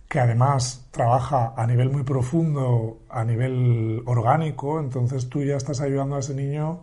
que 0.09 0.21
además 0.21 0.89
trabaja 0.91 1.55
a 1.57 1.67
nivel 1.67 1.91
muy 1.91 2.03
profundo, 2.03 3.03
a 3.11 3.25
nivel 3.25 4.03
orgánico, 4.07 4.81
entonces 4.81 5.29
tú 5.29 5.43
ya 5.43 5.57
estás 5.57 5.81
ayudando 5.81 6.17
a 6.17 6.21
ese 6.21 6.35
niño 6.35 6.83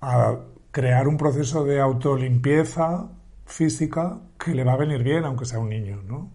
a 0.00 0.36
crear 0.70 1.08
un 1.08 1.16
proceso 1.16 1.64
de 1.64 1.80
autolimpieza 1.80 3.08
física 3.46 4.20
que 4.38 4.54
le 4.54 4.64
va 4.64 4.74
a 4.74 4.76
venir 4.76 5.02
bien, 5.02 5.24
aunque 5.24 5.44
sea 5.44 5.58
un 5.58 5.68
niño, 5.68 6.02
¿no? 6.06 6.30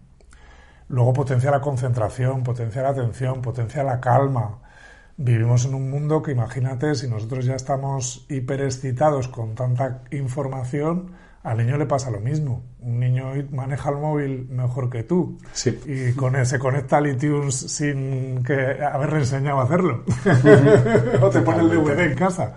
Luego 0.88 1.12
potencia 1.12 1.50
la 1.50 1.60
concentración, 1.60 2.44
potencia 2.44 2.82
la 2.82 2.90
atención, 2.90 3.42
potencia 3.42 3.82
la 3.82 4.00
calma, 4.00 4.60
Vivimos 5.18 5.64
en 5.64 5.74
un 5.74 5.90
mundo 5.90 6.22
que 6.22 6.32
imagínate, 6.32 6.94
si 6.94 7.08
nosotros 7.08 7.46
ya 7.46 7.54
estamos 7.54 8.26
hiperexcitados 8.28 9.28
con 9.28 9.54
tanta 9.54 10.02
información, 10.10 11.12
al 11.42 11.58
niño 11.58 11.78
le 11.78 11.86
pasa 11.86 12.10
lo 12.10 12.20
mismo. 12.20 12.64
Un 12.80 12.98
niño 12.98 13.32
maneja 13.50 13.90
el 13.90 13.96
móvil 13.96 14.48
mejor 14.50 14.90
que 14.90 15.04
tú. 15.04 15.38
Sí. 15.52 15.78
Y 15.86 16.12
con 16.12 16.44
se 16.44 16.58
conecta 16.58 16.98
al 16.98 17.06
iTunes 17.06 17.54
sin 17.54 18.42
que 18.42 18.82
haberle 18.82 19.20
enseñado 19.20 19.60
a 19.60 19.62
hacerlo. 19.62 20.04
o 21.22 21.30
te 21.30 21.40
pone 21.40 21.60
el 21.60 21.70
DVD 21.70 22.00
en 22.00 22.14
casa. 22.14 22.56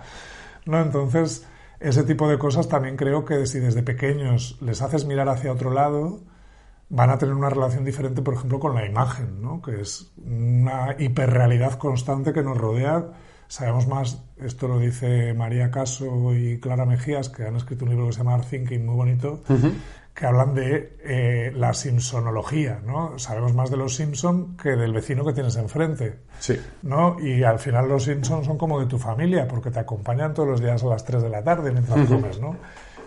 ¿No? 0.66 0.82
Entonces, 0.82 1.46
ese 1.78 2.02
tipo 2.02 2.28
de 2.28 2.36
cosas 2.36 2.68
también 2.68 2.96
creo 2.96 3.24
que 3.24 3.46
si 3.46 3.58
desde 3.58 3.82
pequeños 3.82 4.58
les 4.60 4.82
haces 4.82 5.06
mirar 5.06 5.28
hacia 5.28 5.52
otro 5.52 5.72
lado, 5.72 6.20
van 6.90 7.10
a 7.10 7.18
tener 7.18 7.34
una 7.34 7.48
relación 7.48 7.84
diferente, 7.84 8.20
por 8.20 8.34
ejemplo, 8.34 8.58
con 8.58 8.74
la 8.74 8.84
imagen, 8.84 9.40
¿no? 9.40 9.62
que 9.62 9.80
es 9.80 10.12
una 10.18 10.96
hiperrealidad 10.98 11.74
constante 11.74 12.32
que 12.32 12.42
nos 12.42 12.58
rodea. 12.58 13.06
Sabemos 13.46 13.86
más, 13.86 14.22
esto 14.38 14.68
lo 14.68 14.78
dice 14.78 15.32
María 15.34 15.70
Caso 15.70 16.34
y 16.34 16.58
Clara 16.58 16.84
Mejías, 16.84 17.28
que 17.28 17.44
han 17.44 17.56
escrito 17.56 17.84
un 17.84 17.90
libro 17.90 18.06
que 18.06 18.12
se 18.12 18.18
llama 18.18 18.40
Thinking, 18.40 18.84
muy 18.84 18.96
bonito, 18.96 19.42
que 20.14 20.26
hablan 20.26 20.54
de 20.54 20.98
eh, 21.04 21.52
la 21.54 21.74
simpsonología. 21.74 22.80
¿no? 22.84 23.18
Sabemos 23.18 23.54
más 23.54 23.70
de 23.70 23.76
los 23.76 23.94
Simpson 23.94 24.56
que 24.56 24.70
del 24.70 24.92
vecino 24.92 25.24
que 25.24 25.32
tienes 25.32 25.56
enfrente. 25.56 26.20
Sí. 26.40 26.60
¿no? 26.82 27.16
Y 27.20 27.44
al 27.44 27.60
final 27.60 27.88
los 27.88 28.04
Simpson 28.04 28.44
son 28.44 28.58
como 28.58 28.80
de 28.80 28.86
tu 28.86 28.98
familia, 28.98 29.46
porque 29.46 29.70
te 29.70 29.78
acompañan 29.78 30.34
todos 30.34 30.48
los 30.48 30.60
días 30.60 30.82
a 30.82 30.86
las 30.86 31.04
3 31.04 31.22
de 31.22 31.28
la 31.28 31.42
tarde 31.42 31.70
mientras 31.70 32.06
comes, 32.08 32.40
¿no? 32.40 32.56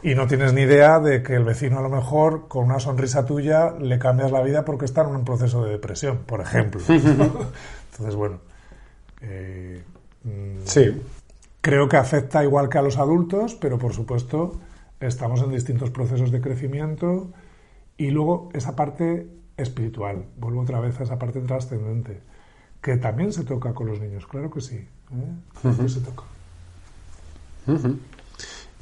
Y 0.04 0.16
no 0.16 0.28
tienes 0.28 0.54
ni 0.54 0.62
idea 0.62 1.00
de 1.00 1.24
que 1.24 1.34
el 1.34 1.46
vecino 1.46 1.80
a 1.80 1.82
lo 1.82 1.90
mejor 1.90 2.50
con 2.50 2.66
una 2.66 2.80
sonrisa 2.80 3.26
tuya 3.26 3.72
le 3.72 3.98
cambias 4.00 4.32
la 4.32 4.42
vida 4.42 4.66
porque 4.66 4.84
está 4.84 5.02
en 5.02 5.16
un 5.16 5.24
proceso 5.24 5.64
de 5.64 5.72
depresión, 5.72 6.20
por 6.26 6.42
ejemplo. 6.42 6.82
Entonces, 6.88 8.16
bueno, 8.16 8.40
eh, 9.22 9.82
mm, 10.26 10.66
sí. 10.66 11.02
creo 11.62 11.88
que 11.88 11.96
afecta 11.96 12.44
igual 12.44 12.68
que 12.68 12.78
a 12.78 12.82
los 12.82 12.98
adultos, 12.98 13.56
pero 13.56 13.78
por 13.80 13.94
supuesto 13.94 14.60
estamos 15.00 15.42
en 15.42 15.52
distintos 15.52 15.90
procesos 15.90 16.32
de 16.32 16.42
crecimiento 16.42 17.32
y 17.96 18.12
luego 18.12 18.50
esa 18.54 18.76
parte 18.76 19.28
espiritual, 19.56 20.26
vuelvo 20.38 20.62
otra 20.62 20.82
vez 20.82 21.00
a 21.00 21.04
esa 21.04 21.18
parte 21.18 21.40
trascendente, 21.40 22.20
que 22.82 22.98
también 22.98 23.32
se 23.32 23.46
toca 23.46 23.74
con 23.74 23.88
los 23.88 24.02
niños, 24.02 24.28
claro 24.28 24.52
que 24.52 24.60
sí, 24.60 24.76
¿eh? 24.76 25.88
se 25.88 26.02
toca. 26.02 26.24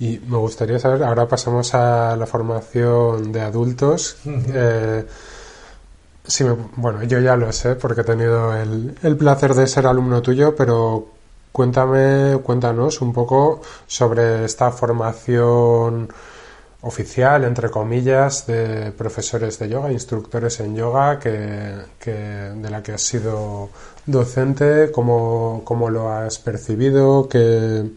Y 0.02 0.20
me 0.28 0.38
gustaría 0.38 0.80
saber, 0.80 1.04
ahora 1.04 1.28
pasamos 1.28 1.76
a 1.76 2.16
la 2.16 2.26
formación 2.26 3.32
de 3.32 3.42
adultos. 3.42 4.18
Eh, 4.26 5.06
bueno, 6.78 7.04
yo 7.04 7.20
ya 7.20 7.36
lo 7.36 7.52
sé 7.52 7.76
porque 7.76 8.02
he 8.02 8.04
tenido 8.04 8.56
el, 8.56 8.98
el, 9.04 9.16
placer 9.16 9.54
de 9.54 9.68
ser 9.68 9.86
alumno 9.86 10.22
tuyo, 10.24 10.56
pero 10.56 11.08
cuéntame, 11.52 12.40
cuéntanos 12.42 13.00
un 13.02 13.14
poco 13.14 13.62
sobre 13.86 14.46
esta 14.46 14.72
formación 14.72 16.10
oficial, 16.82 17.44
entre 17.44 17.70
comillas, 17.70 18.48
de 18.48 18.92
profesores 18.94 19.60
de 19.60 19.70
yoga, 19.70 19.92
instructores 19.92 20.60
en 20.62 20.76
yoga, 20.76 21.20
que, 21.20 21.76
que 22.00 22.12
de 22.12 22.70
la 22.72 22.82
que 22.82 22.94
has 22.94 23.04
sido 23.04 23.70
docente, 24.08 24.92
cómo, 24.92 25.62
cómo 25.64 25.92
lo 25.92 26.12
has 26.12 26.40
percibido, 26.40 27.30
que 27.30 27.92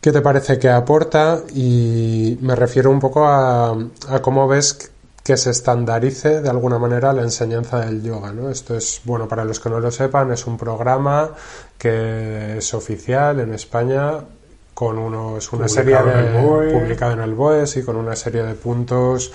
qué 0.00 0.12
te 0.12 0.22
parece 0.22 0.58
que 0.58 0.68
aporta 0.68 1.42
y 1.54 2.38
me 2.40 2.56
refiero 2.56 2.90
un 2.90 3.00
poco 3.00 3.26
a, 3.26 3.76
cómo 4.22 4.48
ves 4.48 4.90
que 5.22 5.36
se 5.36 5.50
estandarice 5.50 6.40
de 6.40 6.48
alguna 6.48 6.78
manera 6.78 7.12
la 7.12 7.22
enseñanza 7.22 7.80
del 7.80 8.02
yoga. 8.02 8.32
¿no? 8.32 8.50
Esto 8.50 8.76
es, 8.76 9.02
bueno, 9.04 9.28
para 9.28 9.44
los 9.44 9.60
que 9.60 9.68
no 9.68 9.78
lo 9.78 9.90
sepan, 9.90 10.32
es 10.32 10.46
un 10.46 10.56
programa 10.56 11.30
que 11.76 12.56
es 12.58 12.74
oficial 12.74 13.40
en 13.40 13.52
España 13.52 14.24
con 14.72 14.96
unos, 14.96 15.52
una 15.52 15.68
serie 15.68 15.94
de 15.94 16.72
publicado 16.72 17.12
en 17.12 17.20
el 17.20 17.34
BOES 17.34 17.76
y 17.76 17.82
con 17.82 17.96
una 17.96 18.16
serie 18.16 18.42
de 18.42 18.54
puntos 18.54 19.30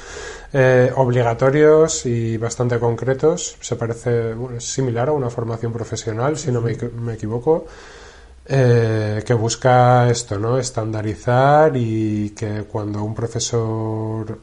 eh, 0.51 0.91
obligatorios 0.95 2.07
y 2.07 2.37
bastante 2.37 2.79
concretos. 2.79 3.55
Se 3.61 3.75
parece, 3.75 4.33
bueno, 4.33 4.57
es 4.57 4.63
similar 4.63 5.09
a 5.09 5.11
una 5.11 5.29
formación 5.29 5.71
profesional, 5.71 6.35
si 6.35 6.51
no 6.51 6.61
me, 6.61 6.75
me 6.99 7.13
equivoco. 7.13 7.67
Eh, 8.47 9.23
que 9.25 9.33
busca 9.33 10.07
esto, 10.07 10.37
¿no? 10.37 10.59
Estandarizar 10.59 11.75
y 11.75 12.29
que 12.31 12.65
cuando 12.65 13.03
un 13.03 13.15
profesor 13.15 14.39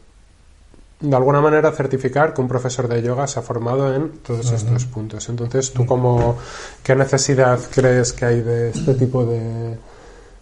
de 0.98 1.16
alguna 1.16 1.40
manera 1.40 1.70
certificar 1.72 2.32
que 2.34 2.40
un 2.40 2.48
profesor 2.48 2.88
de 2.88 3.02
yoga 3.02 3.26
se 3.26 3.38
ha 3.38 3.42
formado 3.42 3.94
en 3.94 4.18
todos 4.18 4.50
estos 4.52 4.86
puntos. 4.86 5.28
Entonces, 5.28 5.72
¿tú 5.72 5.84
cómo, 5.84 6.38
qué 6.82 6.94
necesidad 6.94 7.60
crees 7.72 8.12
que 8.12 8.24
hay 8.24 8.40
de 8.40 8.70
este 8.70 8.94
tipo 8.94 9.24
de 9.24 9.76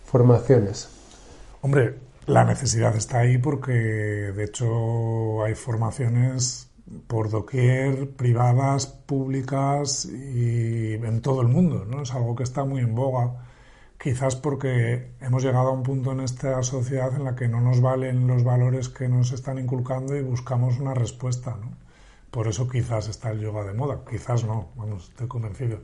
formaciones? 0.04 0.88
Hombre, 1.62 1.96
la 2.26 2.44
necesidad 2.44 2.94
está 2.96 3.20
ahí 3.20 3.38
porque, 3.38 3.72
de 3.72 4.44
hecho, 4.44 5.42
hay 5.44 5.54
formaciones 5.54 6.68
por 7.06 7.30
doquier, 7.30 8.10
privadas, 8.10 8.86
públicas 8.86 10.06
y 10.06 10.94
en 10.94 11.20
todo 11.22 11.40
el 11.42 11.48
mundo, 11.48 11.86
¿no? 11.86 12.02
Es 12.02 12.12
algo 12.12 12.34
que 12.34 12.42
está 12.42 12.64
muy 12.64 12.80
en 12.80 12.94
boga 12.94 13.49
quizás 14.00 14.36
porque 14.36 15.12
hemos 15.20 15.42
llegado 15.42 15.68
a 15.68 15.72
un 15.72 15.82
punto 15.82 16.12
en 16.12 16.20
esta 16.20 16.62
sociedad 16.62 17.14
en 17.14 17.24
la 17.24 17.36
que 17.36 17.48
no 17.48 17.60
nos 17.60 17.80
valen 17.80 18.26
los 18.26 18.44
valores 18.44 18.88
que 18.88 19.08
nos 19.08 19.32
están 19.32 19.58
inculcando 19.58 20.16
y 20.16 20.22
buscamos 20.22 20.78
una 20.78 20.94
respuesta. 20.94 21.56
¿no? 21.60 21.80
por 22.30 22.46
eso 22.46 22.68
quizás 22.68 23.08
está 23.08 23.30
el 23.30 23.40
yoga 23.40 23.64
de 23.64 23.74
moda, 23.74 24.00
quizás 24.08 24.44
no, 24.44 24.68
vamos, 24.76 25.08
estoy 25.08 25.26
convencido. 25.26 25.80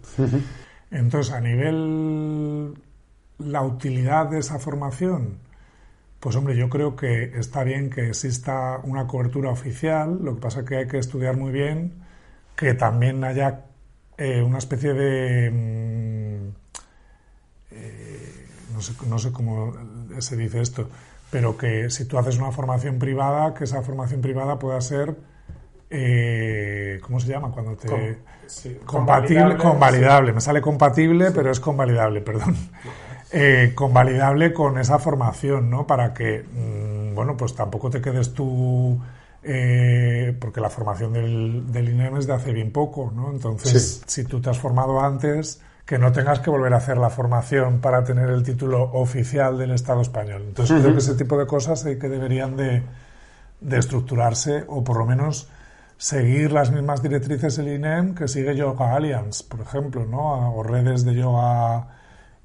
Entonces, 0.91 1.33
a 1.33 1.41
nivel 1.41 2.75
la 3.39 3.63
utilidad 3.63 4.31
de 4.31 4.39
esa 4.39 4.59
formación, 4.59 5.39
pues 6.21 6.37
hombre, 6.37 6.57
yo 6.57 6.71
creo 6.71 6.95
que 6.95 7.39
está 7.39 7.65
bien 7.65 7.91
que 7.91 8.09
exista 8.09 8.81
una 8.85 9.07
cobertura 9.07 9.51
oficial, 9.51 10.19
lo 10.23 10.37
que 10.37 10.41
pasa 10.41 10.61
es 10.61 10.67
que 10.67 10.77
hay 10.77 10.87
que 10.87 10.99
estudiar 10.99 11.37
muy 11.37 11.53
bien 11.53 12.05
que 12.55 12.75
también 12.75 13.23
haya 13.25 13.67
eh, 14.17 14.43
una 14.43 14.59
especie 14.59 14.95
de... 14.95 15.51
Mm, 15.51 16.66
no, 18.77 18.83
sé, 18.83 18.93
no 19.09 19.19
sé 19.19 19.33
cómo 19.33 19.75
se 20.19 20.37
dice 20.37 20.61
esto, 20.61 20.89
pero 21.31 21.57
que 21.57 21.91
si 21.91 22.05
tú 22.05 22.19
haces 22.19 22.39
una 22.39 22.53
formación 22.53 22.99
privada, 22.99 23.55
que 23.55 23.65
esa 23.65 23.83
formación 23.83 24.21
privada 24.21 24.59
pueda 24.59 24.81
ser 24.81 25.17
eh, 25.91 26.99
¿cómo 27.03 27.21
se 27.21 27.29
llama? 27.29 27.51
Cuando 27.51 27.77
te... 27.77 28.19
compatible, 28.85 29.57
convalidable, 29.57 30.33
me 30.33 30.41
sale 30.41 30.61
compatible, 30.61 31.31
pero 31.31 31.51
es 31.51 31.61
convalidable, 31.61 32.21
perdón. 32.21 32.57
Eh, 33.33 33.73
convalidable 33.75 34.53
con 34.53 34.79
esa 34.79 35.01
formación, 35.01 35.69
¿no? 35.69 35.85
Para 35.85 36.15
que, 36.15 36.45
mm, 36.45 37.15
bueno, 37.15 37.37
pues 37.37 37.55
tampoco 37.55 37.91
te 37.91 38.01
quedes 38.01 38.33
tú... 38.33 39.01
Eh, 39.43 40.37
porque 40.41 40.61
la 40.61 40.71
formación 40.71 41.13
del, 41.13 41.71
del, 41.73 41.89
INEM 41.89 42.17
es 42.17 42.27
de 42.29 42.35
hace 42.35 42.53
bien 42.53 42.73
poco, 42.73 43.13
¿no? 43.15 43.31
Entonces, 43.31 44.03
si 44.07 44.25
tú 44.25 44.41
te 44.41 44.51
has 44.51 44.59
formado 44.59 45.01
antes, 45.01 45.61
que 45.87 45.99
no 45.99 46.11
tengas 46.11 46.41
que 46.41 46.51
volver 46.51 46.75
a 46.75 46.79
hacer 46.79 46.99
la 46.99 47.11
formación 47.11 47.81
para 47.81 48.03
tener 48.03 48.29
el 48.29 48.43
título 48.43 48.83
oficial 48.83 49.57
del 49.57 49.71
Estado 49.71 50.03
español. 50.03 50.43
Entonces, 50.49 50.81
creo 50.83 50.93
que 50.93 50.99
ese 50.99 51.15
tipo 51.15 51.39
de 51.39 51.47
cosas 51.47 51.87
hay 51.87 51.97
que 51.97 52.09
deberían 52.09 52.57
de, 52.57 52.83
de 53.61 53.79
estructurarse 53.79 54.65
o 54.67 54.83
por 54.83 54.99
lo 54.99 55.07
menos 55.07 55.49
seguir 55.97 56.51
las 56.53 56.73
mismas 56.73 57.03
directrices 57.03 57.57
del 57.57 57.69
INEM 57.69 58.17
que 58.17 58.27
sigue 58.27 58.57
Yoga 58.57 58.97
Alliance, 58.97 59.45
por 59.49 59.61
ejemplo, 59.61 60.05
¿no? 60.05 60.57
o 60.57 60.63
redes 60.65 61.05
de 61.05 61.15
yoga 61.15 61.87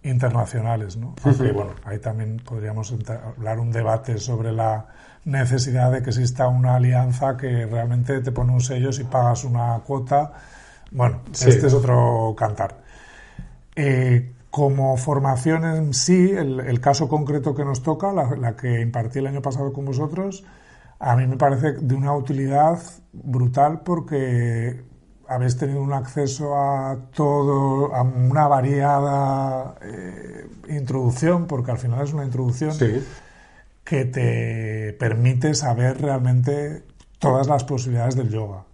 internacionales. 0.04 0.96
¿no? 0.98 1.16
bueno, 1.24 1.72
ahí 1.84 1.98
también 2.00 2.38
podríamos 2.46 2.94
hablar 3.38 3.60
un 3.60 3.72
debate 3.72 4.20
sobre 4.20 4.52
la 4.52 4.86
necesidad 5.26 5.92
de 5.92 6.02
que 6.02 6.12
exista 6.12 6.48
una 6.48 6.76
alianza 6.76 7.38
que 7.38 7.66
realmente 7.66 8.22
te 8.22 8.32
pone 8.32 8.54
un 8.54 8.62
sello 8.62 8.92
si 8.92 9.04
pagas 9.04 9.44
una 9.44 9.80
cuota. 9.80 10.32
Bueno, 10.92 11.22
este 11.32 11.68
es 11.68 11.74
otro 11.74 12.36
cantar. 12.38 12.81
Eh, 13.76 14.34
como 14.50 14.98
formación 14.98 15.64
en 15.64 15.94
sí, 15.94 16.32
el, 16.32 16.82
caso 16.82 17.08
concreto 17.08 17.56
que 17.56 17.64
nos 17.64 17.82
toca, 17.84 18.12
la, 18.12 18.36
la 18.36 18.56
que 18.58 18.82
impartí 18.82 19.20
el 19.20 19.28
año 19.28 19.42
pasado 19.42 19.72
con 19.72 19.86
vosotros, 19.86 20.44
a 21.00 21.16
mí 21.16 21.26
me 21.26 21.38
parece 21.38 21.74
de 21.74 21.96
una 21.96 22.14
utilidad 22.14 22.80
brutal 23.14 23.82
porque 23.82 24.84
habéis 25.32 25.58
tenido 25.58 25.82
un 25.82 25.94
acceso 25.94 26.56
a 26.56 26.98
todo, 27.16 27.96
a 27.96 28.02
una 28.02 28.48
variada 28.48 29.76
eh, 29.82 30.46
introducción, 30.70 31.48
porque 31.48 31.72
al 31.72 31.78
final 31.78 32.04
es 32.04 32.14
una 32.14 32.26
introducción 32.26 32.78
que 33.86 34.06
te 34.06 34.94
permite 35.00 35.56
saber 35.56 36.02
realmente 36.02 36.84
todas 37.18 37.48
las 37.48 37.64
posibilidades 37.64 38.16
del 38.18 38.30
yoga. 38.30 38.66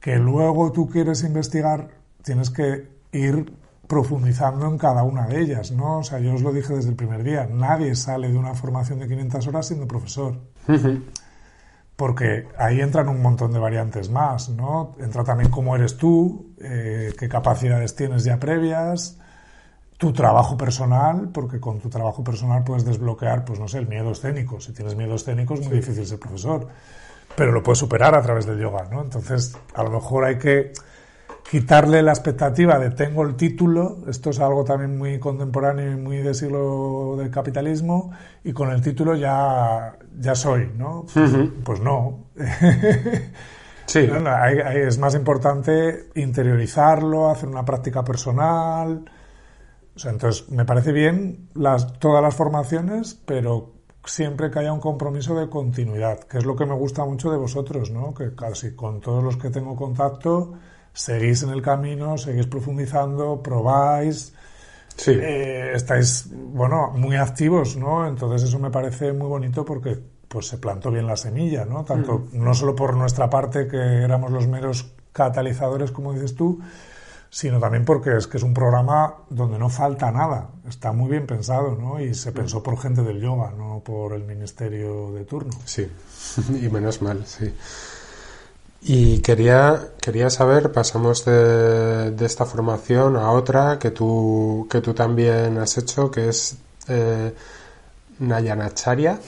Que 0.00 0.16
luego 0.16 0.72
tú 0.72 0.88
quieres 0.88 1.22
investigar, 1.24 1.88
tienes 2.22 2.48
que 2.48 2.88
ir 3.12 3.52
profundizando 3.86 4.66
en 4.66 4.78
cada 4.78 5.02
una 5.02 5.26
de 5.26 5.40
ellas, 5.40 5.70
¿no? 5.70 5.98
O 5.98 6.02
sea, 6.02 6.18
yo 6.18 6.34
os 6.34 6.42
lo 6.42 6.52
dije 6.52 6.74
desde 6.74 6.90
el 6.90 6.96
primer 6.96 7.22
día, 7.22 7.48
nadie 7.50 7.94
sale 7.94 8.28
de 8.30 8.36
una 8.36 8.54
formación 8.54 8.98
de 8.98 9.08
500 9.08 9.46
horas 9.46 9.66
siendo 9.66 9.86
profesor 9.86 10.40
porque 11.96 12.46
ahí 12.58 12.80
entran 12.80 13.08
un 13.08 13.22
montón 13.22 13.52
de 13.52 13.58
variantes 13.58 14.10
más, 14.10 14.50
¿no? 14.50 14.94
Entra 15.00 15.24
también 15.24 15.50
cómo 15.50 15.74
eres 15.74 15.96
tú, 15.96 16.54
eh, 16.58 17.14
qué 17.18 17.28
capacidades 17.28 17.96
tienes 17.96 18.22
ya 18.24 18.38
previas, 18.38 19.18
tu 19.96 20.12
trabajo 20.12 20.58
personal, 20.58 21.30
porque 21.32 21.58
con 21.58 21.80
tu 21.80 21.88
trabajo 21.88 22.22
personal 22.22 22.64
puedes 22.64 22.84
desbloquear, 22.84 23.46
pues 23.46 23.58
no 23.58 23.66
sé, 23.66 23.78
el 23.78 23.88
miedo 23.88 24.10
escénico. 24.10 24.60
Si 24.60 24.74
tienes 24.74 24.94
miedo 24.94 25.14
escénico 25.14 25.54
es 25.54 25.66
muy 25.66 25.76
difícil 25.76 26.06
ser 26.06 26.18
profesor, 26.18 26.68
pero 27.34 27.50
lo 27.50 27.62
puedes 27.62 27.78
superar 27.78 28.14
a 28.14 28.20
través 28.20 28.44
del 28.44 28.58
yoga, 28.58 28.86
¿no? 28.90 29.00
Entonces, 29.00 29.56
a 29.74 29.82
lo 29.82 29.90
mejor 29.90 30.26
hay 30.26 30.36
que 30.36 30.72
quitarle 31.50 32.02
la 32.02 32.12
expectativa 32.12 32.78
de 32.78 32.90
tengo 32.90 33.22
el 33.22 33.36
título, 33.36 33.98
esto 34.08 34.30
es 34.30 34.40
algo 34.40 34.64
también 34.64 34.98
muy 34.98 35.18
contemporáneo 35.18 35.92
y 35.92 35.96
muy 35.96 36.18
de 36.18 36.34
siglo 36.34 37.14
del 37.16 37.30
capitalismo, 37.30 38.10
y 38.42 38.52
con 38.52 38.70
el 38.70 38.80
título 38.82 39.14
ya, 39.14 39.96
ya 40.18 40.34
soy, 40.34 40.72
¿no? 40.76 41.06
Pues 41.64 41.80
no. 41.80 42.26
sí. 43.86 44.08
es 44.74 44.98
más 44.98 45.14
importante 45.14 46.10
interiorizarlo, 46.16 47.30
hacer 47.30 47.48
una 47.48 47.64
práctica 47.64 48.04
personal. 48.04 49.04
O 49.94 49.98
sea, 49.98 50.10
entonces, 50.10 50.50
me 50.50 50.64
parece 50.64 50.92
bien 50.92 51.48
las, 51.54 51.98
todas 51.98 52.22
las 52.22 52.34
formaciones, 52.34 53.14
pero 53.24 53.72
siempre 54.04 54.50
que 54.50 54.58
haya 54.58 54.72
un 54.72 54.80
compromiso 54.80 55.34
de 55.38 55.48
continuidad, 55.48 56.20
que 56.20 56.38
es 56.38 56.44
lo 56.44 56.56
que 56.56 56.66
me 56.66 56.74
gusta 56.74 57.04
mucho 57.04 57.30
de 57.30 57.38
vosotros, 57.38 57.90
¿no? 57.90 58.14
Que 58.14 58.34
casi 58.34 58.74
con 58.74 59.00
todos 59.00 59.22
los 59.22 59.36
que 59.36 59.50
tengo 59.50 59.76
contacto, 59.76 60.54
seguís 60.96 61.42
en 61.42 61.50
el 61.50 61.60
camino, 61.60 62.16
seguís 62.16 62.46
profundizando, 62.46 63.42
probáis, 63.42 64.32
sí. 64.96 65.12
Eh, 65.12 65.72
estáis, 65.74 66.28
bueno, 66.32 66.90
muy 66.92 67.16
activos, 67.16 67.76
¿no? 67.76 68.08
Entonces 68.08 68.48
eso 68.48 68.58
me 68.58 68.70
parece 68.70 69.12
muy 69.12 69.28
bonito 69.28 69.64
porque 69.64 69.98
pues 70.26 70.48
se 70.48 70.58
plantó 70.58 70.90
bien 70.90 71.06
la 71.06 71.16
semilla, 71.16 71.64
¿no? 71.66 71.84
Tanto, 71.84 72.28
no 72.32 72.54
solo 72.54 72.74
por 72.74 72.96
nuestra 72.96 73.28
parte 73.28 73.68
que 73.68 73.76
éramos 73.76 74.32
los 74.32 74.48
meros 74.48 74.90
catalizadores, 75.12 75.92
como 75.92 76.14
dices 76.14 76.34
tú, 76.34 76.60
sino 77.28 77.60
también 77.60 77.84
porque 77.84 78.16
es 78.16 78.26
que 78.26 78.38
es 78.38 78.42
un 78.42 78.54
programa 78.54 79.16
donde 79.28 79.58
no 79.58 79.68
falta 79.68 80.10
nada, 80.10 80.48
está 80.66 80.92
muy 80.92 81.10
bien 81.10 81.26
pensado, 81.26 81.76
¿no? 81.76 82.00
Y 82.00 82.14
se 82.14 82.32
pensó 82.32 82.62
por 82.62 82.78
gente 82.78 83.02
del 83.02 83.20
yoga, 83.20 83.50
no 83.50 83.82
por 83.84 84.14
el 84.14 84.24
ministerio 84.24 85.12
de 85.12 85.24
turno. 85.24 85.52
Sí, 85.66 85.86
y 86.62 86.68
menos 86.70 87.02
mal, 87.02 87.26
sí. 87.26 87.52
Y 88.82 89.20
quería, 89.20 89.88
quería 90.00 90.30
saber, 90.30 90.70
pasamos 90.70 91.24
de, 91.24 92.14
esta 92.20 92.44
formación 92.44 93.16
a 93.16 93.32
otra 93.32 93.78
que 93.78 93.90
tú, 93.90 94.68
que 94.70 94.80
tú 94.80 94.94
también 94.94 95.58
has 95.58 95.76
hecho, 95.78 96.10
que 96.10 96.28
es 96.28 96.56
eh, 96.88 97.32
Nayanacharya. 98.18 99.18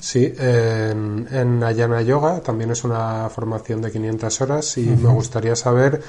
Sí, 0.00 0.32
en, 0.38 1.28
en, 1.30 1.60
Nayana 1.60 2.02
Yoga 2.02 2.40
también 2.40 2.70
es 2.70 2.84
una 2.84 3.28
formación 3.30 3.80
de 3.80 3.92
500 3.92 4.40
horas 4.40 4.78
y 4.78 4.86
me 4.86 5.10
gustaría 5.10 5.56
saber 5.56 6.02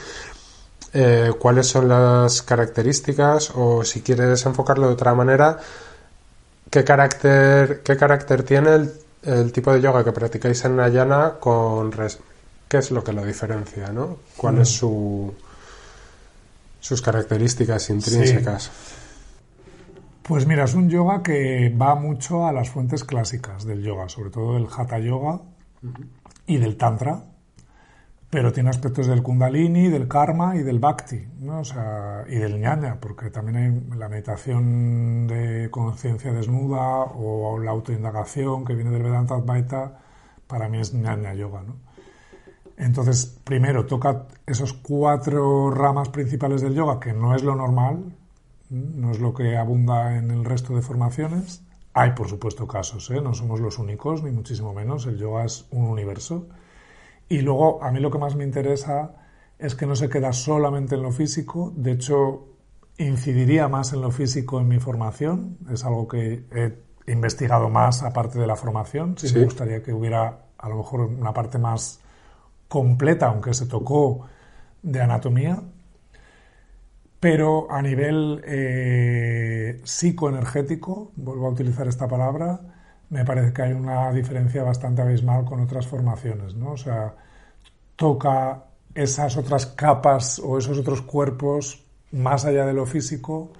eh, 0.94 1.32
cuáles 1.40 1.68
son 1.68 1.90
las 1.90 2.42
características 2.42 3.52
o 3.56 3.84
si 3.84 4.02
quieres 4.02 4.46
enfocarlo 4.46 4.88
de 4.88 4.94
otra 4.94 5.14
manera, 5.14 5.58
qué 6.70 6.84
carácter, 6.84 7.82
qué 7.84 7.96
carácter 7.96 8.44
tiene 8.44 8.74
el, 8.76 8.94
el 9.24 9.52
tipo 9.52 9.72
de 9.74 9.82
yoga 9.82 10.04
que 10.04 10.12
practicáis 10.12 10.64
en 10.66 10.78
Nayana 10.78 11.36
con, 11.40 11.92
res, 11.92 12.20
qué 12.68 12.78
es 12.78 12.92
lo 12.92 13.04
que 13.04 13.14
lo 13.14 13.26
diferencia, 13.26 13.92
¿no? 13.92 14.18
¿Cuáles 14.36 14.70
mm. 14.70 14.74
su, 14.74 15.34
sus 16.80 17.02
características 17.02 17.90
intrínsecas? 17.90 18.72
Pues 20.24 20.46
mira, 20.46 20.66
es 20.66 20.74
un 20.74 20.90
yoga 20.90 21.24
que 21.24 21.70
va 21.70 21.96
mucho 21.96 22.46
a 22.46 22.52
las 22.52 22.70
fuentes 22.70 23.06
clásicas 23.06 23.64
del 23.64 23.82
yoga, 23.82 24.10
sobre 24.10 24.30
todo 24.30 24.56
del 24.56 24.68
Hatha 24.68 25.00
Yoga 25.00 25.40
y 26.46 26.58
del 26.58 26.76
Tantra, 26.76 27.24
pero 28.30 28.52
tiene 28.52 28.70
aspectos 28.70 29.08
del 29.08 29.24
Kundalini, 29.24 29.88
del 29.88 30.10
Karma 30.10 30.58
y 30.58 30.64
del 30.64 30.80
Bhakti, 30.80 31.26
¿no? 31.40 31.62
o 31.62 31.64
sea, 31.64 32.26
y 32.28 32.36
del 32.36 32.58
Jnana, 32.58 33.00
porque 33.00 33.30
también 33.30 33.58
hay 33.58 33.98
la 33.98 34.10
meditación 34.10 35.28
de 35.28 35.70
conciencia 35.72 36.34
desnuda 36.34 37.06
o 37.06 37.58
la 37.60 37.72
autoindagación 37.72 38.66
que 38.66 38.76
viene 38.76 38.92
del 38.92 39.04
Vedanta 39.04 39.36
Advaita, 39.36 40.00
para 40.46 40.68
mí 40.68 40.80
es 40.80 40.92
Jnana 40.92 41.36
Yoga, 41.36 41.64
¿no? 41.64 41.87
Entonces, 42.78 43.26
primero 43.44 43.86
toca 43.86 44.28
esos 44.46 44.74
cuatro 44.74 45.72
ramas 45.72 46.10
principales 46.10 46.62
del 46.62 46.76
yoga, 46.76 47.00
que 47.00 47.12
no 47.12 47.36
es 47.36 47.44
lo 47.44 47.56
normal, 47.56 48.16
no 48.70 49.12
es 49.12 49.20
lo 49.20 49.34
que 49.34 49.58
abunda 49.58 50.16
en 50.16 50.30
el 50.30 50.46
resto 50.46 50.76
de 50.76 50.84
formaciones. 50.84 51.64
Hay, 51.94 52.12
por 52.12 52.30
supuesto, 52.30 52.68
casos, 52.68 53.10
¿eh? 53.10 53.20
no 53.20 53.34
somos 53.34 53.60
los 53.60 53.80
únicos, 53.80 54.22
ni 54.22 54.30
muchísimo 54.30 54.74
menos. 54.74 55.08
El 55.08 55.18
yoga 55.18 55.46
es 55.46 55.66
un 55.72 55.86
universo. 55.86 56.48
Y 57.28 57.42
luego, 57.42 57.84
a 57.84 57.92
mí 57.92 58.00
lo 58.00 58.12
que 58.12 58.20
más 58.20 58.36
me 58.36 58.44
interesa 58.44 59.16
es 59.58 59.74
que 59.74 59.88
no 59.88 59.96
se 59.96 60.08
queda 60.08 60.32
solamente 60.32 60.94
en 60.94 61.02
lo 61.02 61.12
físico. 61.12 61.74
De 61.76 61.94
hecho, 61.94 62.46
incidiría 63.00 63.68
más 63.68 63.94
en 63.94 64.02
lo 64.02 64.12
físico 64.12 64.60
en 64.60 64.68
mi 64.68 64.80
formación. 64.80 65.58
Es 65.72 65.84
algo 65.84 66.08
que 66.08 66.46
he 66.52 67.12
investigado 67.12 67.70
más 67.70 68.04
aparte 68.04 68.38
de 68.38 68.46
la 68.46 68.56
formación. 68.56 69.16
sí. 69.18 69.34
me 69.34 69.46
gustaría 69.46 69.82
que 69.82 69.92
hubiera 69.92 70.46
a 70.60 70.70
lo 70.70 70.78
mejor 70.78 71.02
una 71.02 71.34
parte 71.34 71.58
más 71.58 72.02
completa, 72.68 73.28
aunque 73.28 73.54
se 73.54 73.66
tocó 73.66 74.28
de 74.82 75.02
anatomía, 75.02 75.62
pero 77.20 77.72
a 77.72 77.82
nivel 77.82 78.42
eh, 78.46 79.82
psicoenergético, 79.84 81.12
vuelvo 81.16 81.48
a 81.48 81.52
utilizar 81.52 81.88
esta 81.88 82.08
palabra, 82.08 82.60
me 83.10 83.26
parece 83.26 83.54
que 83.54 83.62
hay 83.64 83.74
una 83.74 84.12
diferencia 84.12 84.64
bastante 84.64 85.02
abismal 85.02 85.46
con 85.46 85.62
otras 85.62 85.88
formaciones, 85.88 86.56
¿no? 86.56 86.72
O 86.72 86.78
sea, 86.78 87.16
toca 87.96 88.66
esas 88.94 89.38
otras 89.38 89.66
capas 89.66 90.40
o 90.40 90.58
esos 90.58 90.78
otros 90.78 91.02
cuerpos 91.02 91.84
más 92.12 92.46
allá 92.46 92.66
de 92.66 92.74
lo 92.74 92.86
físico, 92.86 93.52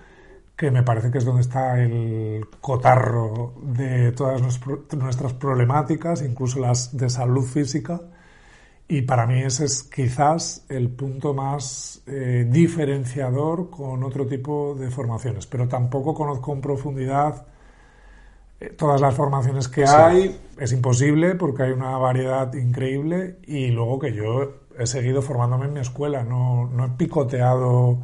que 0.56 0.72
me 0.72 0.84
parece 0.84 1.12
que 1.12 1.20
es 1.20 1.26
donde 1.26 1.42
está 1.42 1.80
el 1.80 2.48
cotarro 2.62 3.54
de 3.62 4.12
todas 4.12 4.42
nuestras 4.42 5.34
problemáticas, 5.34 6.22
incluso 6.24 6.60
las 6.60 6.98
de 6.98 7.10
salud 7.10 7.44
física. 7.44 8.02
Y 8.90 9.02
para 9.02 9.28
mí 9.28 9.42
ese 9.42 9.66
es 9.66 9.84
quizás 9.84 10.64
el 10.70 10.90
punto 10.90 11.34
más 11.34 12.02
eh, 12.08 12.48
diferenciador 12.50 13.70
con 13.70 14.04
otro 14.04 14.26
tipo 14.26 14.76
de 14.80 14.90
formaciones. 14.90 15.46
Pero 15.46 15.68
tampoco 15.68 16.14
conozco 16.14 16.54
en 16.54 16.62
profundidad 16.62 17.46
eh, 18.60 18.70
todas 18.78 19.02
las 19.02 19.14
formaciones 19.14 19.68
que 19.68 19.86
hay. 19.86 20.40
Es 20.58 20.72
imposible 20.72 21.36
porque 21.36 21.64
hay 21.64 21.72
una 21.72 21.98
variedad 21.98 22.54
increíble. 22.54 23.40
Y 23.46 23.68
luego 23.68 24.00
que 24.00 24.14
yo 24.14 24.54
he 24.80 24.88
seguido 24.88 25.22
formándome 25.22 25.66
en 25.66 25.74
mi 25.74 25.80
escuela, 25.82 26.24
no, 26.24 26.70
no 26.70 26.86
he 26.86 26.90
picoteado 26.90 28.00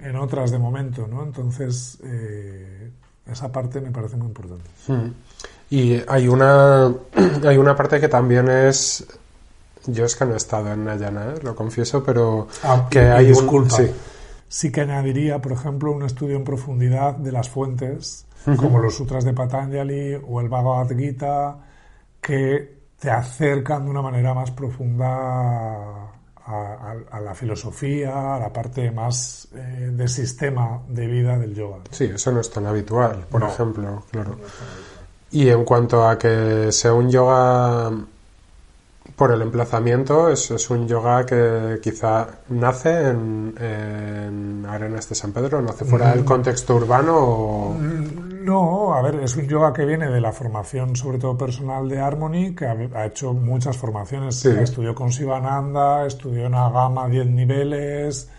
en 0.00 0.16
otras 0.16 0.50
de 0.50 0.58
momento, 0.58 1.06
¿no? 1.06 1.22
Entonces, 1.22 1.98
eh, 2.04 2.90
esa 3.30 3.52
parte 3.52 3.80
me 3.80 3.90
parece 3.90 4.16
muy 4.16 4.28
importante. 4.28 4.64
Hmm. 4.88 5.12
Y 5.70 6.00
hay 6.08 6.28
una, 6.28 6.92
hay 7.44 7.56
una 7.56 7.76
parte 7.76 8.00
que 8.00 8.08
también 8.08 8.48
es... 8.48 9.06
Yo 9.86 10.04
es 10.04 10.16
que 10.16 10.24
no 10.24 10.34
he 10.34 10.36
estado 10.36 10.72
en 10.72 10.84
Nayana, 10.84 11.34
¿eh? 11.34 11.40
lo 11.42 11.54
confieso, 11.54 12.02
pero 12.04 12.48
ah, 12.62 12.86
que 12.90 13.00
hay 13.00 13.26
disculpa. 13.26 13.76
sí. 13.76 13.90
sí. 14.48 14.72
que 14.72 14.82
añadiría, 14.82 15.40
por 15.40 15.52
ejemplo, 15.52 15.92
un 15.92 16.04
estudio 16.04 16.36
en 16.36 16.44
profundidad 16.44 17.14
de 17.14 17.32
las 17.32 17.48
fuentes, 17.48 18.26
como 18.56 18.78
los 18.78 18.96
sutras 18.96 19.24
de 19.24 19.32
Patanjali 19.32 20.20
o 20.26 20.40
el 20.40 20.48
Bhagavad 20.48 20.88
Gita, 20.96 21.58
que 22.20 22.82
te 22.98 23.10
acercan 23.10 23.84
de 23.84 23.90
una 23.90 24.02
manera 24.02 24.32
más 24.32 24.52
profunda 24.52 26.12
a, 26.44 27.20
la 27.20 27.34
filosofía, 27.34 28.36
a 28.36 28.38
la 28.38 28.52
parte 28.52 28.90
más 28.90 29.48
eh, 29.54 29.90
de 29.92 30.08
sistema 30.08 30.82
de 30.88 31.06
vida 31.06 31.38
del 31.38 31.54
yoga. 31.54 31.78
Sí, 31.90 32.04
eso 32.14 32.32
no 32.32 32.40
es 32.40 32.50
tan 32.50 32.66
habitual, 32.66 33.26
por 33.30 33.42
ejemplo, 33.42 34.04
claro. 34.10 34.36
Y 35.30 35.48
en 35.48 35.64
cuanto 35.64 36.06
a 36.06 36.18
que 36.18 36.70
sea 36.70 36.92
un 36.92 37.10
yoga 37.10 37.90
por 39.16 39.32
el 39.32 39.42
emplazamiento, 39.42 40.28
es, 40.30 40.50
es 40.50 40.70
un 40.70 40.88
yoga 40.88 41.24
que 41.26 41.78
quizá 41.82 42.26
nace 42.48 43.10
en, 43.10 44.64
Arenas 44.68 45.08
de 45.08 45.14
San 45.14 45.32
Pedro, 45.32 45.60
nace 45.60 45.84
fuera 45.84 46.10
del 46.10 46.22
mm. 46.22 46.24
contexto 46.24 46.76
urbano. 46.76 47.16
O... 47.16 47.74
Mm, 47.74 48.44
no, 48.44 48.94
a 48.94 49.02
ver, 49.02 49.16
es 49.16 49.36
un 49.36 49.46
yoga 49.46 49.72
que 49.72 49.84
viene 49.84 50.08
de 50.08 50.20
la 50.20 50.32
formación, 50.32 50.96
sobre 50.96 51.18
todo 51.18 51.36
personal 51.36 51.88
de 51.88 52.00
Harmony, 52.00 52.54
que 52.54 52.66
ha, 52.66 53.06
hecho 53.06 53.32
muchas 53.32 53.76
formaciones. 53.76 54.44
Estudió 54.44 54.94
con 54.94 55.12
Sivananda, 55.12 56.06
estudió 56.06 56.46
en 56.46 56.54
Agama 56.54 57.08
10 57.08 57.26
niveles, 57.26 58.30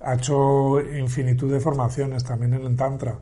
ha 0.00 0.14
hecho 0.14 0.80
infinitud 0.80 1.50
de 1.50 1.60
formaciones 1.60 2.24
también 2.24 2.54
en 2.54 2.64
el 2.66 2.76
Tantra. 2.76 3.16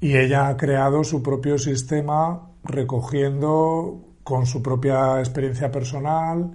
Y 0.00 0.16
ella 0.16 0.48
ha 0.48 0.56
creado 0.56 1.04
su 1.04 1.22
propio 1.22 1.58
sistema 1.58 2.48
recogiendo 2.64 4.11
con 4.22 4.46
su 4.46 4.62
propia 4.62 5.18
experiencia 5.18 5.70
personal 5.70 6.50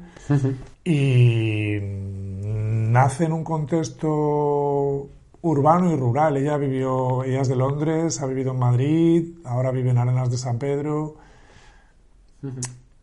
y 0.83 1.77
nace 1.81 3.25
en 3.25 3.33
un 3.33 3.43
contexto 3.43 5.09
urbano 5.41 5.91
y 5.91 5.95
rural. 5.95 6.37
Ella 6.37 6.57
vivió, 6.57 7.23
ella 7.23 7.41
es 7.41 7.47
de 7.47 7.55
Londres, 7.55 8.21
ha 8.21 8.25
vivido 8.25 8.51
en 8.51 8.59
Madrid, 8.59 9.35
ahora 9.45 9.71
vive 9.71 9.91
en 9.91 9.97
Arenas 9.97 10.31
de 10.31 10.37
San 10.37 10.57
Pedro. 10.57 11.15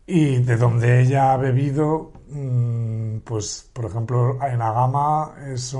Y 0.07 0.37
de 0.37 0.57
donde 0.57 1.01
ella 1.01 1.33
ha 1.33 1.37
bebido, 1.37 2.11
mm, 2.29 3.17
pues 3.23 3.69
por 3.73 3.85
ejemplo 3.85 4.37
en 4.45 4.61
Agama 4.61 5.33
es 5.47 5.73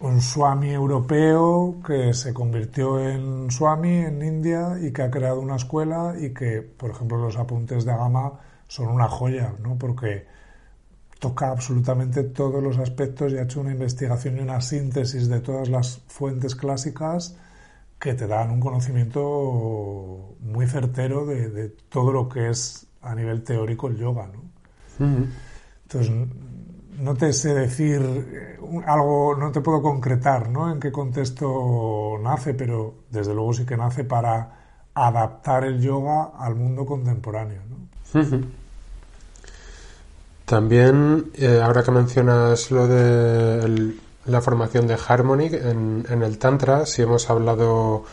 un 0.00 0.20
swami 0.20 0.70
europeo 0.70 1.76
que 1.86 2.14
se 2.14 2.32
convirtió 2.32 2.98
en 2.98 3.50
swami 3.50 3.96
en 3.98 4.22
India 4.22 4.78
y 4.80 4.92
que 4.92 5.02
ha 5.02 5.10
creado 5.10 5.40
una 5.40 5.56
escuela 5.56 6.14
y 6.18 6.30
que, 6.30 6.62
por 6.62 6.90
ejemplo, 6.90 7.18
los 7.18 7.36
apuntes 7.36 7.84
de 7.84 7.92
Agama 7.92 8.32
son 8.66 8.88
una 8.88 9.08
joya, 9.08 9.52
¿no? 9.62 9.76
Porque 9.76 10.26
toca 11.18 11.50
absolutamente 11.50 12.24
todos 12.24 12.62
los 12.62 12.78
aspectos 12.78 13.32
y 13.32 13.36
ha 13.36 13.42
hecho 13.42 13.60
una 13.60 13.72
investigación 13.72 14.38
y 14.38 14.40
una 14.40 14.62
síntesis 14.62 15.28
de 15.28 15.40
todas 15.40 15.68
las 15.68 15.98
fuentes 16.08 16.54
clásicas 16.54 17.36
que 17.98 18.14
te 18.14 18.26
dan 18.26 18.50
un 18.50 18.60
conocimiento 18.60 20.34
muy 20.40 20.66
certero 20.66 21.26
de, 21.26 21.68
todo 21.90 22.10
lo 22.10 22.26
que 22.26 22.48
es 22.48 22.86
a 23.02 23.14
nivel 23.14 23.42
teórico 23.42 23.88
el 23.88 23.98
yoga, 23.98 24.28
¿no? 24.28 24.42
Entonces, 25.82 26.12
no 27.00 27.14
te 27.14 27.32
sé 27.32 27.54
decir 27.54 28.00
eh, 28.00 28.58
algo, 28.86 29.34
no 29.36 29.50
te 29.50 29.60
puedo 29.60 29.82
concretar 29.82 30.48
¿no? 30.48 30.70
en 30.70 30.78
qué 30.78 30.92
contexto 30.92 32.18
nace, 32.22 32.54
pero 32.54 32.94
desde 33.10 33.34
luego 33.34 33.52
sí 33.52 33.64
que 33.64 33.76
nace 33.76 34.04
para 34.04 34.86
adaptar 34.94 35.64
el 35.64 35.80
yoga 35.80 36.32
al 36.38 36.54
mundo 36.54 36.84
contemporáneo. 36.84 37.62
También, 40.44 41.30
eh, 41.34 41.60
ahora 41.62 41.82
que 41.82 41.90
mencionas 41.92 42.70
lo 42.70 42.86
de 42.86 43.94
la 44.26 44.40
formación 44.40 44.86
de 44.86 44.98
Harmony 45.06 45.46
en, 45.52 46.04
en, 46.08 46.22
el 46.22 46.38
Tantra, 46.38 46.86
si 46.86 47.02
hemos 47.02 47.30
hablado 47.30 48.04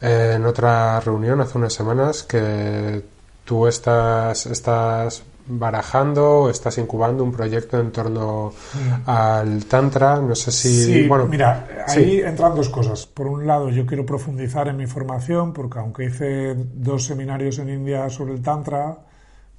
eh, 0.00 0.34
en 0.36 0.46
otra 0.46 1.00
reunión 1.00 1.40
hace 1.40 1.58
unas 1.58 1.72
semanas 1.72 2.22
que 2.22 3.02
tú 3.44 3.66
estás, 3.66 4.46
estás 4.46 5.22
barajando, 5.48 6.50
estás 6.50 6.78
incubando 6.78 7.22
un 7.22 7.32
proyecto 7.32 7.78
en 7.78 7.92
torno 7.92 8.52
mm. 8.74 9.08
al 9.08 9.64
Tantra. 9.66 10.20
No 10.20 10.34
sé 10.34 10.50
si. 10.50 10.84
Sí, 10.84 11.08
bueno, 11.08 11.26
mira, 11.26 11.66
ahí 11.86 12.20
entran 12.20 12.54
dos 12.54 12.68
cosas. 12.68 13.06
Por 13.06 13.26
un 13.26 13.46
lado, 13.46 13.70
yo 13.70 13.86
quiero 13.86 14.04
profundizar 14.04 14.68
en 14.68 14.76
mi 14.76 14.86
formación, 14.86 15.52
porque 15.52 15.78
aunque 15.78 16.04
hice 16.06 16.54
dos 16.54 17.04
seminarios 17.04 17.58
en 17.58 17.70
India 17.70 18.08
sobre 18.10 18.34
el 18.34 18.42
Tantra, 18.42 18.98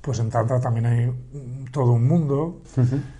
pues 0.01 0.19
en 0.19 0.29
Tantra 0.29 0.59
también 0.59 0.85
hay 0.85 1.11
todo 1.71 1.93
un 1.93 2.07
mundo. 2.07 2.61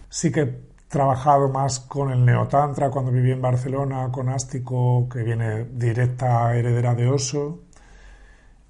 Sí 0.10 0.32
que 0.32 0.42
he 0.42 0.54
trabajado 0.88 1.50
más 1.50 1.82
con 1.82 2.12
el 2.12 2.24
Neotantra 2.24 2.90
cuando 2.90 3.12
viví 3.12 3.32
en 3.32 3.42
Barcelona, 3.42 4.10
con 4.12 4.30
Ástico, 4.30 5.08
que 5.12 5.24
viene 5.24 5.66
directa 5.66 6.56
heredera 6.56 6.96
de 6.96 7.10
Oso. 7.10 7.67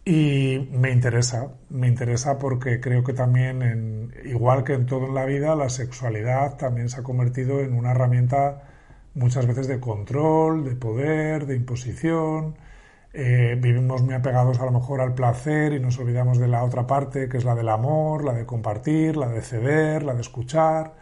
Y 0.10 0.70
me 0.72 0.92
interesa, 0.92 1.50
me 1.70 1.86
interesa 1.90 2.38
porque 2.40 2.80
creo 2.80 3.04
que 3.04 3.12
también, 3.12 3.62
en, 3.62 4.14
igual 4.24 4.64
que 4.64 4.72
en 4.72 4.86
todo 4.86 5.08
en 5.08 5.14
la 5.14 5.26
vida, 5.26 5.54
la 5.54 5.68
sexualidad 5.68 6.56
también 6.56 6.88
se 6.88 7.02
ha 7.02 7.04
convertido 7.04 7.60
en 7.60 7.74
una 7.74 7.92
herramienta 7.92 8.64
muchas 9.16 9.46
veces 9.46 9.68
de 9.68 9.82
control, 9.82 10.64
de 10.64 10.78
poder, 10.78 11.46
de 11.46 11.58
imposición. 11.58 12.56
Eh, 13.12 13.58
vivimos 13.62 14.02
muy 14.02 14.14
apegados 14.14 14.62
a 14.62 14.66
lo 14.66 14.72
mejor 14.72 15.02
al 15.02 15.14
placer 15.14 15.74
y 15.74 15.82
nos 15.82 16.00
olvidamos 16.00 16.40
de 16.40 16.48
la 16.48 16.64
otra 16.64 16.88
parte, 16.88 17.28
que 17.28 17.38
es 17.38 17.44
la 17.44 17.56
del 17.56 17.68
amor, 17.68 18.24
la 18.24 18.32
de 18.34 18.46
compartir, 18.46 19.18
la 19.18 19.28
de 19.28 19.42
ceder, 19.42 20.04
la 20.04 20.14
de 20.14 20.22
escuchar. 20.22 20.94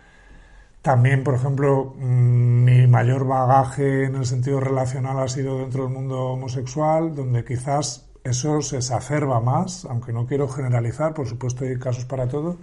También, 0.82 1.24
por 1.24 1.36
ejemplo, 1.36 1.94
mm, 1.96 2.64
mi 2.64 2.88
mayor 2.88 3.28
bagaje 3.28 4.06
en 4.06 4.16
el 4.16 4.26
sentido 4.26 4.60
relacional 4.60 5.20
ha 5.20 5.28
sido 5.28 5.60
dentro 5.60 5.84
del 5.84 5.94
mundo 5.94 6.32
homosexual, 6.32 7.14
donde 7.14 7.44
quizás 7.46 8.05
eso 8.26 8.62
se 8.62 8.78
exacerba 8.78 9.40
más, 9.40 9.86
aunque 9.86 10.12
no 10.12 10.26
quiero 10.26 10.48
generalizar, 10.48 11.14
por 11.14 11.28
supuesto 11.28 11.64
hay 11.64 11.78
casos 11.78 12.06
para 12.06 12.28
todo, 12.28 12.58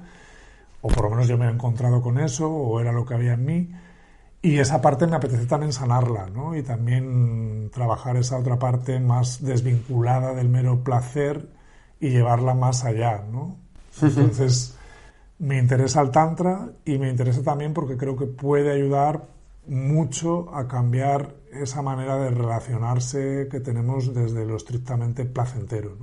o 0.81 0.89
por 0.89 1.05
lo 1.05 1.11
menos 1.11 1.29
yo 1.29 1.39
me 1.39 1.47
he 1.47 1.51
encontrado 1.51 2.03
con 2.03 2.19
eso, 2.19 2.51
o 2.51 2.81
era 2.81 2.93
lo 2.93 3.07
que 3.07 3.15
había 3.15 3.35
en 3.35 3.45
mí, 3.45 3.71
y 4.43 4.59
esa 4.59 4.81
parte 4.81 5.07
me 5.07 5.15
apetece 5.15 5.47
también 5.47 5.73
sanarla, 5.73 6.27
¿no? 6.27 6.57
Y 6.57 6.65
también 6.65 7.71
trabajar 7.73 8.17
esa 8.17 8.39
otra 8.39 8.59
parte 8.59 8.99
más 8.99 9.41
desvinculada 9.41 10.35
del 10.35 10.49
mero 10.49 10.83
placer 10.83 11.49
y 12.01 12.11
llevarla 12.11 12.55
más 12.55 12.85
allá, 12.85 13.25
¿no? 13.31 13.57
Entonces, 14.03 14.77
me 15.39 15.59
interesa 15.59 16.01
el 16.01 16.11
Tantra 16.11 16.71
y 16.85 16.99
me 16.99 17.09
interesa 17.09 17.43
también 17.43 17.73
porque 17.73 17.97
creo 17.97 18.17
que 18.17 18.27
puede 18.27 18.73
ayudar 18.73 19.29
mucho 19.69 20.53
a 20.53 20.67
cambiar 20.67 21.35
esa 21.53 21.83
manera 21.83 22.17
de 22.17 22.31
relacionarse 22.31 23.49
que 23.51 23.61
tenemos 23.61 24.15
desde 24.15 24.45
lo 24.47 24.57
estrictamente 24.57 25.25
placentero. 25.25 25.97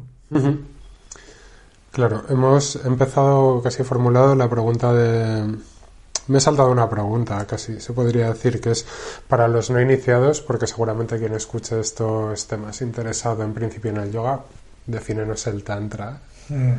Claro, 1.92 2.24
hemos 2.30 2.76
empezado 2.86 3.62
casi 3.62 3.84
formulado 3.84 4.36
la 4.36 4.50
pregunta 4.50 4.94
de... 4.94 5.58
Me 6.28 6.38
he 6.38 6.42
saltado 6.42 6.72
una 6.72 6.88
pregunta, 6.88 7.46
casi 7.48 7.80
se 7.80 7.92
podría 7.94 8.30
decir, 8.30 8.62
que 8.62 8.72
es 8.72 8.86
para 9.28 9.48
los 9.48 9.72
no 9.72 9.82
iniciados, 9.82 10.42
porque 10.42 10.68
seguramente 10.68 11.18
quien 11.18 11.34
escuche 11.34 11.80
esto 11.80 12.32
esté 12.32 12.56
más 12.56 12.82
interesado 12.82 13.44
en 13.44 13.54
principio 13.54 13.90
en 13.90 13.98
el 13.98 14.12
yoga. 14.12 14.42
Defínenos 14.86 15.48
el 15.48 15.64
Tantra. 15.64 16.22
Mm. 16.50 16.74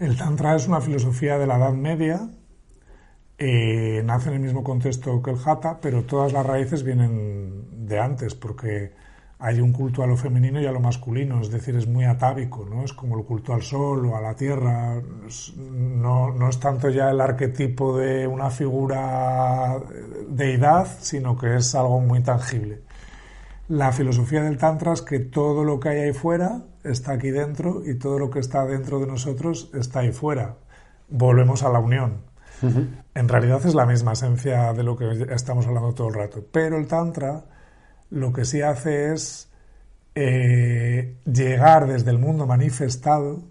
El 0.00 0.16
Tantra 0.18 0.56
es 0.56 0.68
una 0.68 0.82
filosofía 0.82 1.38
de 1.38 1.46
la 1.46 1.56
Edad 1.56 1.72
Media 1.72 2.28
eh, 3.38 4.02
nace 4.04 4.28
en 4.28 4.36
el 4.36 4.40
mismo 4.40 4.62
contexto 4.62 5.22
que 5.22 5.30
el 5.30 5.38
Hatha, 5.44 5.80
pero 5.80 6.04
todas 6.04 6.32
las 6.32 6.46
raíces 6.46 6.82
vienen 6.82 7.86
de 7.86 7.98
antes, 7.98 8.34
porque 8.34 8.92
hay 9.38 9.60
un 9.60 9.72
culto 9.72 10.04
a 10.04 10.06
lo 10.06 10.16
femenino 10.16 10.60
y 10.60 10.66
a 10.66 10.70
lo 10.70 10.78
masculino, 10.78 11.40
es 11.40 11.50
decir, 11.50 11.74
es 11.74 11.88
muy 11.88 12.04
atávico, 12.04 12.64
¿no? 12.64 12.84
Es 12.84 12.92
como 12.92 13.18
el 13.18 13.24
culto 13.24 13.52
al 13.52 13.62
sol 13.62 14.06
o 14.06 14.16
a 14.16 14.20
la 14.20 14.34
tierra, 14.36 15.02
no, 15.58 16.32
no 16.32 16.48
es 16.48 16.60
tanto 16.60 16.90
ya 16.90 17.10
el 17.10 17.20
arquetipo 17.20 17.98
de 17.98 18.26
una 18.28 18.50
figura 18.50 19.80
deidad, 20.28 20.86
sino 21.00 21.36
que 21.36 21.56
es 21.56 21.74
algo 21.74 21.98
muy 21.98 22.22
tangible. 22.22 22.82
La 23.68 23.90
filosofía 23.90 24.42
del 24.42 24.58
Tantra 24.58 24.92
es 24.92 25.02
que 25.02 25.18
todo 25.18 25.64
lo 25.64 25.80
que 25.80 25.88
hay 25.88 26.00
ahí 26.00 26.12
fuera 26.12 26.62
está 26.84 27.12
aquí 27.12 27.30
dentro 27.30 27.82
y 27.84 27.98
todo 27.98 28.20
lo 28.20 28.30
que 28.30 28.38
está 28.38 28.64
dentro 28.64 29.00
de 29.00 29.08
nosotros 29.08 29.70
está 29.74 30.00
ahí 30.00 30.12
fuera. 30.12 30.56
Volvemos 31.08 31.64
a 31.64 31.68
la 31.68 31.80
unión. 31.80 32.31
En 33.14 33.28
realidad 33.28 33.64
es 33.66 33.74
la 33.74 33.86
misma 33.86 34.12
esencia 34.12 34.72
de 34.72 34.82
lo 34.82 34.96
que 34.96 35.26
estamos 35.30 35.66
hablando 35.66 35.92
todo 35.94 36.08
el 36.08 36.14
rato. 36.14 36.44
Pero 36.50 36.76
el 36.78 36.86
Tantra 36.86 37.44
lo 38.10 38.32
que 38.32 38.44
sí 38.44 38.60
hace 38.60 39.12
es 39.12 39.48
eh, 40.14 41.16
llegar 41.24 41.86
desde 41.86 42.10
el 42.10 42.18
mundo 42.18 42.46
manifestado 42.46 43.42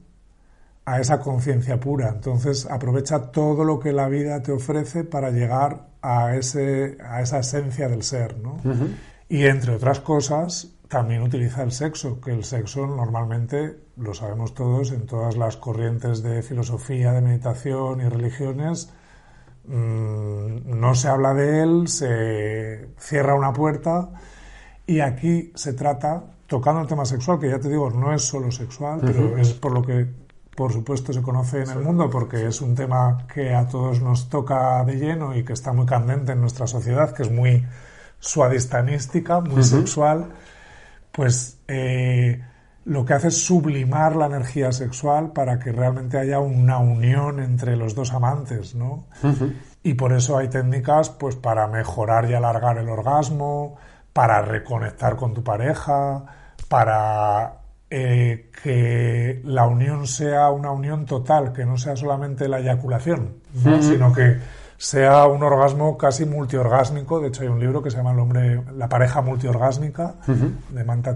a 0.86 1.00
esa 1.00 1.20
conciencia 1.20 1.80
pura. 1.80 2.10
Entonces 2.10 2.66
aprovecha 2.66 3.32
todo 3.32 3.64
lo 3.64 3.80
que 3.80 3.92
la 3.92 4.08
vida 4.08 4.42
te 4.42 4.52
ofrece 4.52 5.04
para 5.04 5.32
llegar 5.32 5.88
a, 6.02 6.36
ese, 6.36 6.98
a 7.04 7.22
esa 7.22 7.40
esencia 7.40 7.88
del 7.88 8.04
ser. 8.04 8.38
¿no? 8.38 8.58
Y 9.30 9.46
entre 9.46 9.76
otras 9.76 10.00
cosas, 10.00 10.68
también 10.88 11.22
utiliza 11.22 11.64
el 11.64 11.72
sexo, 11.72 12.20
que 12.20 12.32
el 12.32 12.44
sexo 12.44 12.86
normalmente, 12.86 13.78
lo 13.96 14.14
sabemos 14.14 14.54
todos, 14.54 14.92
en 14.92 15.06
todas 15.06 15.38
las 15.38 15.56
corrientes 15.56 16.22
de 16.22 16.44
filosofía, 16.44 17.14
de 17.14 17.22
meditación 17.22 18.02
y 18.02 18.10
religiones, 18.10 18.92
no 19.72 20.96
se 20.96 21.08
habla 21.08 21.34
de 21.34 21.64
él, 21.64 21.88
se 21.88 22.90
cierra 22.98 23.36
una 23.36 23.54
puerta 23.54 24.10
y 24.86 25.00
aquí 25.00 25.52
se 25.56 25.74
trata, 25.74 26.24
tocando 26.48 26.82
el 26.82 26.88
tema 26.88 27.06
sexual, 27.06 27.40
que 27.40 27.50
ya 27.50 27.60
te 27.60 27.70
digo, 27.70 27.90
no 27.90 28.14
es 28.14 28.24
solo 28.24 28.52
sexual, 28.52 29.00
pero 29.02 29.38
es 29.38 29.54
por 29.54 29.72
lo 29.72 29.82
que, 29.82 30.06
por 30.56 30.74
supuesto, 30.74 31.14
se 31.14 31.22
conoce 31.22 31.62
en 31.62 31.70
el 31.70 31.80
mundo, 31.80 32.10
porque 32.10 32.48
es 32.48 32.60
un 32.60 32.76
tema 32.76 33.26
que 33.34 33.54
a 33.54 33.66
todos 33.68 34.02
nos 34.02 34.28
toca 34.28 34.84
de 34.84 34.98
lleno 34.98 35.36
y 35.36 35.46
que 35.46 35.54
está 35.54 35.72
muy 35.72 35.86
candente 35.86 36.34
en 36.34 36.42
nuestra 36.42 36.68
sociedad, 36.68 37.14
que 37.14 37.24
es 37.24 37.32
muy 37.32 37.66
suadistanística, 38.20 39.40
muy 39.40 39.64
sexual, 39.64 40.34
pues 41.12 41.58
eh, 41.68 42.44
lo 42.86 43.06
que 43.06 43.14
hace 43.14 43.28
es 43.28 43.46
sublimar 43.46 44.16
la 44.16 44.26
energía 44.26 44.72
sexual 44.72 45.32
para 45.32 45.60
que 45.60 45.72
realmente 45.72 46.18
haya 46.18 46.40
una 46.40 46.80
unión 46.80 47.40
entre 47.40 47.76
los 47.76 47.94
dos 47.94 48.14
amantes, 48.14 48.76
¿no? 48.76 49.06
Y 49.84 49.94
por 49.94 50.14
eso 50.14 50.38
hay 50.38 50.48
técnicas, 50.48 51.10
pues, 51.10 51.36
para 51.36 51.68
mejorar 51.68 52.30
y 52.30 52.34
alargar 52.34 52.78
el 52.78 52.90
orgasmo, 52.90 53.78
para 54.14 54.42
reconectar 54.42 55.16
con 55.16 55.34
tu 55.34 55.44
pareja, 55.44 56.24
para 56.68 57.62
eh, 57.90 58.50
que 58.64 59.42
la 59.44 59.68
unión 59.68 60.08
sea 60.08 60.50
una 60.50 60.72
unión 60.72 61.06
total, 61.06 61.54
que 61.54 61.66
no 61.66 61.78
sea 61.78 61.96
solamente 61.96 62.48
la 62.48 62.60
eyaculación, 62.60 63.36
sino 63.82 64.14
que 64.14 64.38
sea 64.78 65.28
un 65.28 65.44
orgasmo 65.44 65.98
casi 65.98 66.26
multiorgásmico. 66.26 67.20
De 67.20 67.28
hecho, 67.28 67.44
hay 67.44 67.50
un 67.50 67.60
libro 67.60 67.84
que 67.84 67.92
se 67.92 67.98
llama 67.98 68.14
El 68.14 68.20
hombre, 68.20 68.64
La 68.76 68.90
pareja 68.90 69.22
multiorgásmica, 69.22 70.16
de 70.70 70.84
Manta 70.84 71.16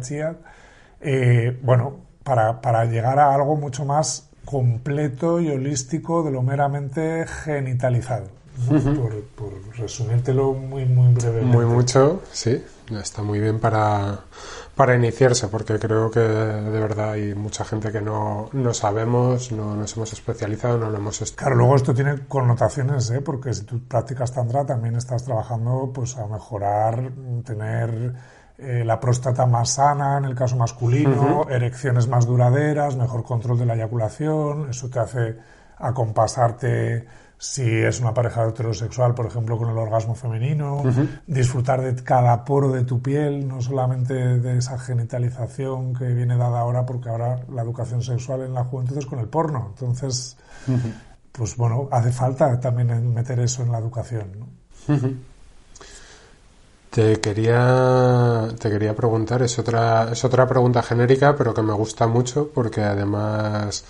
eh, 1.06 1.60
bueno, 1.62 1.98
para, 2.24 2.60
para 2.62 2.86
llegar 2.86 3.20
a 3.20 3.34
algo 3.34 3.56
mucho 3.56 3.86
más 3.86 4.30
completo 4.44 5.40
y 5.40 5.50
holístico 5.50 6.24
de 6.24 6.32
lo 6.32 6.42
meramente 6.42 7.26
genitalizado. 7.28 8.28
por, 8.68 9.22
por, 9.36 9.78
resumírtelo 9.78 10.54
muy, 10.54 10.86
muy 10.86 11.14
brevemente. 11.14 11.58
Muy 11.58 11.66
mucho, 11.66 12.22
sí. 12.32 12.64
Está 12.90 13.22
muy 13.22 13.40
bien 13.40 13.60
para, 13.60 14.20
para 14.76 14.96
iniciarse, 14.96 15.48
porque 15.48 15.78
creo 15.80 16.10
que 16.10 16.20
de 16.20 16.80
verdad 16.80 17.14
hay 17.14 17.34
mucha 17.34 17.66
gente 17.66 17.92
que 17.92 18.02
no, 18.02 18.50
no 18.54 18.74
sabemos, 18.74 19.52
no 19.52 19.76
nos 19.76 19.96
hemos 19.98 20.14
especializado, 20.14 20.78
no 20.78 20.90
lo 20.90 20.98
hemos 20.98 21.22
estudiado. 21.22 21.48
Claro, 21.48 21.56
luego 21.56 21.76
esto 21.76 21.94
tiene 21.94 22.28
connotaciones, 22.28 23.10
¿eh? 23.12 23.22
porque 23.22 23.54
si 23.54 23.64
tú 23.64 23.80
practicas 23.88 24.32
Tantra 24.34 24.66
también 24.66 24.96
estás 24.96 25.24
trabajando 25.24 25.92
pues 25.94 26.16
a 26.18 26.28
mejorar, 26.28 27.12
tener 27.44 28.14
eh, 28.58 28.84
la 28.86 29.00
próstata 29.00 29.46
más 29.46 29.72
sana 29.72 30.18
en 30.18 30.26
el 30.26 30.36
caso 30.36 30.56
masculino, 30.56 31.46
erecciones 31.50 32.08
más 32.08 32.26
duraderas, 32.26 32.96
mejor 32.96 33.24
control 33.24 33.60
de 33.60 33.66
la 33.66 33.76
eyaculación, 33.76 34.70
eso 34.70 34.90
te 34.90 35.00
hace 35.00 35.36
acompasarte 35.78 37.06
si 37.38 37.64
es 37.64 38.00
una 38.00 38.14
pareja 38.14 38.48
heterosexual, 38.48 39.14
por 39.14 39.26
ejemplo, 39.26 39.58
con 39.58 39.70
el 39.70 39.78
orgasmo 39.78 40.16
femenino, 40.16 40.84
disfrutar 41.28 41.82
de 41.82 42.02
cada 42.02 42.46
poro 42.46 42.72
de 42.72 42.86
tu 42.86 43.02
piel, 43.02 43.46
no 43.48 43.62
solamente 43.62 44.14
de 44.14 44.58
esa 44.58 44.80
genitalización 44.80 45.94
que 45.94 46.06
viene 46.06 46.38
dada 46.38 46.60
ahora, 46.60 46.86
porque 46.86 47.10
ahora 47.10 47.42
la 47.54 47.62
educación 47.62 48.02
sexual 48.02 48.44
en 48.44 48.54
la 48.54 48.64
juventud 48.64 48.98
es 48.98 49.06
con 49.06 49.20
el 49.20 49.28
porno. 49.28 49.68
Entonces, 49.74 50.38
pues 51.34 51.58
bueno, 51.58 51.90
hace 51.92 52.12
falta 52.12 52.58
también 52.60 53.14
meter 53.14 53.40
eso 53.42 53.64
en 53.64 53.72
la 53.72 53.80
educación. 53.80 54.32
¿no? 54.40 54.98
Te 56.96 57.20
quería, 57.20 58.48
te 58.58 58.70
quería 58.70 58.96
preguntar, 58.96 59.42
es 59.42 59.60
otra, 59.60 60.14
es 60.14 60.24
otra 60.24 60.48
pregunta 60.48 60.82
genérica, 60.82 61.36
pero 61.36 61.54
que 61.54 61.62
me 61.62 61.74
gusta 61.74 62.08
mucho 62.08 62.50
porque 62.54 62.84
además 62.84 63.84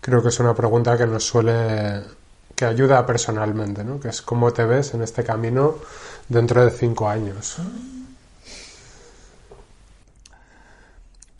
creo 0.00 0.22
que 0.22 0.30
es 0.30 0.40
una 0.40 0.54
pregunta 0.54 0.96
que 0.96 1.06
nos 1.06 1.22
suele 1.22 2.02
que 2.54 2.64
ayuda 2.64 3.04
personalmente, 3.04 3.84
¿no? 3.84 4.00
Que 4.00 4.08
es 4.08 4.22
cómo 4.22 4.54
te 4.54 4.64
ves 4.64 4.94
en 4.94 5.02
este 5.02 5.22
camino 5.22 5.74
dentro 6.30 6.64
de 6.64 6.70
cinco 6.70 7.10
años. 7.10 7.58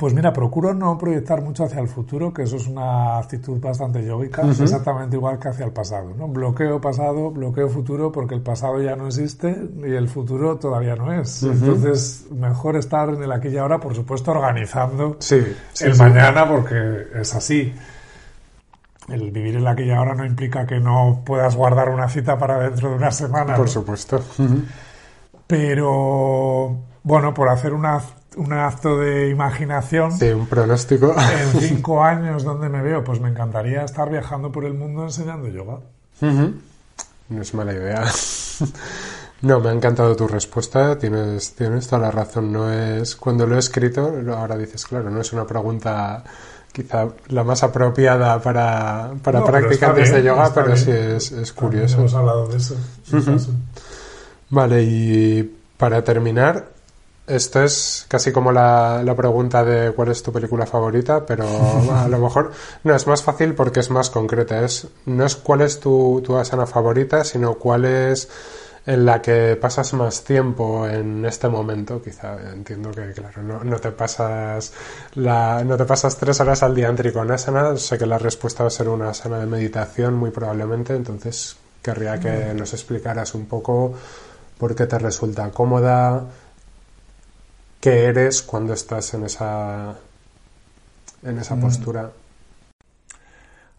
Pues 0.00 0.14
mira, 0.14 0.32
procuro 0.32 0.72
no 0.72 0.96
proyectar 0.96 1.42
mucho 1.42 1.64
hacia 1.64 1.78
el 1.78 1.86
futuro, 1.86 2.32
que 2.32 2.44
eso 2.44 2.56
es 2.56 2.66
una 2.66 3.18
actitud 3.18 3.60
bastante 3.60 4.02
yógica, 4.02 4.48
exactamente 4.48 5.16
igual 5.16 5.38
que 5.38 5.48
hacia 5.48 5.66
el 5.66 5.72
pasado. 5.72 6.14
¿no? 6.16 6.26
Bloqueo 6.26 6.80
pasado, 6.80 7.30
bloqueo 7.30 7.68
futuro, 7.68 8.10
porque 8.10 8.34
el 8.34 8.40
pasado 8.40 8.80
ya 8.80 8.96
no 8.96 9.08
existe 9.08 9.54
y 9.76 9.92
el 9.92 10.08
futuro 10.08 10.56
todavía 10.56 10.96
no 10.96 11.12
es. 11.12 11.42
Entonces, 11.42 12.28
mejor 12.30 12.76
estar 12.76 13.10
en 13.10 13.22
el 13.22 13.30
aquí 13.30 13.48
y 13.48 13.58
ahora, 13.58 13.78
por 13.78 13.94
supuesto, 13.94 14.30
organizando 14.30 15.18
el 15.80 15.96
mañana, 15.98 16.48
porque 16.48 17.08
es 17.16 17.34
así 17.34 17.70
el 19.10 19.30
vivir 19.32 19.56
en 19.56 19.64
la 19.64 19.76
que 19.76 19.92
ahora 19.92 20.14
no 20.14 20.24
implica 20.24 20.64
que 20.64 20.80
no 20.80 21.20
puedas 21.26 21.56
guardar 21.56 21.90
una 21.90 22.08
cita 22.08 22.38
para 22.38 22.58
dentro 22.58 22.88
de 22.88 22.96
una 22.96 23.10
semana. 23.10 23.54
Por 23.54 23.68
supuesto. 23.68 24.18
Pero, 25.46 26.74
bueno, 27.02 27.34
por 27.34 27.50
hacer 27.50 27.74
un 28.36 28.52
acto 28.52 28.98
de 28.98 29.28
imaginación. 29.28 30.12
Sí, 30.12 30.28
un 30.28 30.46
pronóstico. 30.46 31.14
En 31.14 31.60
cinco 31.60 32.02
años, 32.02 32.44
¿dónde 32.44 32.68
me 32.68 32.82
veo? 32.82 33.02
Pues 33.02 33.20
me 33.20 33.28
encantaría 33.28 33.84
estar 33.84 34.10
viajando 34.10 34.50
por 34.52 34.64
el 34.64 34.74
mundo 34.74 35.04
enseñando 35.04 35.48
yoga. 35.48 35.78
No 36.20 37.42
es 37.42 37.54
mala 37.54 37.72
idea. 37.72 38.04
No, 39.42 39.58
me 39.58 39.70
ha 39.70 39.72
encantado 39.72 40.14
tu 40.14 40.28
respuesta, 40.28 40.98
tienes, 40.98 41.54
tienes 41.54 41.86
toda 41.86 42.02
la 42.02 42.10
razón. 42.10 42.52
No 42.52 42.70
es, 42.70 43.16
cuando 43.16 43.46
lo 43.46 43.56
he 43.56 43.58
escrito, 43.58 44.20
ahora 44.36 44.54
dices, 44.54 44.84
claro, 44.84 45.08
no 45.08 45.18
es 45.18 45.32
una 45.32 45.46
pregunta 45.46 46.22
quizá 46.72 47.08
la 47.28 47.42
más 47.42 47.62
apropiada 47.62 48.40
para, 48.40 49.12
para 49.22 49.42
practicantes 49.42 50.12
de 50.12 50.22
yoga, 50.22 50.52
pero 50.54 50.76
sí 50.76 50.90
es, 50.90 51.52
curioso. 51.54 51.98
hemos 51.98 52.14
hablado 52.14 52.48
de 52.48 52.58
eso. 52.58 52.76
Vale, 54.50 54.82
y 54.82 55.58
para 55.76 56.04
terminar, 56.04 56.68
esto 57.30 57.62
es 57.62 58.06
casi 58.08 58.32
como 58.32 58.52
la, 58.52 59.02
la, 59.04 59.14
pregunta 59.14 59.64
de 59.64 59.92
cuál 59.92 60.10
es 60.10 60.22
tu 60.22 60.32
película 60.32 60.66
favorita, 60.66 61.24
pero 61.24 61.44
a 61.92 62.08
lo 62.08 62.18
mejor 62.18 62.52
no 62.84 62.94
es 62.94 63.06
más 63.06 63.22
fácil 63.22 63.54
porque 63.54 63.80
es 63.80 63.90
más 63.90 64.10
concreta. 64.10 64.64
Es, 64.64 64.86
no 65.06 65.24
es 65.24 65.36
cuál 65.36 65.62
es 65.62 65.80
tu, 65.80 66.22
tu 66.24 66.36
asana 66.36 66.66
favorita, 66.66 67.24
sino 67.24 67.54
cuál 67.54 67.84
es 67.84 68.28
en 68.86 69.04
la 69.04 69.20
que 69.20 69.56
pasas 69.56 69.92
más 69.92 70.24
tiempo 70.24 70.86
en 70.86 71.24
este 71.24 71.48
momento, 71.48 72.02
quizá. 72.02 72.36
Entiendo 72.52 72.90
que, 72.90 73.12
claro, 73.12 73.42
no, 73.42 73.62
no 73.62 73.78
te 73.78 73.92
pasas 73.92 74.72
la, 75.14 75.62
no 75.64 75.76
te 75.76 75.84
pasas 75.84 76.16
tres 76.16 76.40
horas 76.40 76.62
al 76.62 76.74
día 76.74 76.88
en 76.88 76.96
Trikonasana, 76.96 77.76
sé 77.76 77.98
que 77.98 78.06
la 78.06 78.18
respuesta 78.18 78.64
va 78.64 78.68
a 78.68 78.70
ser 78.70 78.88
una 78.88 79.10
asana 79.10 79.38
de 79.38 79.46
meditación 79.46 80.14
muy 80.14 80.30
probablemente, 80.30 80.94
entonces 80.94 81.56
querría 81.82 82.18
que 82.18 82.52
nos 82.54 82.72
explicaras 82.72 83.34
un 83.34 83.46
poco 83.46 83.94
por 84.58 84.74
qué 84.74 84.86
te 84.86 84.98
resulta 84.98 85.50
cómoda, 85.50 86.24
qué 87.80 88.04
eres 88.04 88.42
cuando 88.42 88.72
estás 88.72 89.14
en 89.14 89.24
esa, 89.24 89.96
en 91.22 91.38
esa 91.38 91.56
mm. 91.56 91.60
postura. 91.60 92.10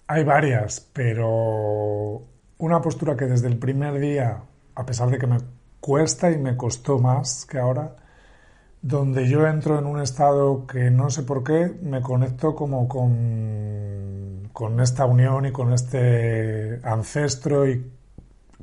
Hay 0.07 0.23
varias, 0.23 0.85
pero 0.91 2.21
una 2.57 2.81
postura 2.81 3.15
que 3.15 3.25
desde 3.25 3.47
el 3.47 3.57
primer 3.57 3.99
día 3.99 4.41
a 4.75 4.85
pesar 4.85 5.09
de 5.09 5.17
que 5.17 5.27
me 5.27 5.37
cuesta 5.79 6.31
y 6.31 6.37
me 6.37 6.55
costó 6.55 6.99
más 6.99 7.45
que 7.45 7.59
ahora, 7.59 7.95
donde 8.81 9.27
yo 9.27 9.45
entro 9.47 9.77
en 9.77 9.85
un 9.85 10.01
estado 10.01 10.65
que 10.65 10.89
no 10.89 11.09
sé 11.09 11.23
por 11.23 11.43
qué, 11.43 11.71
me 11.81 12.01
conecto 12.01 12.55
como 12.55 12.87
con, 12.87 14.49
con 14.53 14.79
esta 14.79 15.05
unión 15.05 15.45
y 15.45 15.51
con 15.51 15.73
este 15.73 16.79
ancestro 16.83 17.67
y 17.67 17.91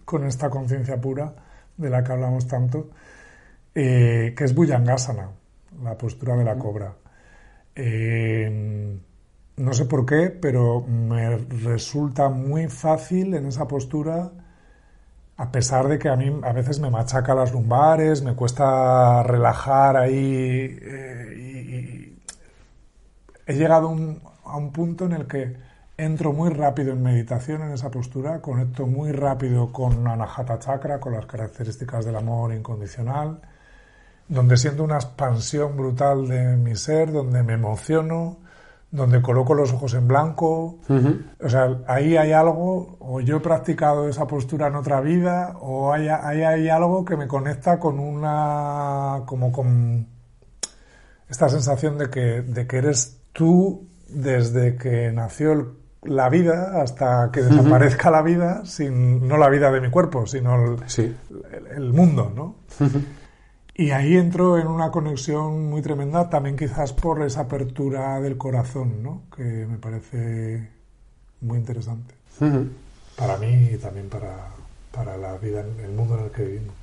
con 0.04 0.24
esta 0.24 0.50
conciencia 0.50 1.00
pura 1.00 1.34
de 1.76 1.90
la 1.90 2.02
que 2.02 2.12
hablamos 2.12 2.46
tanto, 2.48 2.90
eh, 3.80 4.34
que 4.36 4.42
es 4.44 4.54
Bhujangasana. 4.54 5.30
la 5.84 5.96
postura 5.96 6.36
de 6.36 6.44
la 6.44 6.58
cobra. 6.58 6.96
Eh, 7.76 8.98
no 9.56 9.72
sé 9.72 9.84
por 9.84 10.04
qué, 10.04 10.30
pero 10.30 10.80
me 10.82 11.36
resulta 11.36 12.28
muy 12.28 12.66
fácil 12.68 13.34
en 13.34 13.46
esa 13.46 13.68
postura, 13.68 14.32
a 15.36 15.52
pesar 15.52 15.86
de 15.86 15.96
que 15.96 16.08
a 16.08 16.16
mí 16.16 16.40
a 16.42 16.52
veces 16.52 16.80
me 16.80 16.90
machaca 16.90 17.34
las 17.36 17.52
lumbares, 17.52 18.22
me 18.22 18.34
cuesta 18.34 19.22
relajar 19.22 19.96
ahí. 19.96 20.76
Eh, 20.82 21.34
y, 21.38 22.18
he 23.46 23.54
llegado 23.54 23.96
a 24.44 24.56
un 24.56 24.72
punto 24.72 25.06
en 25.06 25.12
el 25.12 25.26
que 25.28 25.56
entro 25.96 26.32
muy 26.32 26.50
rápido 26.50 26.92
en 26.92 27.02
meditación 27.02 27.62
en 27.62 27.72
esa 27.72 27.90
postura, 27.92 28.40
conecto 28.40 28.86
muy 28.86 29.12
rápido 29.12 29.72
con 29.72 30.06
Anahata 30.06 30.58
Chakra, 30.58 30.98
con 30.98 31.12
las 31.12 31.26
características 31.26 32.04
del 32.04 32.16
amor 32.16 32.52
incondicional, 32.52 33.40
donde 34.28 34.56
siento 34.56 34.84
una 34.84 34.96
expansión 34.96 35.76
brutal 35.76 36.28
de 36.28 36.56
mi 36.56 36.76
ser, 36.76 37.12
donde 37.12 37.42
me 37.42 37.54
emociono, 37.54 38.38
donde 38.90 39.20
coloco 39.20 39.54
los 39.54 39.72
ojos 39.72 39.94
en 39.94 40.08
blanco. 40.08 40.78
O 41.42 41.48
sea, 41.48 41.78
ahí 41.86 42.16
hay 42.16 42.32
algo, 42.32 42.96
o 43.00 43.20
yo 43.20 43.36
he 43.36 43.40
practicado 43.40 44.08
esa 44.08 44.26
postura 44.26 44.68
en 44.68 44.76
otra 44.76 45.00
vida, 45.00 45.56
o 45.60 45.92
hay, 45.92 46.08
hay, 46.08 46.42
hay 46.42 46.68
algo 46.68 47.04
que 47.04 47.16
me 47.16 47.26
conecta 47.26 47.78
con 47.78 47.98
una. 47.98 49.22
como 49.26 49.52
con 49.52 50.06
esta 51.28 51.48
sensación 51.48 51.98
de 51.98 52.08
que, 52.08 52.42
de 52.42 52.66
que 52.66 52.78
eres 52.78 53.20
tú 53.32 53.86
desde 54.08 54.76
que 54.76 55.12
nació 55.12 55.76
la 56.02 56.30
vida 56.30 56.80
hasta 56.80 57.30
que 57.30 57.42
desaparezca 57.42 58.10
la 58.10 58.22
vida, 58.22 58.64
sin, 58.64 59.26
no 59.28 59.36
la 59.36 59.50
vida 59.50 59.70
de 59.70 59.80
mi 59.80 59.90
cuerpo, 59.90 60.26
sino 60.26 60.76
el, 60.76 61.16
el, 61.76 61.92
mundo, 61.92 62.32
¿no? 62.34 62.56
Y 63.80 63.92
ahí 63.92 64.16
entro 64.16 64.58
en 64.58 64.66
una 64.66 64.90
conexión 64.90 65.70
muy 65.70 65.82
tremenda, 65.82 66.28
también 66.28 66.56
quizás 66.56 66.92
por 66.92 67.22
esa 67.22 67.42
apertura 67.42 68.20
del 68.20 68.36
corazón, 68.36 69.04
¿no? 69.04 69.22
que 69.34 69.44
me 69.44 69.78
parece 69.78 70.68
muy 71.42 71.58
interesante. 71.58 72.12
Para 73.16 73.36
mí 73.36 73.70
y 73.72 73.76
también 73.76 74.08
para, 74.08 74.48
para 74.90 75.16
la 75.16 75.38
vida, 75.38 75.60
el 75.60 75.92
mundo 75.92 76.18
en 76.18 76.24
el 76.24 76.30
que 76.32 76.42
vivimos. 76.42 76.74